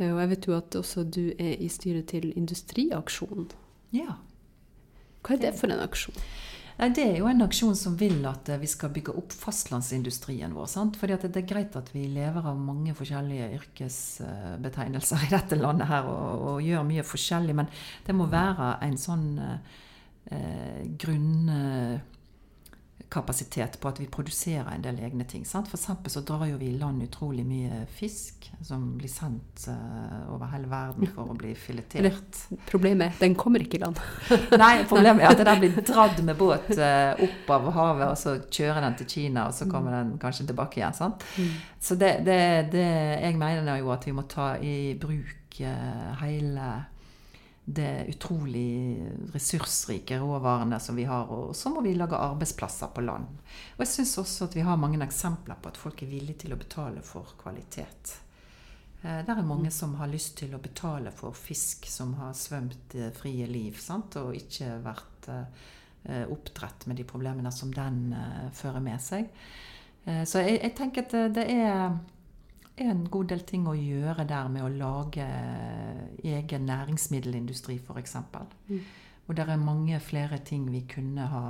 Eh, 0.00 0.10
Og 0.10 0.20
jeg 0.24 0.32
vet 0.34 0.48
jo 0.50 0.56
at 0.58 0.78
også 0.82 1.06
du 1.06 1.24
er 1.38 1.54
i 1.62 1.70
styret 1.72 2.10
til 2.10 2.32
Industriaksjonen. 2.34 3.48
Ja. 3.94 4.18
Hva 5.22 5.36
er 5.36 5.42
det 5.46 5.54
for 5.60 5.70
en 5.70 5.82
aksjon? 5.84 6.18
Det 6.76 7.00
er 7.00 7.14
jo 7.22 7.28
en 7.30 7.40
aksjon 7.40 7.76
som 7.78 7.94
vil 7.96 8.18
at 8.28 8.50
vi 8.60 8.68
skal 8.68 8.90
bygge 8.92 9.14
opp 9.16 9.32
fastlandsindustrien 9.32 10.52
vår. 10.52 10.66
sant? 10.68 10.98
Fordi 11.00 11.16
det 11.22 11.40
er 11.40 11.48
greit 11.48 11.78
at 11.78 11.88
vi 11.94 12.02
lever 12.12 12.44
av 12.44 12.58
mange 12.60 12.92
forskjellige 12.98 13.46
yrkesbetegnelser 13.56 15.24
i 15.24 15.30
dette 15.32 15.56
landet 15.56 15.88
her 15.88 16.10
og, 16.10 16.44
og 16.50 16.60
gjør 16.66 16.84
mye 16.84 17.06
forskjellig, 17.06 17.56
men 17.56 17.70
det 18.04 18.18
må 18.18 18.28
være 18.28 18.74
en 18.84 19.00
sånn 19.00 19.26
grunnkapasitet 20.98 23.80
på 23.80 23.88
at 23.88 24.00
vi 24.00 24.06
produserer 24.10 24.72
en 24.72 24.82
del 24.82 24.98
egne 25.06 25.24
ting. 25.28 25.46
sant? 25.46 25.68
For 25.70 25.76
eksempel 25.78 26.10
så 26.10 26.20
drar 26.26 26.46
jo 26.50 26.56
vi 26.58 26.66
i 26.72 26.78
land 26.78 27.02
utrolig 27.04 27.44
mye 27.46 27.86
fisk 27.92 28.46
som 28.64 28.98
blir 28.98 29.08
sendt 29.10 29.66
eh, 29.68 30.32
over 30.32 30.46
hele 30.52 30.68
verden 30.70 31.08
for 31.14 31.24
å 31.30 31.34
bli 31.38 31.54
filetert. 31.58 32.40
Problemet 32.68 33.06
er 33.06 33.12
den 33.26 33.34
kommer 33.38 33.60
ikke 33.62 33.78
i 33.78 33.82
land. 33.84 33.96
Nei, 34.62 34.72
problemet 34.88 35.22
er 35.24 35.28
at 35.34 35.44
den 35.44 35.62
blir 35.62 35.72
dratt 35.90 36.18
med 36.24 36.36
båt 36.40 36.72
eh, 36.76 37.12
opp 37.26 37.46
av 37.58 37.64
havet, 37.76 38.08
og 38.10 38.18
så 38.20 38.30
kjører 38.42 38.80
den 38.86 38.98
til 39.00 39.08
Kina, 39.12 39.40
og 39.50 39.54
så 39.56 39.64
kommer 39.70 39.90
den 39.98 40.10
kanskje 40.22 40.48
tilbake 40.50 40.74
igjen. 40.80 40.96
sant? 40.96 41.18
Så 41.80 41.92
det, 42.00 42.12
det, 42.26 42.40
det 42.72 42.88
jeg 43.22 43.34
mener 43.38 43.78
jo 43.80 43.88
at 43.94 44.06
vi 44.08 44.12
må 44.16 44.22
ta 44.30 44.46
i 44.58 44.94
bruk 45.00 45.60
eh, 45.60 46.08
hele 46.22 46.66
det 47.66 48.06
utrolig 48.12 49.02
ressursrike 49.34 50.20
råvarene 50.22 50.78
som 50.80 50.96
vi 50.96 51.04
har, 51.04 51.26
og 51.34 51.50
så 51.56 51.72
må 51.74 51.82
vi 51.82 51.96
lage 51.98 52.14
arbeidsplasser 52.14 52.92
på 52.94 53.02
land. 53.02 53.26
Og 53.74 53.82
jeg 53.82 53.90
syns 53.90 54.14
også 54.22 54.46
at 54.46 54.54
vi 54.54 54.62
har 54.62 54.78
mange 54.78 55.00
eksempler 55.02 55.58
på 55.58 55.72
at 55.72 55.80
folk 55.80 56.02
er 56.02 56.12
villige 56.12 56.44
til 56.44 56.54
å 56.54 56.60
betale 56.60 57.02
for 57.02 57.34
kvalitet. 57.40 58.14
Der 59.02 59.22
Det 59.22 59.34
er 59.34 59.42
mange 59.42 59.70
som 59.70 59.94
har 59.94 60.08
lyst 60.10 60.36
til 60.38 60.54
å 60.54 60.58
betale 60.62 61.10
for 61.14 61.34
fisk 61.36 61.86
som 61.90 62.14
har 62.14 62.32
svømt 62.34 62.94
eh, 62.94 63.10
frie 63.14 63.46
liv, 63.46 63.76
sant? 63.78 64.16
og 64.16 64.34
ikke 64.34 64.78
vært 64.82 65.28
eh, 65.28 66.24
oppdrett 66.32 66.86
med 66.86 66.96
de 66.96 67.04
problemene 67.04 67.52
som 67.52 67.72
den 67.74 68.12
eh, 68.16 68.48
fører 68.52 68.80
med 68.80 69.00
seg. 69.02 69.28
Eh, 70.06 70.24
Så 70.24 70.42
jeg, 70.42 70.60
jeg 70.62 70.74
tenker 70.78 71.02
at 71.06 71.34
det 71.34 71.44
er, 71.50 71.98
er 72.76 72.92
en 72.92 73.06
god 73.10 73.30
del 73.32 73.42
ting 73.48 73.66
å 73.68 73.74
gjøre 73.76 74.26
der 74.28 74.48
med 74.52 74.66
å 74.66 74.70
lage 74.72 75.24
eh, 75.24 76.36
egen 76.36 76.66
næringsmiddelindustri, 76.68 77.78
f.eks. 77.80 78.16
Mm. 78.68 78.82
Og 79.26 79.34
det 79.34 79.46
er 79.46 79.62
mange 79.62 80.00
flere 80.04 80.38
ting 80.44 80.68
vi 80.70 80.84
kunne 80.90 81.26
ha, 81.32 81.46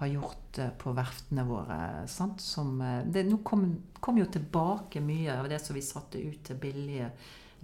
ha 0.00 0.08
gjort 0.10 0.60
eh, 0.62 0.72
på 0.78 0.94
verftene 0.96 1.46
våre. 1.48 1.80
Sant? 2.10 2.44
Som, 2.44 2.78
eh, 2.80 3.02
det, 3.10 3.26
nå 3.26 3.40
kom, 3.46 3.68
kom 4.00 4.22
jo 4.22 4.28
tilbake 4.30 5.02
mye 5.04 5.40
av 5.40 5.50
det 5.50 5.60
som 5.64 5.76
vi 5.76 5.84
satte 5.84 6.22
ut 6.22 6.42
til 6.46 6.60
billige 6.62 7.10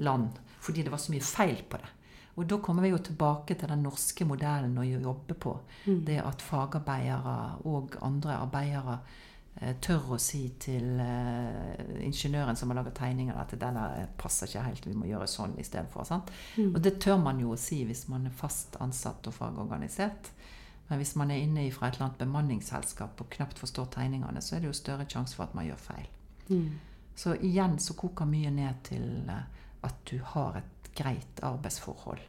land, 0.03 0.39
fordi 0.63 0.85
det 0.85 0.93
var 0.93 1.03
så 1.03 1.15
mye 1.15 1.27
feil 1.27 1.63
på 1.69 1.81
det. 1.81 1.99
Og 2.33 2.47
da 2.49 2.57
kommer 2.65 2.85
vi 2.87 2.95
jo 2.95 3.01
tilbake 3.05 3.55
til 3.61 3.69
den 3.69 3.83
norske 3.85 4.25
modellen 4.25 4.79
å 4.81 4.87
jobbe 4.89 5.37
på. 5.37 5.53
Mm. 5.85 5.99
Det 6.07 6.17
at 6.23 6.45
fagarbeidere 6.45 7.35
og 7.69 7.99
andre 8.01 8.39
arbeidere 8.41 9.03
tør 9.85 10.15
å 10.15 10.19
si 10.21 10.47
til 10.63 11.01
eh, 11.03 11.83
ingeniøren 12.07 12.57
som 12.59 12.73
har 12.73 12.81
laget 12.81 12.97
tegninger, 12.99 13.37
at 13.37 13.53
det 13.53 13.61
der 13.61 14.07
passer 14.19 14.49
ikke 14.49 14.65
helt, 14.65 14.87
vi 14.89 14.97
må 14.97 15.07
gjøre 15.11 15.29
sånn 15.31 15.59
istedenfor. 15.61 16.09
Mm. 16.57 16.73
Og 16.73 16.81
det 16.83 16.97
tør 17.05 17.21
man 17.23 17.41
jo 17.43 17.53
å 17.53 17.61
si 17.61 17.83
hvis 17.87 18.07
man 18.11 18.27
er 18.27 18.35
fast 18.35 18.79
ansatt 18.83 19.29
og 19.29 19.37
fagorganisert. 19.37 20.33
Men 20.89 21.01
hvis 21.01 21.15
man 21.17 21.31
er 21.31 21.45
inne 21.45 21.69
fra 21.73 21.89
et 21.89 21.95
eller 21.97 22.09
annet 22.09 22.25
bemanningsselskap 22.25 23.21
og 23.23 23.31
knapt 23.37 23.61
forstår 23.63 23.93
tegningene, 23.95 24.43
så 24.45 24.57
er 24.57 24.65
det 24.65 24.73
jo 24.73 24.77
større 24.77 25.07
sjanse 25.09 25.39
for 25.39 25.47
at 25.47 25.55
man 25.57 25.69
gjør 25.69 25.85
feil. 25.85 26.09
Mm. 26.49 26.67
Så 27.17 27.37
igjen 27.45 27.79
så 27.81 27.95
koker 27.99 28.29
mye 28.29 28.51
ned 28.53 28.83
til 28.89 29.31
eh, 29.31 29.47
at 29.87 30.03
du 30.11 30.19
har 30.33 30.59
et 30.63 30.93
greit 30.97 31.45
arbeidsforhold. 31.45 32.25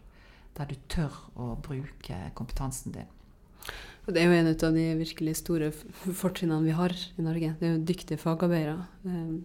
Der 0.53 0.69
du 0.69 0.75
tør 0.91 1.15
å 1.39 1.53
bruke 1.65 2.19
kompetansen 2.37 2.93
din. 2.93 3.09
Og 4.03 4.11
det 4.11 4.19
er 4.19 4.27
jo 4.27 4.35
en 4.35 4.49
av 4.51 4.75
de 4.75 4.85
virkelig 4.99 5.37
store 5.39 5.69
fortrinnene 5.71 6.65
vi 6.65 6.75
har 6.75 6.91
i 6.91 7.23
Norge. 7.23 7.53
Det 7.59 7.67
er 7.67 7.75
jo 7.77 7.85
dyktige 7.87 8.19
fagarbeidere. 8.19 8.83
Eh, 9.07 9.37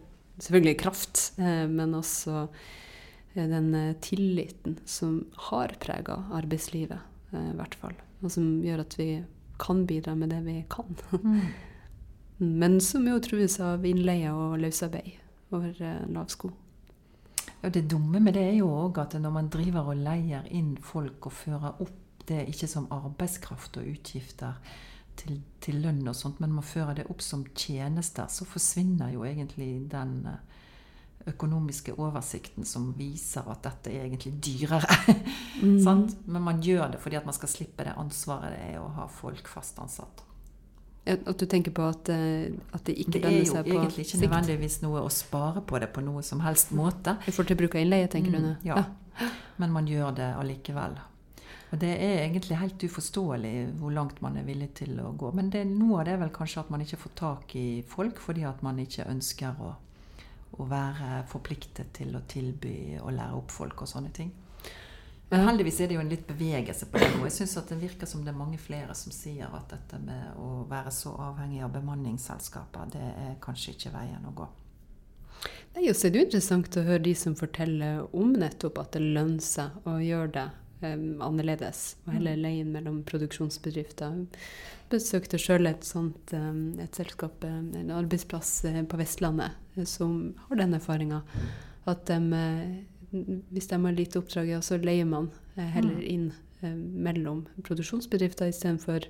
selvfølgelig 0.42 0.80
kraft, 0.82 1.22
eh, 1.38 1.64
men 1.70 1.94
også 1.94 2.48
den 3.38 3.70
eh, 3.74 3.94
tilliten 4.02 4.80
som 4.84 5.20
har 5.50 5.76
prega 5.78 6.18
arbeidslivet, 6.34 6.98
i 7.38 7.54
hvert 7.54 7.76
fall. 7.78 7.94
Og 8.24 8.32
som 8.34 8.59
gjør 8.64 8.82
at 8.82 8.98
vi 8.98 9.09
kan 9.62 9.84
bidra 9.86 10.16
med 10.18 10.34
det 10.34 10.42
vi 10.46 10.59
kan. 10.70 10.90
Mm. 11.22 11.40
Men 12.38 12.76
som 12.80 13.02
jo 13.02 13.16
trues 13.18 13.56
av 13.59 13.82
innleie 13.86 14.30
og 14.30 14.61
løsarbeid 14.62 15.16
over 15.50 15.74
lav 16.14 16.28
sko. 16.30 16.52
Ja, 17.61 17.68
Det 17.68 17.88
dumme 17.90 18.20
med 18.22 18.34
det 18.38 18.44
er 18.46 18.54
jo 18.61 18.68
òg 18.70 19.00
at 19.02 19.16
når 19.18 19.32
man 19.34 19.48
driver 19.50 19.90
og 19.90 19.98
leier 19.98 20.46
inn 20.54 20.76
folk 20.78 21.26
og 21.26 21.34
fører 21.34 21.82
opp 21.82 22.07
det 22.29 22.45
ikke 22.53 22.68
som 22.70 22.87
arbeidskraft 22.95 23.76
og 23.81 23.89
utgifter 23.95 24.59
til, 25.18 25.41
til 25.64 25.81
lønn 25.83 26.05
og 26.09 26.14
sånt, 26.16 26.39
men 26.41 26.53
man 26.55 26.64
fører 26.66 27.01
det 27.01 27.09
opp 27.11 27.22
som 27.24 27.45
tjenester, 27.59 28.29
så 28.31 28.47
forsvinner 28.47 29.11
jo 29.16 29.24
egentlig 29.26 29.89
den 29.91 30.20
eh, 30.31 30.45
økonomiske 31.33 31.97
oversikten 31.99 32.64
som 32.64 32.93
viser 32.97 33.49
at 33.51 33.64
dette 33.66 33.91
er 33.93 34.07
egentlig 34.07 34.37
dyrere. 34.45 34.99
Mm. 35.59 35.81
sant? 35.83 36.12
Men 36.31 36.43
man 36.47 36.61
gjør 36.62 36.93
det 36.93 37.01
fordi 37.03 37.16
at 37.18 37.24
man 37.26 37.35
skal 37.35 37.51
slippe 37.51 37.83
det 37.83 37.91
ansvaret 37.99 38.53
det 38.55 38.61
er 38.76 38.79
å 38.79 38.93
ha 38.95 39.09
folk 39.11 39.49
fast 39.51 39.81
ansatt. 39.83 40.20
At 41.09 41.41
du 41.41 41.47
tenker 41.51 41.72
på 41.74 41.83
at, 41.89 42.07
eh, 42.14 42.53
at 42.76 42.85
det 42.87 42.95
ikke 42.95 43.16
Det 43.16 43.24
er 43.24 43.33
jo 43.41 43.57
egentlig 43.64 44.05
ikke 44.05 44.12
sikt? 44.12 44.22
nødvendigvis 44.22 44.76
noe 44.85 45.03
å 45.03 45.11
spare 45.11 45.64
på 45.66 45.81
det 45.83 45.89
på 45.91 46.05
noe 46.07 46.22
som 46.22 46.45
helst 46.47 46.70
måte. 46.70 47.16
I 47.26 47.33
forhold 47.33 47.51
til 47.51 47.59
bruk 47.59 47.74
av 47.74 47.83
innleie, 47.83 48.07
tenker 48.12 48.37
du 48.37 48.39
nå? 48.39 48.53
Mm, 48.55 48.66
ja. 48.70 48.85
Men 49.59 49.72
man 49.74 49.91
gjør 49.91 50.14
det 50.14 50.29
allikevel. 50.39 50.95
Og 51.69 51.81
det 51.83 51.91
er 52.01 52.23
egentlig 52.23 52.57
helt 52.57 52.85
uforståelig 52.89 53.53
hvor 53.77 53.93
langt 53.93 54.23
man 54.25 54.39
er 54.41 54.47
villig 54.47 54.71
til 54.81 54.97
å 55.05 55.12
gå. 55.12 55.33
Men 55.37 55.51
det, 55.53 55.66
noe 55.69 56.01
av 56.01 56.07
det 56.09 56.14
er 56.14 56.23
vel 56.23 56.33
kanskje 56.33 56.62
at 56.64 56.71
man 56.73 56.85
ikke 56.85 57.01
får 57.03 57.14
tak 57.21 57.57
i 57.61 57.66
folk 57.89 58.23
fordi 58.25 58.47
at 58.49 58.62
man 58.64 58.81
ikke 58.81 59.09
ønsker 59.11 59.61
å, 59.61 59.73
å 60.57 60.69
være 60.69 61.25
forpliktet 61.29 61.93
til 61.99 62.16
å 62.16 62.25
tilby 62.29 62.97
og 63.03 63.12
lære 63.19 63.37
opp 63.37 63.53
folk 63.53 63.85
og 63.85 63.91
sånne 63.91 64.12
ting. 64.16 64.33
Men 65.29 65.45
heldigvis 65.45 65.83
er 65.85 65.91
det 65.91 65.99
jo 65.99 66.01
en 66.01 66.09
litt 66.09 66.25
bevegelse 66.25 66.87
på 66.89 67.03
det 67.03 67.09
nå. 67.12 67.27
Jeg 67.27 67.35
syns 67.37 67.59
det 67.69 67.77
virker 67.83 68.09
som 68.09 68.23
det 68.25 68.33
er 68.33 68.39
mange 68.39 68.57
flere 68.57 68.95
som 68.97 69.12
sier 69.12 69.53
at 69.53 69.69
dette 69.75 69.99
med 70.01 70.39
å 70.41 70.62
være 70.71 70.93
så 70.95 71.12
avhengig 71.21 71.61
av 71.66 71.75
bemanningsselskaper, 71.75 72.95
det 72.95 73.11
er 73.27 73.35
kanskje 73.45 73.75
ikke 73.75 73.93
veien 73.93 74.25
å 74.25 74.33
gå. 74.39 74.47
Nei, 75.75 75.85
og 75.85 75.93
er 75.93 76.14
det 76.14 76.16
jo 76.16 76.25
interessant 76.25 76.81
å 76.81 76.87
høre 76.87 77.05
de 77.05 77.12
som 77.14 77.37
forteller 77.37 78.07
om 78.16 78.33
nettopp 78.41 78.81
at 78.81 78.97
det 78.97 79.05
lønner 79.05 79.45
seg 79.45 79.85
å 79.85 79.99
gjøre 80.01 80.33
det 80.39 80.47
em, 80.85 81.20
annerledes, 81.24 81.97
og 82.07 82.14
heller 82.16 82.39
leie 82.41 82.64
inn 82.64 82.74
mellom 82.74 83.01
produksjonsbedrifter. 83.09 84.26
Besøkte 84.93 85.41
sjøl 85.41 85.68
et 85.68 85.85
sånt 85.85 86.33
um, 86.37 86.79
et 86.81 86.95
selskap, 86.97 87.45
en 87.45 87.93
arbeidsplass 87.93 88.53
eh, 88.68 88.83
på 88.89 89.01
Vestlandet, 89.01 89.59
eh, 89.76 89.85
som 89.89 90.20
har 90.47 90.62
den 90.62 90.76
erfaringa 90.79 91.22
at 91.89 92.07
de, 92.09 92.18
eh, 92.37 93.43
hvis 93.53 93.68
de 93.70 93.81
har 93.85 93.97
lite 93.97 94.20
oppdrag, 94.20 94.51
ja, 94.53 94.62
så 94.64 94.79
leier 94.81 95.09
man 95.09 95.31
heller 95.57 96.01
inn 96.05 96.31
eh, 96.62 96.74
mellom 96.74 97.47
produksjonsbedrifter 97.66 98.51
istedenfor 98.53 99.09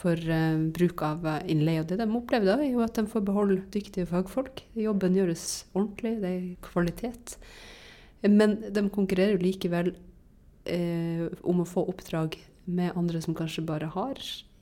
for 0.00 0.16
uh, 0.16 0.56
bruk 0.72 1.02
av 1.04 1.26
innleie. 1.50 1.82
Og 1.82 1.90
det 1.90 1.98
de 2.00 2.06
opplever 2.16 2.48
da, 2.48 2.54
er 2.56 2.70
jo 2.72 2.80
at 2.80 2.96
de 2.96 3.04
får 3.10 3.24
beholde 3.26 3.58
dyktige 3.74 4.08
fagfolk. 4.08 4.62
Jobben 4.78 5.18
gjøres 5.18 5.66
ordentlig, 5.74 6.14
det 6.22 6.30
er 6.30 6.46
kvalitet. 6.64 7.34
Men 8.24 8.56
de 8.72 8.86
konkurrerer 8.92 9.36
jo 9.36 9.42
likevel 9.44 9.92
eh, 10.64 11.26
om 11.42 11.62
å 11.62 11.68
få 11.68 11.84
oppdrag 11.90 12.36
med 12.70 12.96
andre 12.98 13.20
som 13.22 13.36
kanskje 13.36 13.66
bare 13.66 13.90
har 13.94 14.20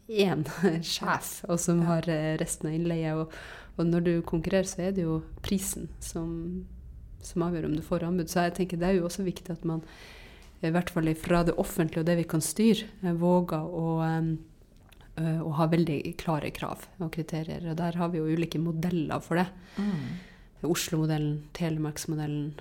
én 0.09 0.45
sjef, 0.95 1.39
og 1.49 1.61
som 1.61 1.83
har 1.89 2.09
eh, 2.11 2.37
resten 2.41 2.71
av 2.71 2.77
innleie. 2.77 3.15
Og, 3.19 3.35
og 3.79 3.89
når 3.89 4.07
du 4.07 4.13
konkurrerer, 4.27 4.69
så 4.69 4.89
er 4.89 4.95
det 4.97 5.07
jo 5.07 5.21
prisen 5.45 5.89
som, 6.03 6.31
som 7.25 7.45
avgjør 7.47 7.69
om 7.69 7.77
du 7.77 7.85
får 7.85 8.07
anbud. 8.09 8.31
Så 8.31 8.49
jeg 8.49 8.57
tenker 8.61 8.81
det 8.81 8.93
er 8.93 9.01
jo 9.01 9.09
også 9.09 9.27
viktig 9.27 9.55
at 9.55 9.67
man, 9.69 9.83
i 10.65 10.73
hvert 10.75 10.91
fall 10.91 11.11
fra 11.19 11.45
det 11.47 11.59
offentlige 11.61 12.03
og 12.03 12.09
det 12.09 12.19
vi 12.23 12.29
kan 12.31 12.45
styre, 12.45 12.89
eh, 13.05 13.19
våger 13.19 13.75
å 13.83 13.89
og 15.19 15.49
har 15.51 15.67
ha 15.67 15.73
veldig 15.73 16.13
klare 16.15 16.53
krav 16.55 16.85
og 17.03 17.09
kriterier. 17.11 17.65
Og 17.73 17.75
der 17.81 17.97
har 17.99 18.13
vi 18.13 18.21
jo 18.21 18.37
ulike 18.39 18.61
modeller 18.63 19.19
for 19.19 19.41
det. 19.41 19.49
Oslo-modellen, 20.63 21.41
Telemarksmodellen. 21.55 22.53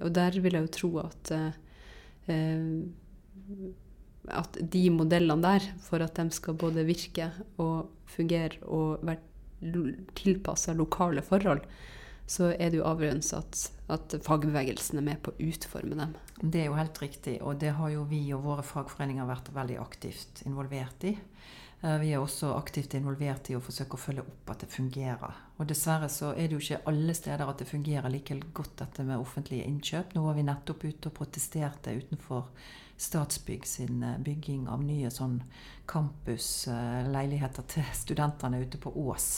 Og 0.00 0.12
der 0.14 0.38
vil 0.40 0.56
jeg 0.56 0.66
jo 0.66 0.72
tro 0.76 0.90
at 1.02 1.32
eh, 1.34 1.48
eh, 1.48 1.61
at 4.32 4.60
de 4.72 4.82
modellene 4.94 5.42
der, 5.42 5.66
for 5.82 6.04
at 6.04 6.16
de 6.18 6.28
skal 6.34 6.54
både 6.58 6.84
virke 6.86 7.30
og 7.62 7.90
fungere 8.06 8.60
og 8.62 9.02
være 9.02 9.20
tilpassa 10.18 10.74
lokale 10.74 11.22
forhold, 11.22 11.62
så 12.26 12.52
er 12.54 12.70
det 12.70 12.78
jo 12.78 12.86
avgjørende 12.86 13.36
at, 13.36 13.64
at 13.92 14.14
fagbevegelsen 14.24 15.00
er 15.00 15.06
med 15.06 15.20
på 15.22 15.32
å 15.32 15.48
utforme 15.50 15.98
dem. 15.98 16.14
Det 16.40 16.62
er 16.62 16.70
jo 16.70 16.78
helt 16.78 17.02
riktig, 17.02 17.36
og 17.42 17.58
det 17.60 17.74
har 17.76 17.90
jo 17.92 18.06
vi 18.08 18.22
og 18.34 18.44
våre 18.46 18.64
fagforeninger 18.66 19.26
vært 19.28 19.50
veldig 19.54 19.78
aktivt 19.82 20.44
involvert 20.46 21.08
i. 21.10 21.16
Eh, 21.82 21.98
Vi 21.98 22.12
er 22.12 22.18
også 22.22 22.52
aktivt 22.56 22.94
involvert 22.94 23.50
i 23.50 23.56
å 23.58 23.62
forsøke 23.62 23.98
å 23.98 24.00
følge 24.00 24.22
opp 24.22 24.50
at 24.54 24.62
det 24.64 24.70
fungerer. 24.70 25.40
Og 25.58 25.66
dessverre 25.66 26.08
så 26.10 26.30
er 26.32 26.48
det 26.48 26.56
jo 26.56 26.62
ikke 26.62 26.82
alle 26.90 27.14
steder 27.14 27.48
at 27.48 27.58
det 27.58 27.68
fungerer 27.70 28.10
like 28.10 28.38
godt 28.54 28.76
dette 28.84 29.04
med 29.06 29.18
offentlige 29.18 29.66
innkjøp. 29.66 30.14
Nå 30.14 30.22
var 30.26 30.38
vi 30.38 30.46
nettopp 30.46 30.84
ute 30.84 31.10
og 31.10 31.18
protesterte 31.18 31.96
utenfor 31.98 32.48
Statsbygg 33.02 33.66
sin 33.66 34.02
eh, 34.06 34.18
bygging 34.22 34.68
av 34.70 34.82
nye 34.84 35.10
sånn 35.10 35.40
campusleiligheter 35.90 37.66
til 37.66 37.88
studentene 38.04 38.60
ute 38.62 38.78
på 38.78 38.92
Ås. 39.08 39.28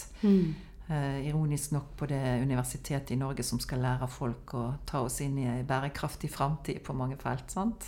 Eh, 0.90 1.20
ironisk 1.30 1.72
nok 1.72 1.94
på 1.96 2.06
det 2.10 2.20
universitetet 2.42 3.14
i 3.14 3.16
Norge 3.16 3.42
som 3.46 3.60
skal 3.62 3.80
lære 3.80 4.08
folk 4.12 4.52
å 4.58 4.64
ta 4.84 5.00
oss 5.00 5.22
inn 5.24 5.38
i 5.40 5.46
en 5.48 5.64
bærekraftig 5.66 6.28
framtid 6.30 6.82
på 6.84 6.92
mange 6.92 7.16
felt. 7.16 7.48
sant? 7.50 7.86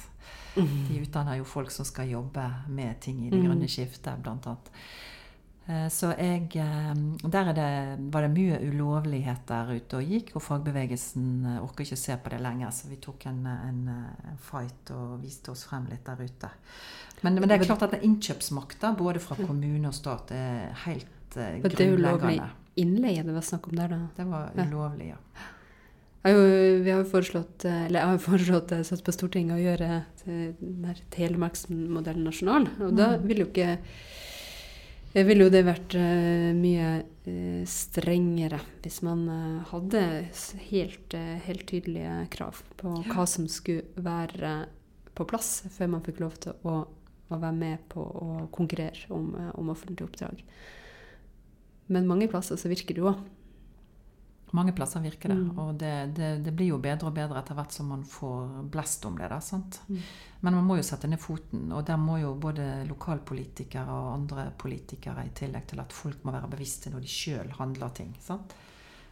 De 0.57 1.01
utdanner 1.03 1.37
jo 1.37 1.45
folk 1.45 1.71
som 1.71 1.85
skal 1.85 2.09
jobbe 2.09 2.47
med 2.69 3.01
ting 3.01 3.27
i 3.27 3.31
det 3.31 3.39
Mm. 3.39 3.47
grønne 3.51 3.69
skiftet, 3.69 4.23
blant 4.23 4.47
annet. 4.47 4.71
Eh, 5.69 5.89
Så 5.89 6.13
jeg 6.17 6.49
eh, 6.57 6.95
Der 7.29 7.49
er 7.49 7.53
det, 7.53 8.13
var 8.13 8.23
det 8.23 8.31
mye 8.31 8.61
ulovlighet 8.71 9.47
der 9.49 9.75
ute 9.77 9.97
og 9.97 10.03
gikk, 10.05 10.31
og 10.37 10.43
fagbevegelsen 10.43 11.45
eh, 11.45 11.63
orker 11.63 11.85
ikke 11.85 11.97
se 11.97 12.17
på 12.17 12.31
det 12.31 12.41
lenger, 12.41 12.71
så 12.71 12.89
vi 12.89 12.97
tok 12.97 13.27
en, 13.27 13.47
en, 13.47 13.89
en 13.89 14.39
fight 14.39 14.91
og 14.95 15.21
viste 15.23 15.51
oss 15.51 15.65
frem 15.65 15.87
litt 15.91 16.05
der 16.07 16.23
ute. 16.25 16.49
Men, 17.23 17.35
men 17.35 17.49
det 17.49 17.61
er 17.61 17.65
klart 17.67 17.83
at 17.83 18.01
innkjøpsmakta, 18.03 18.95
både 18.97 19.19
fra 19.21 19.37
kommune 19.37 19.89
og 19.89 19.95
stat, 19.95 20.31
er 20.33 20.73
helt 20.87 21.07
grunnleggende. 21.35 21.63
Men 21.63 21.77
det 21.77 21.93
ulovlig 21.99 22.41
innleie 22.77 23.23
det 23.25 23.35
var 23.35 23.43
snakk 23.43 23.69
om 23.69 23.77
der, 23.77 23.89
da. 23.89 23.99
Det 24.17 24.27
var 24.27 24.51
ulovlig, 24.57 25.09
ja. 25.09 25.17
Har 26.27 26.33
jo, 26.35 26.79
vi 26.83 26.91
har 26.91 27.05
jo 27.05 27.07
foreslått, 27.07 27.65
eh, 27.65 27.85
eller 27.87 28.01
jeg 28.01 28.11
har 28.11 28.23
foreslått 28.31 28.73
eh, 28.75 28.81
satt 28.83 29.05
på 29.07 29.13
Stortinget 29.15 29.55
å 29.55 29.63
gjøre 29.63 29.91
eh, 30.27 30.57
den 30.59 31.03
Telemarksmodellen 31.15 32.27
nasjonal. 32.27 32.67
Og 32.83 32.97
da 32.99 33.13
ville 33.23 33.29
vil 33.29 33.45
jo 33.45 33.51
ikke 33.53 33.77
ville 35.23 35.47
jo 35.47 35.53
det 35.55 35.63
vært 35.65 35.95
mye 36.59 36.89
strengere 37.71 38.59
hvis 38.85 38.99
man 39.07 39.23
hadde 39.71 40.03
helt, 40.67 41.15
helt 41.47 41.65
tydelige 41.71 42.19
krav 42.35 42.59
på 42.77 42.93
hva 43.07 43.25
som 43.31 43.47
skulle 43.49 43.87
være 43.97 44.51
på 45.17 45.25
plass 45.31 45.63
før 45.73 45.95
man 45.95 46.05
fikk 46.05 46.21
lov 46.21 46.37
til 46.43 46.69
å, 46.69 46.83
å 46.85 47.39
være 47.39 47.57
med 47.57 47.87
på 47.95 48.03
å 48.03 48.29
konkurrere 48.53 49.09
om, 49.15 49.31
om 49.57 49.73
offentlige 49.73 50.11
oppdrag. 50.11 50.45
Men 51.89 52.11
mange 52.11 52.29
plasser 52.29 52.61
så 52.61 52.69
virker 52.69 52.99
det 52.99 53.07
jo 53.07 53.15
òg. 53.15 53.25
Mange 54.55 54.73
plasser 54.73 55.03
virker 55.03 55.33
det. 55.33 55.39
Mm. 55.41 55.59
Og 55.59 55.75
det, 55.75 55.95
det, 56.15 56.29
det 56.45 56.53
blir 56.55 56.71
jo 56.71 56.79
bedre 56.83 57.11
og 57.11 57.17
bedre 57.17 57.41
etter 57.41 57.57
hvert 57.59 57.75
som 57.75 57.89
man 57.91 58.05
får 58.07 58.63
blest 58.73 59.05
om 59.09 59.17
det. 59.19 59.31
Da, 59.33 59.41
sant? 59.43 59.81
Mm. 59.89 59.99
Men 60.47 60.59
man 60.61 60.69
må 60.69 60.77
jo 60.79 60.87
sette 60.87 61.11
ned 61.11 61.21
foten, 61.21 61.67
og 61.75 61.83
der 61.89 61.99
må 61.99 62.21
jo 62.23 62.35
både 62.39 62.85
lokalpolitikere 62.87 63.91
og 63.91 64.13
andre 64.15 64.51
politikere, 64.59 65.27
i 65.27 65.35
tillegg 65.35 65.67
til 65.73 65.83
at 65.83 65.97
folk 65.97 66.23
må 66.25 66.35
være 66.37 66.53
bevisste 66.53 66.93
når 66.93 67.03
de 67.03 67.11
sjøl 67.11 67.51
handler 67.59 67.95
ting. 67.97 68.15
Sant? 68.23 68.55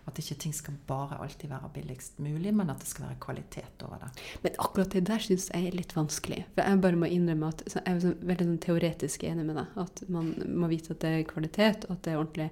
At 0.05 0.19
ikke 0.21 0.37
ting 0.37 0.53
skal 0.53 0.77
bare 0.87 1.17
alltid 1.25 1.49
være 1.49 1.71
billigst 1.75 2.19
mulig, 2.21 2.53
men 2.55 2.71
at 2.71 2.83
det 2.83 2.91
skal 2.91 3.07
være 3.07 3.21
kvalitet 3.25 3.85
over 3.87 4.03
det. 4.03 4.11
Men 4.45 4.59
akkurat 4.61 4.93
det 4.93 5.07
der 5.09 5.23
syns 5.25 5.49
jeg 5.49 5.71
er 5.71 5.77
litt 5.79 5.95
vanskelig. 5.97 6.43
For 6.53 6.69
jeg 6.69 6.83
bare 6.85 7.01
må 7.01 7.09
innrømme 7.09 7.49
at 7.55 7.65
jeg 7.71 7.83
er 7.89 8.19
veldig 8.21 8.49
sånn 8.51 8.63
teoretisk 8.67 9.25
enig 9.25 9.47
med 9.49 9.57
deg. 9.63 9.79
At 9.81 10.05
man 10.13 10.35
må 10.61 10.69
vite 10.71 10.93
at 10.93 11.01
det 11.03 11.13
er 11.15 11.29
kvalitet, 11.31 11.89
og 11.89 11.97
at 11.97 12.05
det 12.05 12.13
er 12.13 12.21
ordentlig. 12.21 12.51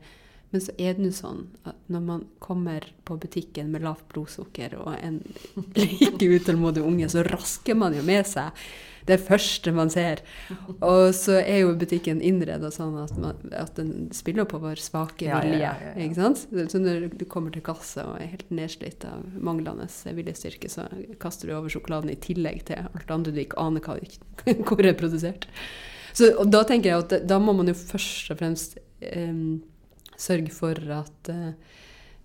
Men 0.52 0.60
så 0.60 0.72
er 0.76 0.96
det 0.96 1.06
nå 1.06 1.10
sånn 1.16 1.46
at 1.64 1.78
når 1.92 2.06
man 2.06 2.24
kommer 2.44 2.84
på 3.08 3.16
butikken 3.20 3.72
med 3.72 3.84
lavt 3.86 4.04
blodsukker 4.12 4.76
og 4.76 4.94
en 4.98 5.22
like 5.78 6.28
utålmodig 6.28 6.84
unge, 6.84 7.08
så 7.08 7.24
rasker 7.24 7.78
man 7.78 7.96
jo 7.96 8.04
med 8.04 8.28
seg 8.28 8.52
det 9.08 9.18
første 9.18 9.72
man 9.74 9.90
ser. 9.90 10.20
Og 10.78 11.10
så 11.16 11.38
er 11.40 11.62
jo 11.62 11.72
butikken 11.78 12.20
innreda 12.22 12.70
sånn 12.74 12.94
at, 13.02 13.14
man, 13.18 13.40
at 13.56 13.74
den 13.78 14.10
spiller 14.14 14.46
på 14.48 14.60
vår 14.62 14.82
svake 14.82 15.26
vilje. 15.26 15.58
ja, 15.58 15.72
ja, 15.72 15.72
ja. 15.88 15.94
Ikke 16.04 16.20
sant? 16.20 16.44
Så 16.70 16.82
når 16.82 17.08
du 17.16 17.24
kommer 17.30 17.54
til 17.54 17.64
kassa 17.66 18.06
og 18.12 18.20
er 18.20 18.30
helt 18.34 18.52
nedslitt 18.54 19.06
av 19.08 19.24
manglende 19.42 19.88
viljestyrke, 19.88 20.70
så 20.70 20.86
kaster 21.22 21.50
du 21.50 21.56
over 21.56 21.72
sjokoladen 21.72 22.12
i 22.12 22.20
tillegg 22.22 22.66
til 22.70 22.84
alt 22.84 23.08
det 23.08 23.16
andre 23.16 23.34
du 23.34 23.42
ikke 23.42 23.62
aner 23.62 23.82
hva, 23.82 23.98
hvor 24.68 24.86
er 24.86 24.98
produsert. 24.98 25.48
Så, 26.12 26.34
da 26.44 26.62
tenker 26.68 26.92
jeg 26.92 27.04
at 27.06 27.28
da 27.28 27.38
må 27.40 27.54
man 27.56 27.70
jo 27.72 27.76
først 27.78 28.30
og 28.34 28.38
fremst 28.42 28.76
em, 29.00 29.62
sørge 30.22 30.54
for 30.54 30.78
at 30.94 31.30
eh, 31.32 31.52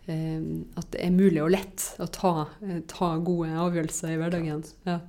eh, 0.08 0.48
at 0.80 0.90
det 0.94 1.04
er 1.04 1.14
mulig 1.16 1.44
og 1.44 1.54
lett 1.56 1.86
å 2.04 2.08
ta, 2.14 2.34
eh, 2.64 2.82
ta 2.90 3.14
gode 3.18 3.54
avgjørelser 3.68 4.14
i 4.14 4.18
hverdagen. 4.22 4.66
Ja. 4.88 5.00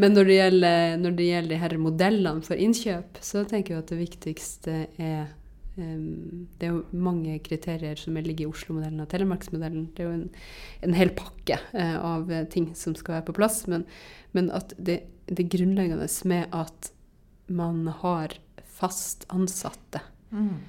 Men 0.00 0.16
når 0.16 0.28
det 0.28 0.38
gjelder, 0.38 0.96
når 1.02 1.14
det 1.18 1.28
gjelder 1.28 1.52
de 1.52 1.60
her 1.60 1.76
modellene 1.80 2.46
for 2.46 2.60
innkjøp, 2.60 3.20
så 3.20 3.44
tenker 3.48 3.74
jeg 3.74 3.84
at 3.84 3.92
det 3.92 4.02
viktigste 4.02 4.82
er 4.96 5.38
Det 5.72 6.66
er 6.66 6.72
jo 6.74 6.82
mange 6.92 7.38
kriterier 7.40 7.96
som 7.96 8.12
ligger 8.12 8.44
i 8.44 8.50
Oslo-modellen 8.50 9.00
og 9.00 9.08
Telemarksmodellen. 9.08 9.86
Det 9.96 10.02
er 10.02 10.10
jo 10.10 10.16
en, 10.18 10.26
en 10.84 10.96
hel 10.98 11.08
pakke 11.16 11.56
av 11.72 12.28
ting 12.52 12.74
som 12.76 12.92
skal 12.92 13.14
være 13.14 13.24
på 13.30 13.36
plass. 13.38 13.62
Men, 13.72 13.86
men 14.36 14.50
at 14.52 14.74
det, 14.76 14.98
det 15.32 15.48
grunnleggende 15.48 16.10
med 16.28 16.52
at 16.52 16.90
man 17.48 17.86
har 18.02 18.36
fast 18.68 19.24
ansatte, 19.32 20.02
mm. 20.28 20.60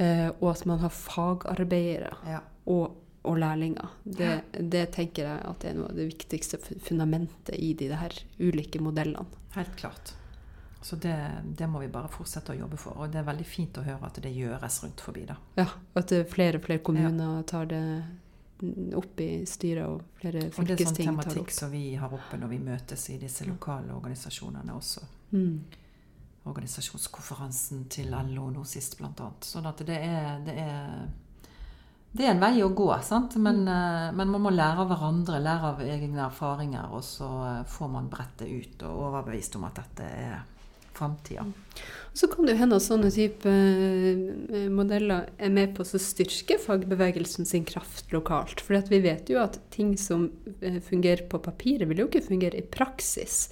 Uh, 0.00 0.28
og 0.40 0.48
at 0.52 0.64
man 0.68 0.84
har 0.84 0.94
fagarbeidere. 0.94 2.14
Ja. 2.28 2.44
og 2.66 3.02
og 3.26 3.38
lærlinger. 3.38 3.88
Det, 4.04 4.42
det, 4.70 4.84
tenker 4.94 5.26
jeg 5.26 5.40
at 5.48 5.64
er 5.66 5.74
noe 5.74 5.90
av 5.90 5.96
det 5.98 6.04
viktigste 6.12 6.60
fundamentet 6.62 7.56
i 7.58 7.72
de 7.74 7.88
her 7.90 8.14
ulike 8.38 8.78
modellene. 8.78 9.26
Helt 9.56 9.74
klart. 9.80 10.12
Så 10.82 10.96
det, 10.96 11.16
det, 11.58 11.66
må 11.66 11.80
vi 11.82 11.88
bare 11.90 12.10
fortsette 12.12 12.54
å 12.54 12.58
jobbe 12.60 12.78
for. 12.78 13.00
Og 13.02 13.10
det 13.10 13.18
er 13.18 13.26
veldig 13.26 13.46
fint 13.48 13.80
å 13.80 13.82
høre 13.82 14.06
at 14.06 14.20
det 14.22 14.30
gjøres 14.30 14.78
rundt 14.84 15.02
forbi. 15.02 15.24
da. 15.26 15.34
Ja, 15.58 15.66
at 15.98 16.14
flere 16.30 16.60
og 16.60 16.68
flere 16.68 16.84
kommuner 16.86 17.40
ja. 17.40 17.46
tar 17.50 17.66
det 17.72 17.82
opp 18.96 19.20
i 19.20 19.30
styret, 19.48 19.88
og 19.88 20.20
flere 20.20 20.46
fylkesting 20.54 20.54
tar 20.54 20.62
det 20.62 20.62
opp. 20.62 20.62
Og 20.62 20.70
det 20.70 20.76
er 20.76 20.92
sånn 20.92 21.00
tematikk 21.02 21.56
som 21.56 21.74
vi 21.74 21.82
har 21.98 22.14
oppe 22.14 22.38
når 22.38 22.52
vi 22.54 22.60
møtes 22.68 23.08
i 23.10 23.18
disse 23.20 23.48
lokale 23.48 23.96
organisasjonene 23.96 24.76
også. 24.76 25.02
Mm. 25.34 25.58
Organisasjonskonferansen 26.46 27.86
til 27.90 28.12
LO 28.14 28.50
nå 28.54 28.64
sist, 28.68 28.98
annet. 29.02 29.46
Sånn 29.46 29.66
at 29.66 29.82
det 29.86 29.98
er, 29.98 30.42
det 30.46 30.58
er 30.62 31.06
det 32.16 32.24
er 32.24 32.32
en 32.32 32.40
vei 32.40 32.62
å 32.64 32.72
gå, 32.72 32.88
sant? 33.04 33.36
Men, 33.36 33.62
mm. 33.66 33.72
Eh, 33.76 34.10
men, 34.16 34.32
man 34.32 34.44
må 34.46 34.52
lære 34.54 34.84
av 34.84 34.90
hverandre, 34.92 35.42
lære 35.42 35.72
av 35.74 35.84
egne 35.84 36.26
erfaringer. 36.26 36.92
Og 36.96 37.04
så 37.04 37.28
eh, 37.44 37.62
får 37.68 37.90
man 37.92 38.10
brettet 38.12 38.48
ut 38.48 38.84
og 38.88 39.08
overbevist 39.10 39.58
om 39.58 39.66
at 39.68 39.80
dette 39.82 40.06
er 40.06 40.36
framtida. 40.96 41.44
Mm. 41.44 41.82
Så 42.16 42.30
kan 42.32 42.46
det 42.46 42.54
jo 42.54 42.60
hende 42.62 42.78
at 42.80 42.86
sånne 42.86 43.10
type 43.12 43.52
eh, 43.52 44.70
modeller 44.72 45.28
er 45.36 45.52
med 45.52 45.74
på 45.76 45.84
å 45.84 46.00
styrke 46.00 46.56
fagbevegelsen 46.62 47.48
sin 47.48 47.68
kraft 47.68 48.14
lokalt. 48.16 48.64
For 48.64 48.80
vi 48.88 49.02
vet 49.04 49.28
jo 49.32 49.42
at 49.42 49.60
ting 49.74 49.92
som 50.00 50.30
fungerer 50.88 51.26
på 51.28 51.42
papiret, 51.44 51.84
vil 51.90 52.00
jo 52.00 52.08
ikke 52.08 52.24
fungere 52.30 52.62
i 52.62 52.64
praksis 52.64 53.46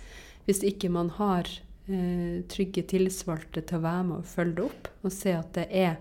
hvis 0.45 0.65
ikke 0.65 0.91
man 0.93 1.09
har 1.17 1.49
trygge 1.87 2.85
tilsvarte 2.89 3.61
til 3.61 3.77
å 3.77 3.85
være 3.85 4.05
med 4.09 4.23
og 4.23 4.29
følge 4.29 4.55
det 4.57 4.65
opp 4.65 4.89
og 5.05 5.13
se 5.13 5.35
at 5.37 5.51
det 5.59 5.67
er 5.69 5.99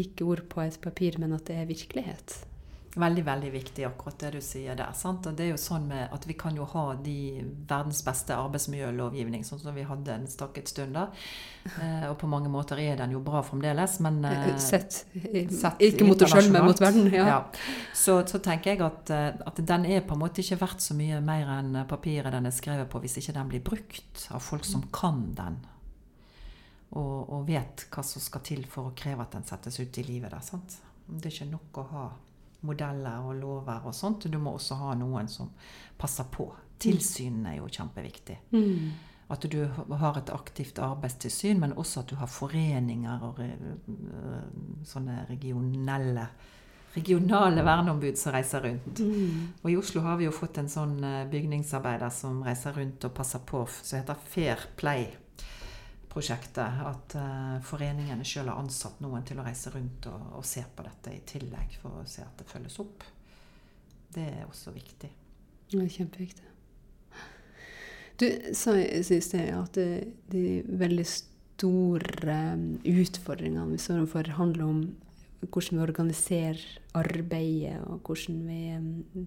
ikke 0.00 0.26
ord 0.26 0.42
på 0.50 0.60
et 0.64 0.76
papir, 0.82 1.16
men 1.22 1.32
at 1.36 1.46
det 1.48 1.56
er 1.60 1.70
virkelighet. 1.70 2.34
Veldig 2.94 3.24
veldig 3.26 3.48
viktig, 3.50 3.84
akkurat 3.88 4.20
det 4.22 4.28
du 4.36 4.40
sier 4.44 4.76
der. 4.78 4.92
Sant? 4.94 5.26
Og 5.26 5.34
det 5.34 5.48
er 5.48 5.48
jo 5.50 5.58
sånn 5.58 5.88
med 5.90 6.12
at 6.14 6.26
Vi 6.28 6.36
kan 6.38 6.54
jo 6.54 6.66
ha 6.70 6.84
de 6.94 7.42
verdens 7.66 8.04
beste 8.06 8.36
arbeidsmiljølovgivning, 8.38 9.42
sånn 9.46 9.58
som 9.62 9.74
vi 9.74 9.82
hadde 9.88 10.14
en 10.14 10.28
stakket 10.30 10.70
stund 10.70 10.94
da. 10.94 11.08
Eh, 11.74 12.06
og 12.06 12.14
på 12.20 12.30
mange 12.30 12.52
måter 12.52 12.78
er 12.78 13.00
den 13.00 13.16
jo 13.16 13.22
bra 13.24 13.42
fremdeles, 13.42 13.98
men 14.04 14.20
eh, 14.28 14.46
Sett, 14.62 15.00
sett 15.50 15.82
Ikke 15.82 16.06
mot 16.06 16.22
oss 16.22 16.30
sjøl, 16.36 16.52
men 16.54 16.68
mot 16.68 16.80
verden. 16.80 17.10
Ja. 17.10 17.26
ja. 17.32 17.38
Så, 17.90 18.20
så, 18.30 18.38
tenker 18.38 18.74
jeg 18.74 18.84
at, 18.86 19.10
eh, 19.10 19.30
at, 19.42 19.58
den 19.58 19.86
er 19.90 20.04
på 20.06 20.14
en 20.14 20.22
måte 20.22 20.44
ikke 20.44 20.60
verdt 20.62 20.84
så 20.84 20.94
mye 20.94 21.18
mer 21.24 21.50
enn 21.58 21.80
papiret 21.90 22.30
den 22.34 22.46
er 22.46 22.54
skrevet 22.54 22.90
på, 22.92 23.02
hvis 23.02 23.18
ikke 23.18 23.34
den 23.34 23.50
blir 23.50 23.64
brukt 23.64 24.28
av 24.30 24.44
folk 24.44 24.66
som 24.68 24.86
kan 24.94 25.26
den 25.34 25.58
og, 26.94 27.30
og, 27.32 27.40
vet 27.48 27.88
hva 27.90 28.04
som 28.06 28.22
skal 28.22 28.44
til 28.46 28.62
for 28.70 28.90
å 28.90 28.94
kreve 28.94 29.24
at 29.24 29.34
den 29.34 29.46
settes 29.48 29.80
ut 29.80 29.98
i 29.98 30.06
livet. 30.06 30.30
Der, 30.30 30.44
sant? 30.46 30.78
Det 31.08 31.26
er 31.26 31.34
ikke 31.34 31.50
nok 31.50 31.82
å 31.82 31.86
ha 31.90 32.04
modeller 32.64 33.24
og 33.24 33.36
lover 33.38 33.88
og 33.88 33.94
sånt. 33.96 34.28
Du 34.30 34.38
må 34.40 34.54
også 34.56 34.78
ha 34.80 34.94
noen 34.98 35.28
som 35.30 35.52
passer 35.98 36.28
på. 36.32 36.48
Tilsynene 36.80 37.54
er 37.54 37.60
jo 37.60 37.70
kjempeviktig. 37.70 38.38
Mm. 38.54 38.90
At 39.34 39.46
du 39.50 39.60
har 39.64 40.18
et 40.20 40.32
aktivt 40.34 40.78
arbeidstilsyn, 40.84 41.60
men 41.60 41.76
også 41.80 42.02
at 42.02 42.10
du 42.12 42.18
har 42.20 42.28
foreninger 42.28 43.24
og 43.24 43.40
øh, 43.40 44.42
sånne 44.84 45.24
regionelle 45.30 46.28
regionale 46.94 47.64
verneombud 47.66 48.14
som 48.14 48.36
reiser 48.36 48.62
rundt. 48.62 49.00
Mm. 49.00 49.48
Og 49.64 49.70
i 49.72 49.76
Oslo 49.76 50.04
har 50.04 50.20
vi 50.20 50.28
jo 50.28 50.34
fått 50.34 50.60
en 50.62 50.70
sånn 50.70 51.00
øh, 51.02 51.24
bygningsarbeider 51.32 52.12
som 52.14 52.42
reiser 52.46 52.76
rundt 52.78 53.08
og 53.08 53.16
passer 53.16 53.42
på, 53.42 53.64
som 53.82 53.98
heter 53.98 54.20
Fair 54.30 54.68
Play 54.78 55.08
prosjektet. 56.14 56.80
At 56.86 57.16
uh, 57.18 57.58
foreningene 57.66 58.26
sjøl 58.26 58.50
har 58.52 58.62
ansatt 58.62 59.02
noen 59.04 59.26
til 59.26 59.40
å 59.40 59.46
reise 59.46 59.72
rundt 59.74 60.08
og, 60.10 60.30
og, 60.38 60.46
se 60.46 60.64
på 60.64 60.86
dette 60.86 61.12
i 61.12 61.22
tillegg, 61.28 61.76
for 61.82 62.00
å 62.00 62.08
se 62.08 62.24
at 62.24 62.40
det 62.40 62.48
følges 62.50 62.80
opp. 62.84 63.04
Det 64.14 64.26
er 64.30 64.44
også 64.46 64.74
viktig. 64.74 65.10
Det 65.72 65.80
er 65.82 65.94
kjempeviktig. 65.98 66.50
Du 68.22 68.28
sa 68.54 68.76
i 68.78 69.02
sted 69.02 69.48
at 69.50 69.74
det, 69.74 70.04
de 70.30 70.62
veldig 70.70 71.06
store 71.10 72.36
um, 72.54 72.68
utfordringene 72.86 73.72
vi 73.72 73.80
står 73.82 74.04
overfor, 74.04 74.36
handler 74.38 74.68
om 74.68 74.84
hvordan 75.44 75.78
vi 75.78 75.82
organiserer 75.84 76.62
arbeidet, 76.96 77.80
og 77.90 78.06
hvordan 78.06 78.38
vi 78.46 78.60
um, 78.78 79.26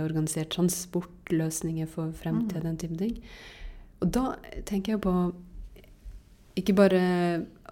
organiserer 0.00 0.48
transportløsninger 0.50 1.86
for 1.86 2.10
fremtiden, 2.16 2.64
mm. 2.64 2.66
den 2.70 2.80
type 2.80 2.96
ting. 2.98 3.20
Og 4.00 4.10
da 4.16 4.24
tenker 4.66 4.96
jeg 4.96 5.04
på 5.04 5.12
ikke 6.56 6.76
bare 6.76 7.02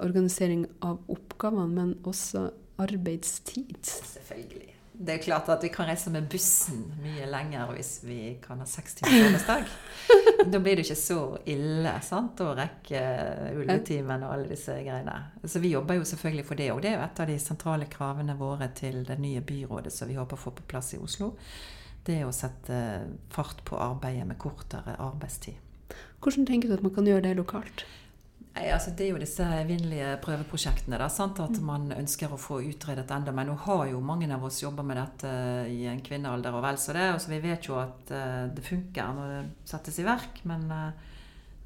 organisering 0.05 0.67
av 0.85 1.01
oppgavene, 1.11 1.67
men 1.73 1.97
også 2.05 2.51
arbeidstid. 2.83 3.79
Selvfølgelig. 3.83 4.75
Det 4.95 5.17
er 5.17 5.23
klart 5.25 5.49
at 5.51 5.65
vi 5.65 5.73
kan 5.75 5.89
reise 5.91 6.11
med 6.15 6.29
bussen 6.31 6.85
mye 7.03 7.27
lenger 7.27 7.73
hvis 7.75 7.97
vi 8.07 8.19
kan 8.43 8.61
ha 8.63 8.67
seks 8.69 8.95
timers 9.01 9.25
arbeidsdag. 9.27 9.65
da 10.53 10.61
blir 10.63 10.79
det 10.79 10.85
ikke 10.85 10.99
så 11.01 11.19
ille 11.51 11.95
sant, 12.07 12.39
å 12.45 12.53
rekke 12.55 13.01
ulletimen 13.59 14.23
og 14.23 14.37
alle 14.37 14.53
disse 14.53 14.77
greiene. 14.79 15.17
Så 15.43 15.59
vi 15.65 15.73
jobber 15.73 15.99
jo 15.99 16.07
selvfølgelig 16.07 16.47
for 16.47 16.63
det, 16.63 16.71
og 16.71 16.85
det 16.85 16.93
er 16.93 17.01
jo 17.01 17.09
et 17.09 17.25
av 17.25 17.33
de 17.33 17.41
sentrale 17.43 17.91
kravene 17.91 18.39
våre 18.39 18.71
til 18.79 19.03
det 19.09 19.19
nye 19.19 19.43
byrådet 19.43 19.93
som 19.97 20.11
vi 20.11 20.21
håper 20.21 20.39
å 20.39 20.45
få 20.45 20.55
på 20.61 20.69
plass 20.71 20.95
i 20.95 21.03
Oslo. 21.03 21.33
Det 22.07 22.21
er 22.21 22.29
å 22.29 22.37
sette 22.37 22.79
fart 23.35 23.65
på 23.67 23.81
arbeidet 23.81 24.29
med 24.31 24.39
kortere 24.39 24.95
arbeidstid. 25.03 25.59
Hvordan 26.23 26.47
tenker 26.47 26.71
du 26.71 26.79
at 26.79 26.87
man 26.87 26.95
kan 26.95 27.11
gjøre 27.11 27.27
det 27.27 27.37
lokalt? 27.41 27.83
Nei, 28.55 28.69
altså 28.71 28.93
Det 28.95 29.09
er 29.09 29.11
jo 29.11 29.19
disse 29.23 29.47
evinnelige 29.59 30.13
prøveprosjektene. 30.23 30.99
Da, 31.01 31.09
sant? 31.11 31.41
At 31.43 31.57
mm. 31.59 31.65
man 31.67 31.89
ønsker 31.97 32.31
å 32.31 32.39
få 32.39 32.61
utredet 32.63 33.11
enda. 33.11 33.35
Men 33.35 33.51
nå 33.51 33.57
har 33.67 33.89
jo 33.91 34.03
mange 34.05 34.29
av 34.31 34.47
oss 34.47 34.61
jobba 34.63 34.85
med 34.87 35.01
dette 35.01 35.33
i 35.73 35.83
en 35.91 36.03
kvinnealder 36.05 36.55
og 36.55 36.63
vel 36.63 36.79
så 36.79 36.95
det. 36.95 37.09
Så 37.19 37.33
vi 37.33 37.41
vet 37.43 37.67
jo 37.67 37.81
at 37.83 38.15
uh, 38.15 38.47
det 38.55 38.63
funker 38.67 39.19
når 39.19 39.35
det 39.35 39.43
settes 39.73 39.99
i 39.99 40.07
verk. 40.07 40.39
Men, 40.47 40.71
uh, 40.71 41.19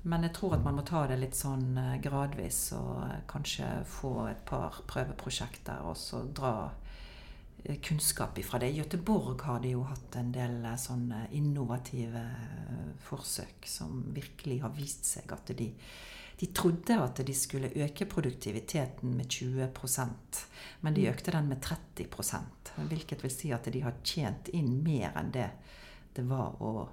men, 0.09 0.25
jeg 0.31 0.37
tror 0.41 0.57
at 0.57 0.65
man 0.65 0.81
må 0.81 0.87
ta 0.89 1.05
det 1.11 1.21
litt 1.21 1.37
sånn 1.37 1.77
gradvis 2.01 2.65
og 2.79 3.29
kanskje 3.29 3.69
få 3.93 4.15
et 4.31 4.45
par 4.49 4.81
prøveprosjekter 4.89 5.85
og 5.85 5.99
så 6.01 6.23
dra 6.25 6.71
kunnskap 7.85 8.39
ifra 8.41 8.63
det. 8.63 8.71
I 8.73 8.81
Gøteborg 8.81 9.43
har 9.45 9.61
de 9.61 9.75
jo 9.75 9.83
hatt 9.85 10.17
en 10.17 10.31
del 10.33 10.63
sånne 10.79 11.27
innovative 11.37 12.23
forsøk 13.11 13.67
som 13.69 14.07
virkelig 14.15 14.63
har 14.63 14.73
vist 14.79 15.11
seg 15.11 15.35
at 15.35 15.53
de 15.59 15.75
de 16.39 16.47
trodde 16.55 16.99
at 17.03 17.21
de 17.27 17.35
skulle 17.35 17.73
øke 17.75 18.07
produktiviteten 18.07 19.17
med 19.17 19.27
20% 19.27 20.45
men 20.81 20.95
de 20.95 21.07
mm. 21.07 21.11
økte 21.13 21.35
den 21.35 21.51
med 21.51 21.65
30% 21.65 22.55
Hvilket 22.79 23.25
vil 23.25 23.33
si 23.35 23.51
at 23.51 23.67
de 23.75 23.81
har 23.83 23.97
tjent 24.07 24.53
inn 24.55 24.77
mer 24.85 25.17
enn 25.19 25.33
det 25.35 25.49
det 26.15 26.25
var 26.27 26.57
å 26.63 26.89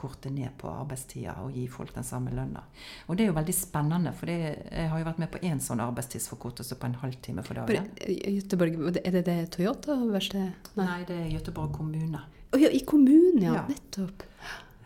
korte 0.00 0.30
ned 0.32 0.54
på 0.60 0.68
arbeidstida 0.70 1.34
og 1.44 1.52
gi 1.52 1.66
folk 1.68 1.92
den 1.92 2.06
samme 2.06 2.32
lønna. 2.32 2.62
Og 3.10 3.18
det 3.18 3.26
er 3.26 3.28
jo 3.32 3.36
veldig 3.36 3.54
spennende, 3.56 4.14
for 4.16 4.32
jeg 4.32 4.86
har 4.88 5.02
jo 5.02 5.08
vært 5.10 5.20
med 5.20 5.28
på 5.34 5.42
én 5.44 5.60
sånn 5.60 5.82
arbeidstidsforkortelse 5.84 6.78
på 6.80 6.88
en 6.88 6.96
halvtime 7.02 7.44
for 7.44 7.60
dagen. 7.60 7.90
Er 8.00 9.16
det 9.18 9.24
det 9.26 9.36
Toyota-verkstedet? 9.58 10.72
Nei. 10.78 10.86
Nei, 10.86 10.98
det 11.10 11.18
er 11.26 11.28
Göteborg 11.34 11.74
kommune. 11.76 12.24
Oh, 12.50 12.58
ja, 12.62 12.70
I 12.72 12.80
kommunen, 12.88 13.42
ja. 13.44 13.58
ja. 13.60 13.66
Nettopp. 13.68 14.24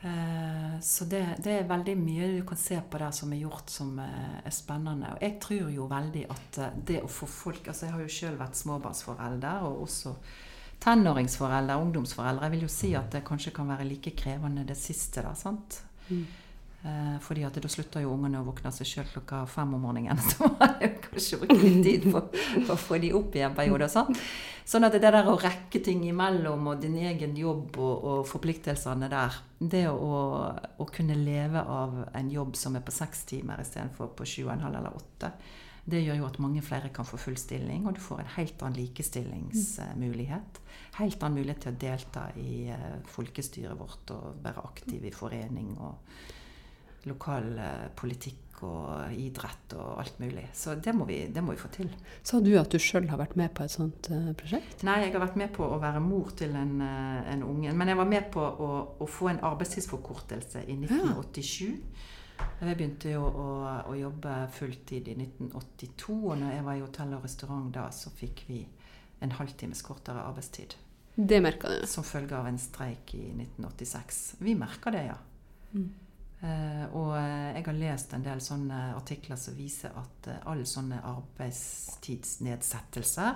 Eh, 0.05 0.81
så 0.81 1.05
det, 1.05 1.23
det, 1.41 1.53
er 1.53 1.69
veldig 1.69 1.95
mye 1.97 2.27
du 2.35 2.43
kan 2.45 2.59
se 2.61 2.77
på 2.77 2.99
der 3.01 3.13
som 3.17 3.31
er 3.33 3.41
gjort 3.41 3.73
som 3.73 3.95
eh, 4.03 4.41
er 4.45 4.53
spennende. 4.53 5.15
Og 5.15 5.23
jeg 5.25 5.39
tror 5.41 5.71
jo 5.73 5.87
veldig 5.89 6.25
at 6.35 6.59
eh, 6.61 6.75
det 6.93 6.99
å 7.07 7.09
få 7.09 7.29
folk 7.31 7.71
Altså 7.73 7.87
jeg 7.87 7.95
har 7.95 8.03
jo 8.05 8.13
sjøl 8.13 8.37
vært 8.37 8.59
småbarnsforelder, 8.61 9.65
og 9.65 9.87
også 9.87 10.13
tenåringsforelder, 10.85 11.81
ungdomsforelder. 11.81 12.45
Jeg 12.45 12.57
vil 12.57 12.67
jo 12.67 12.73
si 12.75 12.93
at 12.99 13.09
det 13.17 13.25
kanskje 13.25 13.55
kan 13.57 13.71
være 13.73 13.89
like 13.89 14.13
krevende 14.19 14.67
det 14.69 14.77
siste, 14.77 15.25
da. 15.25 15.33
sant? 15.39 15.81
Mm. 16.11 16.27
Eh, 16.85 17.17
fordi 17.25 17.47
at 17.49 17.57
da 17.57 17.69
slutter 17.73 18.03
jo 18.05 18.11
ungene 18.13 18.43
å 18.43 18.45
våkne 18.45 18.69
seg 18.77 18.85
sjøl 18.85 19.07
klokka 19.09 19.39
fem 19.49 19.71
om 19.73 19.87
morgenen. 19.87 20.19
Så 20.29 20.51
man 20.53 20.75
jo 20.83 20.91
kanskje 21.07 21.39
bruke 21.41 21.71
tid 21.81 22.05
på, 22.13 22.21
på, 22.29 22.75
å 22.75 22.77
få 22.77 22.99
de 23.01 23.15
opp 23.17 23.39
i 23.39 23.45
en 23.47 23.57
periode. 23.57 23.89
Sånn. 23.89 24.13
sånn 24.69 24.85
at 24.85 24.93
det 24.93 25.01
der 25.01 25.31
å 25.31 25.39
rekke 25.41 25.81
ting 25.85 26.03
imellom 26.11 26.69
og 26.75 26.83
din 26.85 26.99
egen 27.01 27.33
jobb 27.41 27.79
og, 27.81 28.05
og 28.11 28.21
forpliktelsene 28.29 29.09
der 29.09 29.41
Det 29.65 29.87
å, 29.89 30.21
å, 30.77 30.87
kunne 30.93 31.17
leve 31.17 31.63
av 31.63 31.97
en 32.13 32.29
jobb 32.29 32.53
som 32.61 32.77
er 32.77 32.85
på 32.85 32.93
seks 32.93 33.25
timer 33.33 33.65
istedenfor 33.65 34.13
på 34.13 34.29
sju 34.29 34.43
og 34.45 34.53
en 34.59 34.67
halv 34.67 34.83
eller 34.83 35.01
åtte, 35.01 35.33
Det 35.89 36.05
gjør 36.05 36.21
jo 36.21 36.29
at 36.29 36.39
mange 36.41 36.61
flere 36.65 36.93
kan 36.93 37.09
få 37.09 37.17
full 37.17 37.41
stilling, 37.41 37.89
og 37.89 37.97
du 37.97 38.05
får 38.05 38.21
en 38.21 38.33
helt 38.37 38.61
annen 38.61 38.77
likestillingsmulighet. 38.83 40.61
Helt 41.01 41.23
annen 41.23 41.41
mulighet 41.41 41.65
til 41.65 41.73
å 41.73 41.81
delta 41.81 42.29
i 42.37 42.69
eh, 42.73 43.03
folkestyret 43.09 43.77
vårt 43.81 44.13
og 44.13 44.41
være 44.45 44.69
aktiv 44.69 45.05
i 45.05 45.17
forening 45.17 45.77
og 45.81 46.17
lokal 47.11 47.53
eh, 47.59 47.87
politikk 47.97 48.41
og 48.65 49.13
idrett 49.19 49.75
og 49.77 49.99
alt 50.01 50.21
mulig. 50.23 50.47
Så 50.57 50.77
det 50.81 50.95
må 50.97 51.07
vi, 51.09 51.19
det 51.33 51.43
må 51.45 51.53
vi 51.53 51.61
få 51.61 51.69
til. 51.75 51.91
Sa 52.25 52.41
du 52.41 52.53
at 52.57 52.73
du 52.73 52.79
sjøl 52.81 53.09
har 53.11 53.21
vært 53.21 53.37
med 53.37 53.53
på 53.57 53.67
et 53.67 53.75
sånt 53.75 54.09
uh, 54.15 54.31
prosjekt? 54.39 54.85
Nei, 54.87 55.01
jeg 55.03 55.13
har 55.13 55.25
vært 55.25 55.39
med 55.41 55.53
på 55.57 55.67
å 55.67 55.81
være 55.83 56.01
mor 56.01 56.31
til 56.39 56.55
en, 56.57 56.79
uh, 56.81 57.21
en 57.33 57.45
unge. 57.45 57.75
Men 57.77 57.93
jeg 57.93 58.01
var 58.01 58.09
med 58.09 58.31
på 58.33 58.41
å, 58.41 58.71
å 59.03 59.09
få 59.11 59.33
en 59.33 59.43
arbeidstidsforkortelse 59.51 60.65
i 60.65 60.79
1987. 60.79 61.75
Ja. 61.75 62.11
Jeg 62.35 62.79
begynte 62.79 63.13
jo 63.13 63.27
å, 63.27 63.49
å, 63.91 63.93
jobbe 63.99 64.33
fulltid 64.55 65.11
i 65.11 65.15
1982, 65.19 66.17
og 66.17 66.41
når 66.41 66.57
jeg 66.57 66.65
var 66.67 66.79
i 66.79 66.83
hotell 66.83 67.13
og 67.19 67.27
restaurant 67.27 67.69
da, 67.75 67.85
så 67.95 68.11
fikk 68.15 68.45
vi 68.49 68.65
en 69.23 69.35
halvtimes 69.39 69.83
kortere 69.87 70.25
arbeidstid. 70.25 70.75
Det 71.15 71.39
merka 71.43 71.71
du? 71.71 71.85
Som 71.87 72.07
følge 72.07 72.35
av 72.35 72.49
en 72.51 72.59
streik 72.59 73.15
i 73.15 73.29
1986. 73.31 74.23
Vi 74.43 74.57
merka 74.59 74.91
det, 74.95 75.05
ja. 75.13 75.19
Mm. 75.75 75.93
Uh, 76.45 76.85
og 76.93 77.15
jeg 77.17 77.65
har 77.65 77.73
lest 77.79 78.11
en 78.13 78.21
del 78.25 78.41
sånne 78.45 78.79
artikler 78.99 79.37
som 79.41 79.55
viser 79.57 79.91
at 79.97 80.27
uh, 80.29 80.35
alle 80.53 80.67
sånne 80.69 80.99
arbeidstidsnedsettelser 81.09 83.31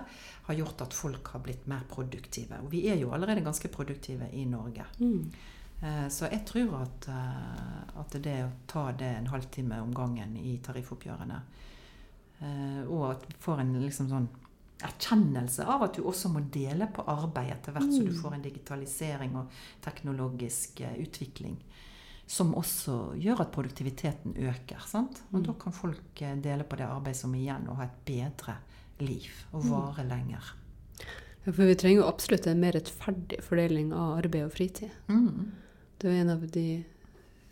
har 0.48 0.58
gjort 0.58 0.82
at 0.84 0.96
folk 0.96 1.28
har 1.32 1.40
blitt 1.46 1.64
mer 1.72 1.84
produktive. 1.88 2.56
Og 2.60 2.68
vi 2.74 2.80
er 2.92 2.98
jo 3.00 3.12
allerede 3.16 3.46
ganske 3.46 3.68
produktive 3.72 4.26
i 4.36 4.44
Norge. 4.48 4.84
Mm. 5.00 5.32
Så 6.10 6.26
jeg 6.26 6.42
tror 6.42 6.74
at, 6.80 7.06
at, 7.06 8.10
det 8.18 8.42
å 8.42 8.50
ta 8.66 8.90
det 8.98 9.14
en 9.14 9.30
halvtime 9.30 9.78
om 9.78 9.94
gangen 9.94 10.34
i 10.40 10.58
tariffoppgjørene, 10.58 11.38
og 12.90 13.12
at 13.12 13.22
vi 13.28 13.34
får 13.44 13.60
en 13.62 13.70
liksom 13.84 14.08
sånn 14.10 14.26
erkjennelse 14.88 15.62
av 15.70 15.82
at 15.86 15.94
du 15.94 16.02
også 16.02 16.28
må 16.34 16.40
dele 16.50 16.90
på 16.90 17.06
arbeid 17.06 17.54
etter 17.54 17.70
hvert 17.76 17.92
mm. 17.92 17.94
så 17.94 18.02
du 18.02 18.10
mm. 18.10 18.20
får 18.24 18.32
en 18.34 18.46
digitalisering 18.48 19.38
og 19.38 19.46
teknologisk 19.86 20.82
utvikling 20.98 21.54
som 22.28 22.52
også 22.60 22.94
gjør 23.16 23.40
at 23.46 23.52
produktiviteten 23.54 24.34
øker. 24.36 24.82
Sant? 24.86 25.22
Og 25.32 25.40
mm. 25.40 25.44
da 25.46 25.54
kan 25.62 25.72
folk 25.72 26.20
eh, 26.22 26.36
dele 26.44 26.66
på 26.68 26.76
det 26.76 26.84
arbeidet 26.84 27.22
som 27.22 27.32
igjen, 27.34 27.64
og 27.72 27.80
ha 27.80 27.86
et 27.88 28.02
bedre 28.04 28.58
liv 29.00 29.30
og 29.52 29.64
mm. 29.64 29.70
vare 29.72 30.04
mm. 30.04 30.10
lenger. 30.10 30.50
Ja, 31.46 31.54
for 31.54 31.62
vi 31.64 31.78
trenger 31.80 32.02
jo 32.02 32.10
absolutt 32.10 32.46
en 32.50 32.60
mer 32.60 32.76
rettferdig 32.76 33.40
fordeling 33.46 33.94
av 33.96 34.18
arbeid 34.18 34.44
og 34.44 34.52
fritid. 34.52 34.92
Mm. 35.08 35.48
Det 35.98 36.10
er 36.10 36.20
en 36.20 36.34
av 36.34 36.44
de 36.52 36.66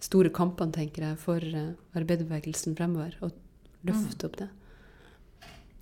store 0.05 0.31
kampene, 0.35 0.77
tenker 0.77 1.07
jeg, 1.07 1.19
for 1.25 1.41
uh, 1.41 1.73
arbeiderbevegelsen 1.97 2.77
fremover. 2.77 3.17
Å 3.25 3.31
løfte 3.89 4.13
mm. 4.13 4.29
opp 4.29 4.37
det. 4.43 4.51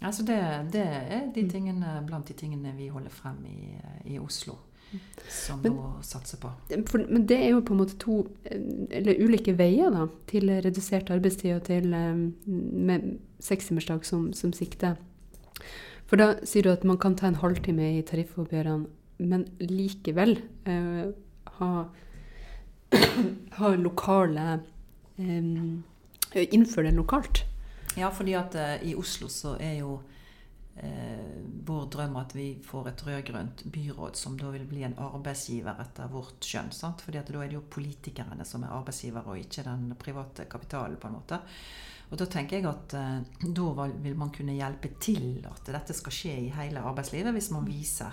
Altså 0.05 0.23
det, 0.29 0.39
det 0.71 0.85
er 0.87 1.27
de 1.35 1.45
tingene, 1.51 1.97
blant 2.07 2.31
de 2.31 2.37
tingene 2.39 2.77
vi 2.79 2.93
holder 2.93 3.11
frem 3.13 3.43
i, 3.49 3.75
i 4.15 4.21
Oslo 4.23 4.61
som 5.31 5.61
men, 5.63 5.77
nå 5.77 6.03
satser 6.05 6.41
på. 6.43 6.51
For, 6.91 7.05
men 7.09 7.27
det 7.29 7.39
er 7.41 7.55
jo 7.55 7.63
på 7.65 7.75
en 7.75 7.81
måte 7.81 7.97
to 8.01 8.21
eller 8.51 9.21
ulike 9.23 9.55
veier 9.59 9.95
da, 9.95 10.07
til 10.31 10.53
redusert 10.65 11.13
arbeidstid 11.15 11.57
og 11.57 11.65
til 11.69 11.91
um, 11.95 12.27
med 12.45 13.17
sekstimersdag 13.45 14.05
som, 14.09 14.31
som 14.37 14.53
sikte. 14.57 14.95
For 16.11 16.21
da 16.21 16.35
sier 16.47 16.67
du 16.67 16.73
at 16.75 16.85
man 16.87 17.01
kan 17.01 17.17
ta 17.19 17.31
en 17.31 17.41
halvtime 17.41 17.95
i 17.97 18.05
tariffoppgjørene, 18.07 18.91
men 19.25 19.47
likevel 19.63 20.37
uh, 20.69 21.11
ha, 21.59 21.71
ha 23.59 23.75
lokale 23.79 24.61
um, 25.19 25.83
Innføre 26.35 26.89
det 26.89 26.97
lokalt. 26.97 27.45
Ja, 27.95 28.09
fordi 28.11 28.33
at 28.35 28.57
uh, 28.59 28.81
i 28.83 28.97
Oslo 28.99 29.29
så 29.31 29.53
er 29.63 29.77
jo 29.79 30.01
eh, 30.01 30.14
vår 31.67 31.85
drøm 31.91 32.17
at 32.19 32.35
vi 32.35 32.49
får 32.65 32.89
et 32.91 33.03
rød-grønt 33.07 33.65
byråd 33.73 34.17
som 34.19 34.37
da 34.39 34.51
vil 34.51 34.67
bli 34.69 34.83
en 34.85 34.97
arbeidsgiver 34.99 35.79
etter 35.85 36.11
vårt 36.11 36.45
skjønn. 36.45 36.73
Sant? 36.75 37.05
Fordi 37.05 37.21
at 37.21 37.31
da 37.31 37.41
er 37.41 37.53
det 37.53 37.59
jo 37.59 37.65
politikerne 37.71 38.45
som 38.49 38.67
er 38.67 38.75
arbeidsgiver, 38.75 39.25
og 39.27 39.39
ikke 39.41 39.65
den 39.67 39.95
private 40.01 40.49
kapitalen. 40.51 40.97
på 40.97 41.09
en 41.09 41.15
måte. 41.15 41.41
Og 42.11 42.19
Da 42.19 42.27
tenker 42.27 42.59
jeg 42.59 42.67
at 42.69 42.95
eh, 42.95 43.49
da 43.49 43.89
vil 43.89 44.17
man 44.17 44.31
kunne 44.31 44.55
hjelpe 44.55 44.91
til 45.01 45.47
at 45.51 45.67
dette 45.67 45.95
skal 45.95 46.13
skje 46.13 46.35
i 46.45 46.53
hele 46.55 46.81
arbeidslivet, 46.81 47.33
hvis 47.33 47.51
man 47.51 47.67
viser 47.67 48.13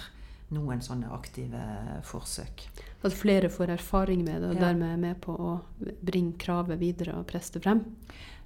noen 0.51 0.81
sånne 0.81 1.11
aktive 1.11 1.61
forsøk. 2.03 2.65
At 3.03 3.13
flere 3.13 3.49
får 3.49 3.75
erfaring 3.77 4.23
med 4.23 4.41
det, 4.41 4.49
og 4.49 4.55
ja. 4.55 4.67
dermed 4.67 4.93
er 4.93 4.97
med 4.97 5.21
på 5.21 5.35
å 5.35 5.53
bringe 6.01 6.37
kravet 6.37 6.79
videre 6.79 7.19
og 7.19 7.27
presse 7.27 7.53
det 7.55 7.63
frem? 7.63 7.83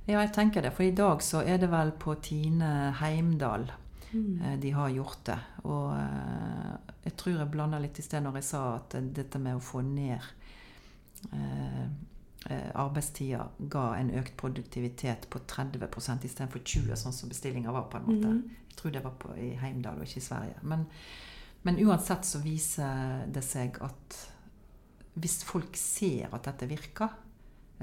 Ja, 0.06 0.20
jeg 0.20 0.34
tenker 0.34 0.62
det. 0.62 0.74
For 0.74 0.86
i 0.86 0.94
dag 0.94 1.24
så 1.26 1.42
er 1.42 1.58
det 1.58 1.72
vel 1.72 1.92
på 1.98 2.14
Tine 2.22 2.92
Heimdal 3.00 3.72
Mm. 4.16 4.42
Eh, 4.42 4.60
de 4.60 4.72
har 4.72 4.90
gjort 4.90 5.26
det. 5.26 5.38
Og 5.64 5.94
eh, 5.98 6.74
jeg 7.04 7.16
tror 7.20 7.40
jeg 7.40 7.52
blanda 7.52 7.80
litt 7.84 8.00
i 8.00 8.06
sted 8.06 8.24
når 8.24 8.40
jeg 8.40 8.50
sa 8.50 8.64
at 8.78 8.98
dette 9.16 9.42
med 9.42 9.58
å 9.58 9.64
få 9.64 9.84
ned 9.86 10.30
eh, 11.36 11.88
arbeidstida 12.78 13.48
ga 13.72 13.86
en 13.98 14.14
økt 14.20 14.36
produktivitet 14.40 15.28
på 15.34 15.42
30% 15.50 16.28
istedenfor 16.30 16.64
20 16.64 17.02
sånn 17.02 17.16
som 17.16 17.32
bestillinga 17.32 17.74
var. 17.76 17.90
på 17.92 18.00
en 18.00 18.08
måte. 18.08 18.32
Mm. 18.38 18.62
Jeg 18.70 18.80
tror 18.80 18.96
det 18.96 19.04
var 19.04 19.18
på, 19.20 19.34
i 19.40 19.52
Heimdal 19.60 20.00
og 20.00 20.08
ikke 20.08 20.22
i 20.22 20.30
Sverige. 20.30 20.64
Men, 20.64 20.88
men, 21.68 21.82
uansett 21.84 22.28
så 22.28 22.42
viser 22.44 23.28
det 23.34 23.44
seg 23.44 23.80
at 23.84 24.22
hvis 25.16 25.42
folk 25.48 25.78
ser 25.80 26.34
at 26.36 26.48
dette 26.48 26.68
virker, 26.68 27.14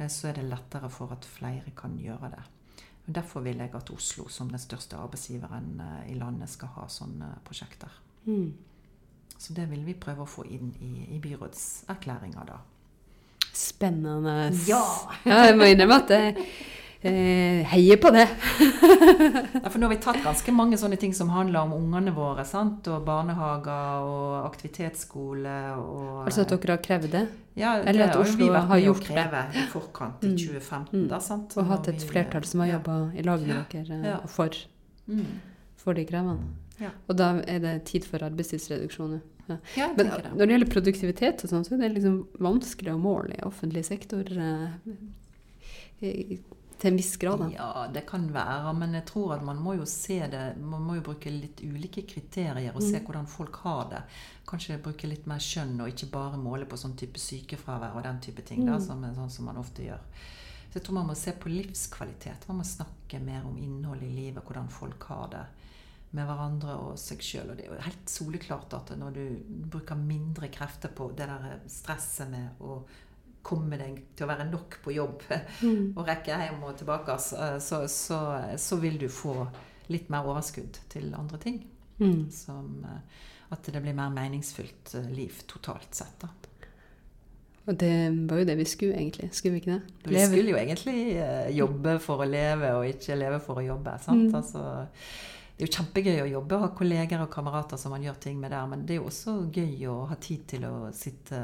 så 0.08 0.28
er 0.28 0.36
det 0.36 0.48
lettere 0.48 0.88
for 0.92 1.12
at 1.12 1.24
flere 1.28 1.72
kan 1.76 1.96
gjøre 2.00 2.28
det. 2.32 2.42
Derfor 3.12 3.44
vil 3.44 3.60
jeg 3.60 3.72
at 3.74 3.90
Oslo, 3.92 4.28
som 4.28 4.50
den 4.50 4.60
største 4.62 4.96
arbeidsgiveren 4.96 5.80
eh, 5.80 6.12
i 6.12 6.18
landet, 6.18 6.50
skal 6.50 6.72
ha 6.76 6.86
sånne 6.88 7.34
prosjekter. 7.44 7.92
Mm. 8.24 8.52
Så 9.38 9.54
det 9.56 9.66
vil 9.72 9.82
vi 9.86 9.96
prøve 9.98 10.24
å 10.24 10.30
få 10.30 10.44
inn 10.46 10.70
i, 10.80 10.92
i 11.16 11.18
byrådserklæringa, 11.22 12.44
da. 12.46 12.60
Spennende. 13.52 14.52
Ja! 14.68 14.84
ja 15.26 15.42
jeg 15.48 15.58
må 15.58 15.68
innrømme 15.68 15.98
at 16.04 16.12
det 16.12 16.46
eh, 17.02 17.62
heier 17.72 17.98
på 18.02 18.12
det. 18.14 18.26
ja, 19.62 19.68
for 19.68 19.78
nå 19.78 19.88
har 19.88 19.94
vi 19.94 20.00
tatt 20.02 20.22
ganske 20.24 20.54
mange 20.54 20.78
sånne 20.80 20.98
ting 21.00 21.14
som 21.16 21.32
handler 21.34 21.66
om 21.66 21.74
ungene 21.76 22.14
våre. 22.16 22.44
sant? 22.48 22.88
Og 22.88 23.04
barnehager 23.06 24.08
og 24.08 24.46
aktivitetsskole 24.46 25.56
og 25.76 26.26
Altså 26.26 26.46
at 26.46 26.54
dere 26.54 26.76
har 26.76 26.84
krevd 26.84 27.12
det? 27.12 27.26
Ja, 27.58 27.76
det 27.78 27.92
Eller 27.92 28.08
at 28.08 28.16
Oslo 28.16 28.48
har, 28.52 28.66
har 28.70 28.80
gjort 28.80 29.08
det? 29.08 29.44
i 29.54 29.66
forkant 29.72 30.24
i 30.24 30.32
2015. 30.32 31.02
Mm. 31.02 31.08
da, 31.10 31.20
sant? 31.20 31.56
Og 31.56 31.68
hatt 31.68 31.90
et 31.92 32.06
flertall 32.08 32.46
som 32.48 32.64
har 32.64 32.78
jobba 32.78 32.98
i 33.18 33.26
lag 33.26 33.44
med 33.44 33.74
dere 33.74 34.00
ja. 34.14 34.18
for, 34.30 34.56
mm. 35.06 35.26
for 35.82 35.98
de 35.98 36.06
krevende. 36.08 36.54
Ja. 36.80 36.90
Og 37.06 37.18
da 37.18 37.34
er 37.46 37.60
det 37.62 37.74
tid 37.90 38.06
for 38.08 38.24
arbeidstidsreduksjoner. 38.24 39.20
Ja. 39.48 39.56
Ja, 39.76 39.88
Men 39.96 40.06
når 40.06 40.46
det 40.46 40.54
gjelder 40.54 40.70
produktivitet, 40.70 41.44
og 41.44 41.50
sånn, 41.50 41.64
så 41.66 41.74
er 41.74 41.84
det 41.84 41.94
liksom 41.96 42.22
vanskelig 42.42 42.94
å 42.94 43.02
måle 43.02 43.36
i 43.36 43.44
offentlig 43.46 43.84
sektor. 43.88 44.28
Eh, 44.32 44.68
til 46.82 46.90
en 46.90 46.98
viss 46.98 47.14
grad? 47.16 47.38
Da. 47.38 47.48
Ja, 47.54 47.86
det 47.94 48.02
kan 48.08 48.26
være. 48.34 48.72
Men 48.74 48.96
jeg 48.98 49.06
tror 49.06 49.36
at 49.36 49.44
man 49.46 49.60
må 49.62 49.76
jo 49.78 49.86
se 49.88 50.18
det 50.30 50.42
Man 50.58 50.82
må 50.82 50.96
jo 50.98 51.06
bruke 51.06 51.30
litt 51.30 51.62
ulike 51.62 52.02
kriterier 52.08 52.74
og 52.74 52.82
mm. 52.82 52.88
se 52.88 53.02
hvordan 53.06 53.28
folk 53.30 53.60
har 53.62 53.88
det. 53.92 54.02
Kanskje 54.48 54.80
bruke 54.82 55.10
litt 55.10 55.28
mer 55.30 55.42
skjønn 55.42 55.78
og 55.80 55.92
ikke 55.92 56.10
bare 56.12 56.40
måle 56.42 56.66
på 56.66 56.78
sånn 56.80 56.96
type 56.98 57.22
sykefravær 57.22 57.98
og 57.98 58.06
den 58.06 58.22
type 58.24 58.44
ting. 58.46 58.64
Mm. 58.64 58.72
Da, 58.72 58.80
som, 58.82 59.04
sånn 59.14 59.30
som 59.30 59.50
man 59.50 59.60
ofte 59.62 59.86
gjør. 59.86 60.02
Så 60.72 60.80
jeg 60.80 60.86
tror 60.86 60.98
man 60.98 61.10
må 61.12 61.16
se 61.18 61.34
på 61.36 61.52
livskvalitet. 61.52 62.48
Man 62.48 62.62
må 62.62 62.66
snakke 62.66 63.20
mer 63.22 63.44
om 63.46 63.58
innholdet 63.60 64.08
i 64.08 64.14
livet, 64.16 64.42
hvordan 64.42 64.70
folk 64.72 65.04
har 65.10 65.26
det 65.34 65.42
med 66.16 66.28
hverandre 66.28 66.74
og 66.80 66.98
seg 67.00 67.22
sjøl. 67.24 67.52
Og 67.52 67.58
det 67.58 67.66
er 67.66 67.72
jo 67.72 67.86
helt 67.86 68.10
soleklart 68.10 68.74
at 68.76 68.92
når 68.98 69.16
du 69.16 69.24
bruker 69.72 70.00
mindre 70.00 70.50
krefter 70.52 70.92
på 70.92 71.10
det 71.16 71.28
der 71.28 71.62
stresset 71.70 72.32
med 72.32 72.64
å 72.64 72.80
komme 73.42 73.78
deg 73.80 73.98
til 74.16 74.26
å 74.26 74.30
være 74.30 74.46
nok 74.50 74.78
på 74.84 74.94
jobb 74.94 75.24
mm. 75.66 75.92
og 75.96 76.06
rekke 76.06 76.38
hjem 76.44 76.62
og 76.68 76.76
tilbake, 76.78 77.18
så, 77.18 77.52
så, 77.60 77.82
så, 78.56 78.78
vil 78.82 79.00
du 79.02 79.08
få 79.12 79.36
litt 79.92 80.10
mer 80.12 80.28
overskudd 80.30 80.78
til 80.92 81.10
andre 81.18 81.40
ting. 81.42 81.58
Mm. 81.98 82.30
Som 82.32 82.86
eh, 82.88 83.26
at 83.52 83.66
det 83.68 83.82
blir 83.84 83.96
mer 83.96 84.14
meningsfylt 84.14 84.94
eh, 84.98 85.10
liv 85.12 85.42
totalt 85.50 85.94
sett. 85.94 86.16
da. 86.22 86.30
Og 87.62 87.76
det 87.78 87.94
var 88.26 88.40
jo 88.40 88.46
det 88.48 88.56
vi 88.58 88.64
skulle, 88.66 88.96
egentlig. 88.98 89.28
Skulle 89.34 89.54
vi 89.54 89.60
ikke 89.62 89.76
det? 89.76 90.08
Leve. 90.10 90.16
Vi 90.16 90.24
skulle 90.32 90.50
jo 90.50 90.58
egentlig 90.58 90.96
jobbe 91.54 91.92
for 92.02 92.24
å 92.24 92.26
leve, 92.26 92.72
og 92.74 92.88
ikke 92.88 93.18
leve 93.20 93.38
for 93.44 93.60
å 93.60 93.66
jobbe. 93.66 93.94
sant? 94.02 94.32
Mm. 94.32 94.34
Altså, 94.40 94.64
det 95.62 95.68
er 95.68 95.70
jo 95.70 95.78
kjempegøy 95.78 96.16
å 96.24 96.26
jobbe 96.26 96.56
og 96.56 96.62
ha 96.64 96.68
kolleger 96.74 97.20
og 97.22 97.28
kamerater 97.30 97.78
som 97.78 97.92
man 97.94 98.02
gjør 98.02 98.16
ting 98.18 98.34
med 98.42 98.50
der, 98.50 98.64
men 98.66 98.80
det 98.82 98.96
er 98.96 98.98
jo 98.98 99.06
også 99.06 99.46
gøy 99.54 99.84
å 99.86 100.10
ha 100.10 100.16
tid 100.18 100.42
til 100.50 100.64
å 100.66 100.90
sitte 100.90 101.38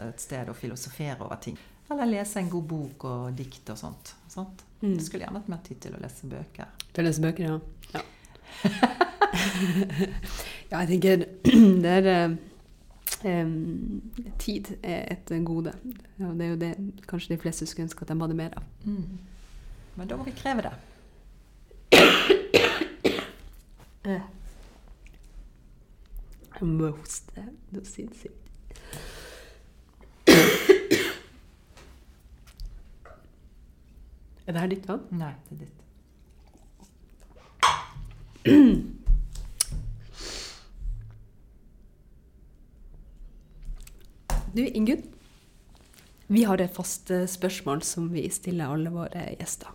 et 0.00 0.16
sted 0.22 0.48
og 0.48 0.56
filosofere 0.56 1.20
over 1.26 1.36
ting. 1.44 1.58
Eller 1.92 2.08
lese 2.08 2.40
en 2.40 2.48
god 2.48 2.64
bok 2.70 3.04
og 3.04 3.36
dikt 3.36 3.68
og 3.74 3.76
sånt. 3.76 4.14
sånt. 4.32 4.64
Mm. 4.80 4.94
Jeg 4.94 5.04
skulle 5.04 5.26
gjerne 5.26 5.42
hatt 5.42 5.50
mer 5.52 5.60
tid 5.66 5.76
til 5.84 5.92
å 5.92 6.00
lese 6.00 6.24
bøker. 6.30 6.70
Til 6.86 7.02
å 7.02 7.04
lese 7.04 7.20
bøker, 7.26 7.44
ja. 7.44 7.58
Ja, 7.92 8.00
ja 10.70 10.80
jeg 10.80 10.88
tenker 10.94 11.16
det 11.84 11.92
er 12.00 12.08
um, 13.44 14.00
Tid 14.40 14.72
er 14.80 15.04
et 15.18 15.28
gode. 15.44 15.76
Og 16.22 16.32
det 16.40 16.48
er 16.48 16.50
jo 16.54 16.58
det 16.64 16.72
kanskje 17.12 17.34
de 17.34 17.40
fleste 17.44 17.68
skulle 17.68 17.90
ønske 17.90 18.08
at 18.08 18.12
de 18.14 18.18
hadde 18.24 18.40
mer 18.40 18.56
av. 18.56 18.64
Mm. 18.88 19.20
Men 20.00 20.08
da 20.08 20.16
må 20.16 20.24
vi 20.30 20.38
kreve 20.40 20.64
det. 20.70 20.74
Jeg 24.04 24.20
må 26.60 26.90
hoste 26.92 27.40
noe 27.72 27.84
sinnssykt. 27.88 28.40
Er 34.44 34.52
det 34.52 34.60
her 34.60 34.68
ditt 34.74 34.84
vann? 34.90 35.06
Nei, 35.16 35.32
det 35.48 35.56
er 35.56 35.60
ditt. 35.64 35.80
Du, 44.54 44.60
Ingunn. 44.68 45.00
Vi 46.28 46.44
har 46.44 46.60
et 46.60 46.76
fast 46.76 47.10
eh, 47.10 47.24
spørsmål 47.28 47.82
som 47.84 48.12
vi 48.12 48.28
stiller 48.32 48.68
alle 48.70 48.92
våre 48.92 49.24
gjester. 49.38 49.72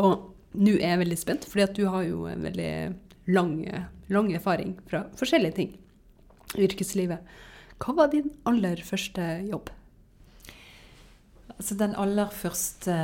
Og 0.00 0.32
nå 0.56 0.72
er 0.78 0.94
jeg 0.94 1.00
veldig 1.04 1.18
spent, 1.20 1.46
fordi 1.48 1.62
at 1.66 1.76
du 1.76 1.84
har 1.92 2.02
jo 2.08 2.24
en 2.30 2.42
veldig 2.48 2.72
lang, 3.34 3.60
lang 4.10 4.32
erfaring 4.36 4.76
fra 4.90 5.04
forskjellige 5.18 5.56
ting 5.58 5.76
i 6.56 6.64
yrkeslivet. 6.66 7.36
Hva 7.80 7.94
var 7.96 8.10
din 8.12 8.28
aller 8.48 8.82
første 8.84 9.26
jobb? 9.48 9.70
Altså, 11.56 11.76
den 11.76 11.94
aller 12.00 12.32
første 12.32 12.94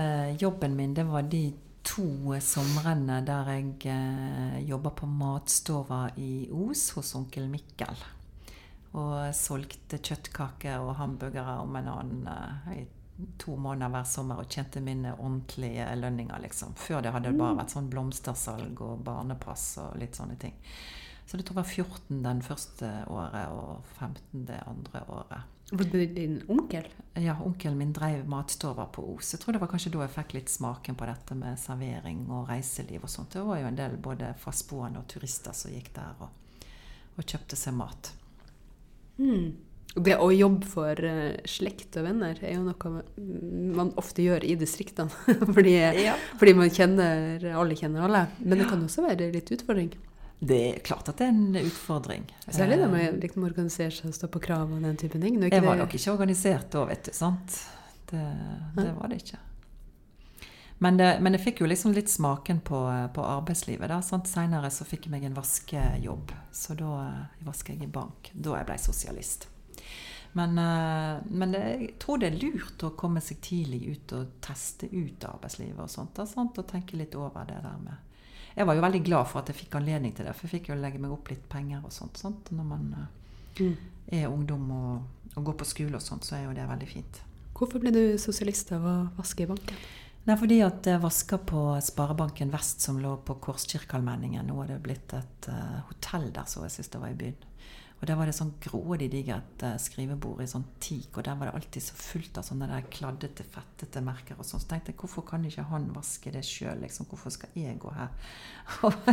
jobben 0.40 0.76
min, 0.76 0.94
det 0.96 1.06
var 1.08 1.26
de 1.28 1.50
to 1.86 2.34
somrene 2.42 3.20
der 3.26 3.50
jeg 3.54 3.86
eh, 3.92 4.58
jobba 4.66 4.90
på 4.96 5.06
matstova 5.06 6.06
i 6.18 6.48
Os 6.50 6.90
hos 6.96 7.14
onkel 7.18 7.46
Mikkel. 7.52 8.04
Og 8.96 9.34
solgte 9.36 10.00
kjøttkaker 10.00 10.82
og 10.82 10.96
hamburgere 11.00 11.58
om 11.62 11.76
en 11.78 11.90
annen 11.92 12.30
eh, 12.32 12.86
to 13.40 13.56
måneder 13.56 13.92
hver 13.94 14.06
sommer 14.08 14.42
og 14.42 14.52
tjente 14.52 14.82
mine 14.84 15.14
ordentlige 15.16 15.88
lønninger, 15.96 16.38
liksom. 16.44 16.76
Før 16.76 17.02
det 17.04 17.14
hadde 17.14 17.32
det 17.32 17.40
bare 17.40 17.56
vært 17.62 17.72
sånn 17.72 17.90
blomstersalg 17.92 18.80
og 18.84 19.02
barnepass 19.06 19.66
og 19.84 19.98
litt 20.00 20.18
sånne 20.18 20.36
ting. 20.40 20.56
Så 21.26 21.36
det 21.36 21.46
tror 21.46 21.58
jeg 21.58 21.64
var 21.64 21.72
14 21.74 22.22
den 22.22 22.42
første 22.46 22.90
året 23.10 23.50
og 23.50 23.86
15 23.98 24.46
det 24.46 24.60
andre 24.68 25.02
året. 25.10 25.52
Hvor 25.72 25.82
bodde 25.82 26.06
din 26.14 26.36
onkel? 26.48 26.84
Ja, 27.18 27.34
onkelen 27.42 27.78
min 27.78 27.92
drev 27.92 28.28
matstova 28.30 28.84
på 28.86 29.02
Os. 29.16 29.32
Jeg 29.34 29.40
tror 29.42 29.56
det 29.56 29.60
var 29.64 29.72
kanskje 29.72 29.90
da 29.96 30.04
jeg 30.04 30.14
fikk 30.14 30.36
litt 30.36 30.52
smaken 30.52 30.94
på 30.94 31.08
dette 31.08 31.34
med 31.34 31.58
servering 31.58 32.28
og 32.30 32.46
reiseliv 32.52 33.02
og 33.02 33.10
sånt. 33.10 33.32
Det 33.34 33.42
var 33.42 33.58
jo 33.58 33.70
en 33.72 33.80
del 33.80 33.96
både 33.98 34.30
fastboende 34.38 35.02
og 35.02 35.08
turister 35.10 35.56
som 35.56 35.74
gikk 35.74 35.90
der 35.96 36.22
og, 36.22 36.62
og 37.16 37.26
kjøpte 37.26 37.58
seg 37.58 37.74
mat. 37.74 38.12
Mm. 39.18 39.56
Det 39.94 40.16
å 40.20 40.26
jobbe 40.34 40.66
for 40.68 40.98
uh, 41.00 41.36
slekt 41.48 41.96
og 41.96 42.04
venner 42.04 42.36
er 42.44 42.58
jo 42.58 42.64
noe 42.66 42.90
man 43.76 43.92
ofte 43.96 44.20
gjør 44.26 44.44
i 44.44 44.56
distriktene. 44.60 45.08
fordi, 45.56 45.76
Ja. 46.02 46.16
fordi 46.40 46.52
man 46.58 46.68
kjenner 46.74 47.46
alle 47.56 47.78
kjenner 47.78 48.04
alle. 48.04 48.26
Men 48.42 48.58
det 48.60 48.68
kan 48.68 48.82
også 48.84 49.06
være 49.06 49.30
litt 49.32 49.48
utfordring. 49.56 49.94
Det 50.36 50.58
er 50.74 50.82
klart 50.84 51.08
at 51.08 51.16
det 51.16 51.24
er 51.24 51.32
en 51.32 51.56
utfordring. 51.62 52.26
Særlig 52.44 52.76
det 52.76 52.90
man 52.90 52.98
med 52.98 53.22
liksom, 53.24 53.46
organisere 53.48 53.90
seg 53.96 54.10
og 54.10 54.18
stå 54.18 54.28
på 54.34 54.42
krav 54.44 54.68
og 54.76 54.82
den 54.84 54.98
typen 55.00 55.24
ting. 55.24 55.38
Jeg 55.40 55.62
var 55.64 55.76
det- 55.78 55.86
nok 55.86 55.94
ikke 55.96 56.12
organisert 56.12 56.68
da, 56.76 56.84
vet 56.90 57.08
du. 57.08 57.12
sant? 57.16 57.56
Det, 58.10 58.20
det 58.76 58.90
var 59.00 59.08
det 59.08 59.22
ikke. 59.24 59.38
Men, 60.78 60.98
det, 61.00 61.08
men 61.24 61.32
jeg 61.32 61.40
fikk 61.40 61.60
jo 61.64 61.66
liksom 61.72 61.94
litt 61.96 62.10
smaken 62.12 62.60
på, 62.60 62.82
på 63.16 63.24
arbeidslivet. 63.24 63.88
da, 63.88 64.02
sant? 64.04 64.28
Seinere 64.28 64.68
så 64.70 64.84
fikk 64.84 65.06
jeg 65.08 65.14
meg 65.16 65.24
en 65.24 65.34
vaskejobb. 65.40 66.34
Så 66.52 66.76
da 66.76 66.90
eh, 67.08 67.44
vasker 67.48 67.72
jeg 67.72 67.88
i 67.88 67.92
bank. 67.96 68.28
Da 68.36 68.58
jeg 68.60 68.68
ble 68.68 68.76
sosialist. 68.84 69.48
Men, 70.36 70.58
eh, 70.60 71.22
men 71.32 71.54
det, 71.54 71.62
jeg 71.80 71.92
tror 72.02 72.20
det 72.20 72.28
er 72.28 72.40
lurt 72.42 72.82
å 72.84 72.92
komme 72.98 73.22
seg 73.24 73.38
tidlig 73.44 73.80
ut 73.94 74.12
og 74.18 74.34
teste 74.44 74.88
ut 74.92 75.24
arbeidslivet 75.24 75.80
og 75.80 75.88
sånt. 75.92 76.20
Og 76.20 76.66
tenke 76.68 76.98
litt 77.00 77.16
over 77.16 77.46
det 77.48 77.62
der 77.64 77.78
med 77.80 78.02
Jeg 78.56 78.64
var 78.64 78.74
jo 78.76 78.80
veldig 78.86 79.02
glad 79.04 79.28
for 79.28 79.42
at 79.42 79.50
jeg 79.52 79.58
fikk 79.58 79.74
anledning 79.76 80.14
til 80.16 80.24
det, 80.24 80.32
for 80.36 80.48
jeg 80.48 80.58
fikk 80.58 80.70
jo 80.70 80.78
legge 80.80 81.00
meg 81.00 81.12
opp 81.12 81.28
litt 81.28 81.44
penger 81.52 81.82
og 81.84 81.92
sånt. 81.92 82.16
sånt. 82.16 82.50
Når 82.52 82.64
man 82.64 82.90
eh, 82.96 83.12
Mm. 83.56 83.76
er 84.12 84.28
ungdom 84.28 84.70
og, 84.70 85.02
og 85.34 85.44
går 85.44 85.54
på 85.56 85.64
skole 85.64 85.96
og 85.96 86.02
sånt, 86.04 86.26
så 86.28 86.34
er 86.36 86.42
jo 86.44 86.52
det 86.52 86.66
veldig 86.68 86.88
fint. 86.88 87.20
Hvorfor 87.56 87.80
ble 87.80 87.92
du 87.94 88.18
sosialist 88.20 88.72
av 88.76 88.84
å 88.84 88.96
vaske 89.16 89.44
i 89.44 89.48
banken? 89.48 89.78
Nei, 90.26 90.34
fordi 90.36 90.58
at 90.60 90.84
jeg 90.84 91.00
vasker 91.00 91.38
på 91.48 91.62
Sparebanken 91.80 92.50
Vest, 92.52 92.82
som 92.84 92.98
lå 93.00 93.14
på 93.24 93.38
Korskirkeallmenningen. 93.40 94.44
Nå 94.50 94.58
er 94.64 94.74
det 94.74 94.82
blitt 94.84 95.14
et 95.16 95.48
uh, 95.48 95.80
hotell 95.88 96.28
der, 96.34 96.44
så 96.50 96.64
jeg 96.66 96.74
syns 96.74 96.92
det 96.92 97.00
var 97.00 97.14
i 97.14 97.18
byen. 97.20 97.38
Og 97.96 98.04
der 98.08 98.18
var 98.18 98.28
det 98.28 98.34
sånn 98.36 98.52
grådig 98.60 99.08
digert 99.14 99.62
uh, 99.64 99.78
skrivebord 99.80 100.42
i 100.44 100.48
sånn 100.50 100.66
teak, 100.84 101.16
og 101.16 101.24
der 101.24 101.38
var 101.38 101.48
det 101.48 101.54
alltid 101.56 101.84
så 101.86 101.96
fullt 101.96 102.36
av 102.36 102.44
sånne 102.44 102.68
der 102.68 102.88
kladdete, 102.92 103.46
fettete 103.54 104.02
merker 104.04 104.36
og 104.36 104.44
sånn. 104.44 104.60
Så 104.60 104.68
tenkte 104.68 104.92
jeg, 104.92 105.00
hvorfor 105.00 105.24
kan 105.30 105.46
ikke 105.48 105.64
han 105.70 105.88
vaske 105.94 106.32
det 106.34 106.44
sjøl, 106.44 106.82
liksom? 106.84 107.08
Hvorfor 107.08 107.32
skal 107.32 107.56
jeg 107.56 107.78
gå 107.80 107.92
her? 107.96 108.12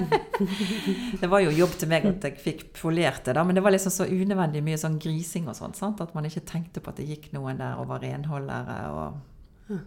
det 1.21 1.31
var 1.31 1.45
jo 1.45 1.55
jobb 1.55 1.77
til 1.79 1.93
meg 1.93 2.09
at 2.11 2.27
jeg 2.27 2.41
fikk 2.43 2.65
polert 2.81 3.23
det, 3.23 3.37
da, 3.39 3.47
men 3.47 3.55
det 3.55 3.63
var 3.63 3.71
liksom 3.71 3.95
så 3.95 4.09
unødvendig 4.09 4.63
mye 4.65 4.81
sånn 4.81 4.99
grising 4.99 5.47
og 5.47 5.55
sånn. 5.59 5.77
At 5.93 6.17
man 6.17 6.27
ikke 6.27 6.43
tenkte 6.49 6.83
på 6.83 6.91
at 6.91 6.99
det 6.99 7.07
gikk 7.07 7.31
noen 7.37 7.61
der 7.61 7.79
og 7.79 7.87
var 7.93 8.03
renholdere 8.03 8.81
og 8.91 9.21
Eh, 9.69 9.77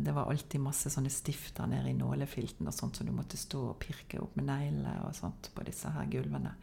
Det 0.00 0.12
var 0.16 0.30
alltid 0.32 0.62
masse 0.64 0.88
sånne 0.92 1.10
stifter 1.12 1.68
nede 1.68 1.90
i 1.90 1.96
nålefilten 1.96 2.68
og 2.68 2.72
sånt, 2.72 2.96
så 2.96 3.04
du 3.04 3.10
måtte 3.12 3.36
stå 3.36 3.60
og 3.72 3.78
pirke 3.82 4.20
opp 4.22 4.38
med 4.38 4.46
neglene 4.48 4.94
og 5.04 5.12
sånt 5.16 5.50
på 5.52 5.64
disse 5.66 5.90
her 5.92 6.06
gulvene. 6.08 6.54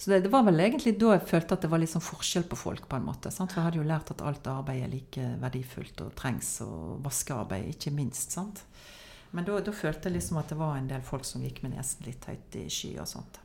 Så 0.00 0.08
det, 0.08 0.22
det 0.24 0.30
var 0.32 0.46
vel 0.46 0.62
egentlig 0.64 0.94
da 0.96 1.10
jeg 1.12 1.26
følte 1.28 1.58
at 1.58 1.66
det 1.66 1.68
var 1.68 1.82
litt 1.82 1.92
sånn 1.92 2.04
forskjell 2.06 2.46
på 2.48 2.56
folk, 2.56 2.86
på 2.88 2.96
en 2.96 3.04
måte. 3.04 3.28
Sant? 3.34 3.52
For 3.52 3.60
jeg 3.60 3.68
hadde 3.68 3.82
jo 3.82 3.90
lært 3.90 4.14
at 4.14 4.24
alt 4.24 4.48
arbeid 4.48 4.86
er 4.86 4.94
like 4.94 5.26
verdifullt 5.42 6.00
og 6.06 6.14
trengs, 6.16 6.54
og 6.64 7.02
vaskearbeid 7.04 7.68
ikke 7.74 7.92
minst. 7.92 8.32
sant? 8.32 8.64
Men 9.36 9.44
da, 9.46 9.60
da 9.60 9.74
følte 9.76 10.08
jeg 10.08 10.16
liksom 10.16 10.40
at 10.40 10.50
det 10.50 10.58
var 10.58 10.78
en 10.78 10.88
del 10.90 11.04
folk 11.06 11.28
som 11.28 11.44
gikk 11.44 11.60
med 11.62 11.76
nesen 11.76 12.08
litt 12.08 12.24
høyt 12.26 12.56
i 12.58 12.64
sky 12.72 12.94
og 12.98 13.10
sånt. 13.12 13.38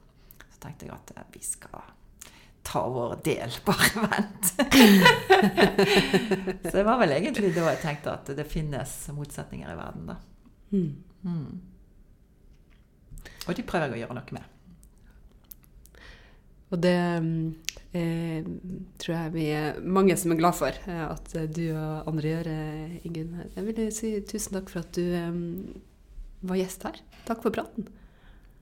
Så 0.47 0.63
tenkte 0.63 0.87
jeg 0.87 0.95
at 0.95 1.13
eh, 1.17 1.27
vi 1.35 1.43
skal 1.45 1.83
ta 2.65 2.81
vår 2.89 3.19
del, 3.25 3.51
bare 3.67 4.07
vent. 4.07 4.45
Så 6.65 6.73
det 6.77 6.87
var 6.87 6.97
vel 7.01 7.11
egentlig 7.19 7.49
da 7.55 7.63
jeg 7.71 7.83
tenkte 7.83 8.09
at 8.17 8.25
det 8.37 8.47
finnes 8.49 8.91
motsetninger 9.13 9.69
i 9.71 9.77
verden, 9.77 10.03
da. 10.09 10.15
Mm. 10.73 10.91
Mm. 11.25 11.61
Og 13.45 13.51
de 13.57 13.63
prøver 13.65 13.87
jeg 13.93 13.97
å 13.97 14.01
gjøre 14.03 14.17
noe 14.17 14.37
med. 14.37 14.45
Og 16.73 16.77
det 16.81 17.01
mm, 17.21 17.49
eh, 17.95 18.41
tror 18.99 19.13
jeg 19.13 19.35
vi 19.35 19.45
er 19.53 19.77
mange 19.85 20.15
som 20.17 20.33
er 20.33 20.41
glad 20.41 20.55
for 20.57 20.73
eh, 20.89 21.05
at 21.05 21.27
du 21.53 21.65
og 21.69 22.09
andre 22.09 22.27
gjør, 22.33 22.47
eh, 22.51 23.05
Ingunn. 23.05 23.33
Jeg 23.53 23.63
vil 23.69 23.77
si 23.93 24.09
tusen 24.25 24.57
takk 24.57 24.67
for 24.73 24.81
at 24.81 24.91
du 24.97 25.05
eh, 25.05 25.33
var 26.49 26.57
gjest 26.59 26.81
her. 26.89 26.97
Takk 27.29 27.39
for 27.45 27.53
praten. 27.53 27.85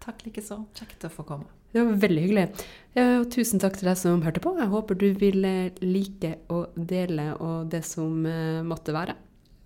Takk 0.04 0.18
likeså. 0.28 0.58
Kjekt 0.76 1.08
å 1.08 1.14
få 1.14 1.24
komme. 1.28 1.48
Det 1.74 1.82
var 1.82 2.02
veldig 2.04 2.24
hyggelig. 2.28 2.48
Og 3.02 3.30
tusen 3.34 3.62
takk 3.62 3.80
til 3.80 3.90
deg 3.90 3.98
som 3.98 4.22
hørte 4.22 4.42
på. 4.44 4.54
Jeg 4.60 4.70
håper 4.70 4.98
du 5.02 5.08
vil 5.18 5.46
eh, 5.50 5.80
like 5.82 6.36
å 6.54 6.68
dele 6.78 7.32
og 7.42 7.72
det 7.74 7.82
som 7.88 8.26
eh, 8.30 8.62
måtte 8.66 8.94
være. 8.94 9.16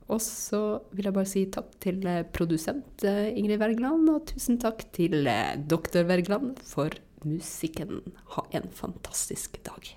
Og 0.08 0.22
så 0.24 0.62
vil 0.96 1.10
jeg 1.10 1.18
bare 1.18 1.28
si 1.28 1.44
takk 1.52 1.74
til 1.84 2.00
eh, 2.08 2.24
produsent 2.24 3.04
Ingrid 3.04 3.60
Wergeland, 3.60 4.08
og 4.14 4.30
tusen 4.32 4.56
takk 4.64 4.86
til 4.96 5.28
doktor 5.68 6.08
Wergeland 6.08 6.64
for 6.64 6.96
musikken. 7.28 8.00
Ha 8.38 8.48
en 8.56 8.72
fantastisk 8.72 9.60
dag. 9.68 9.92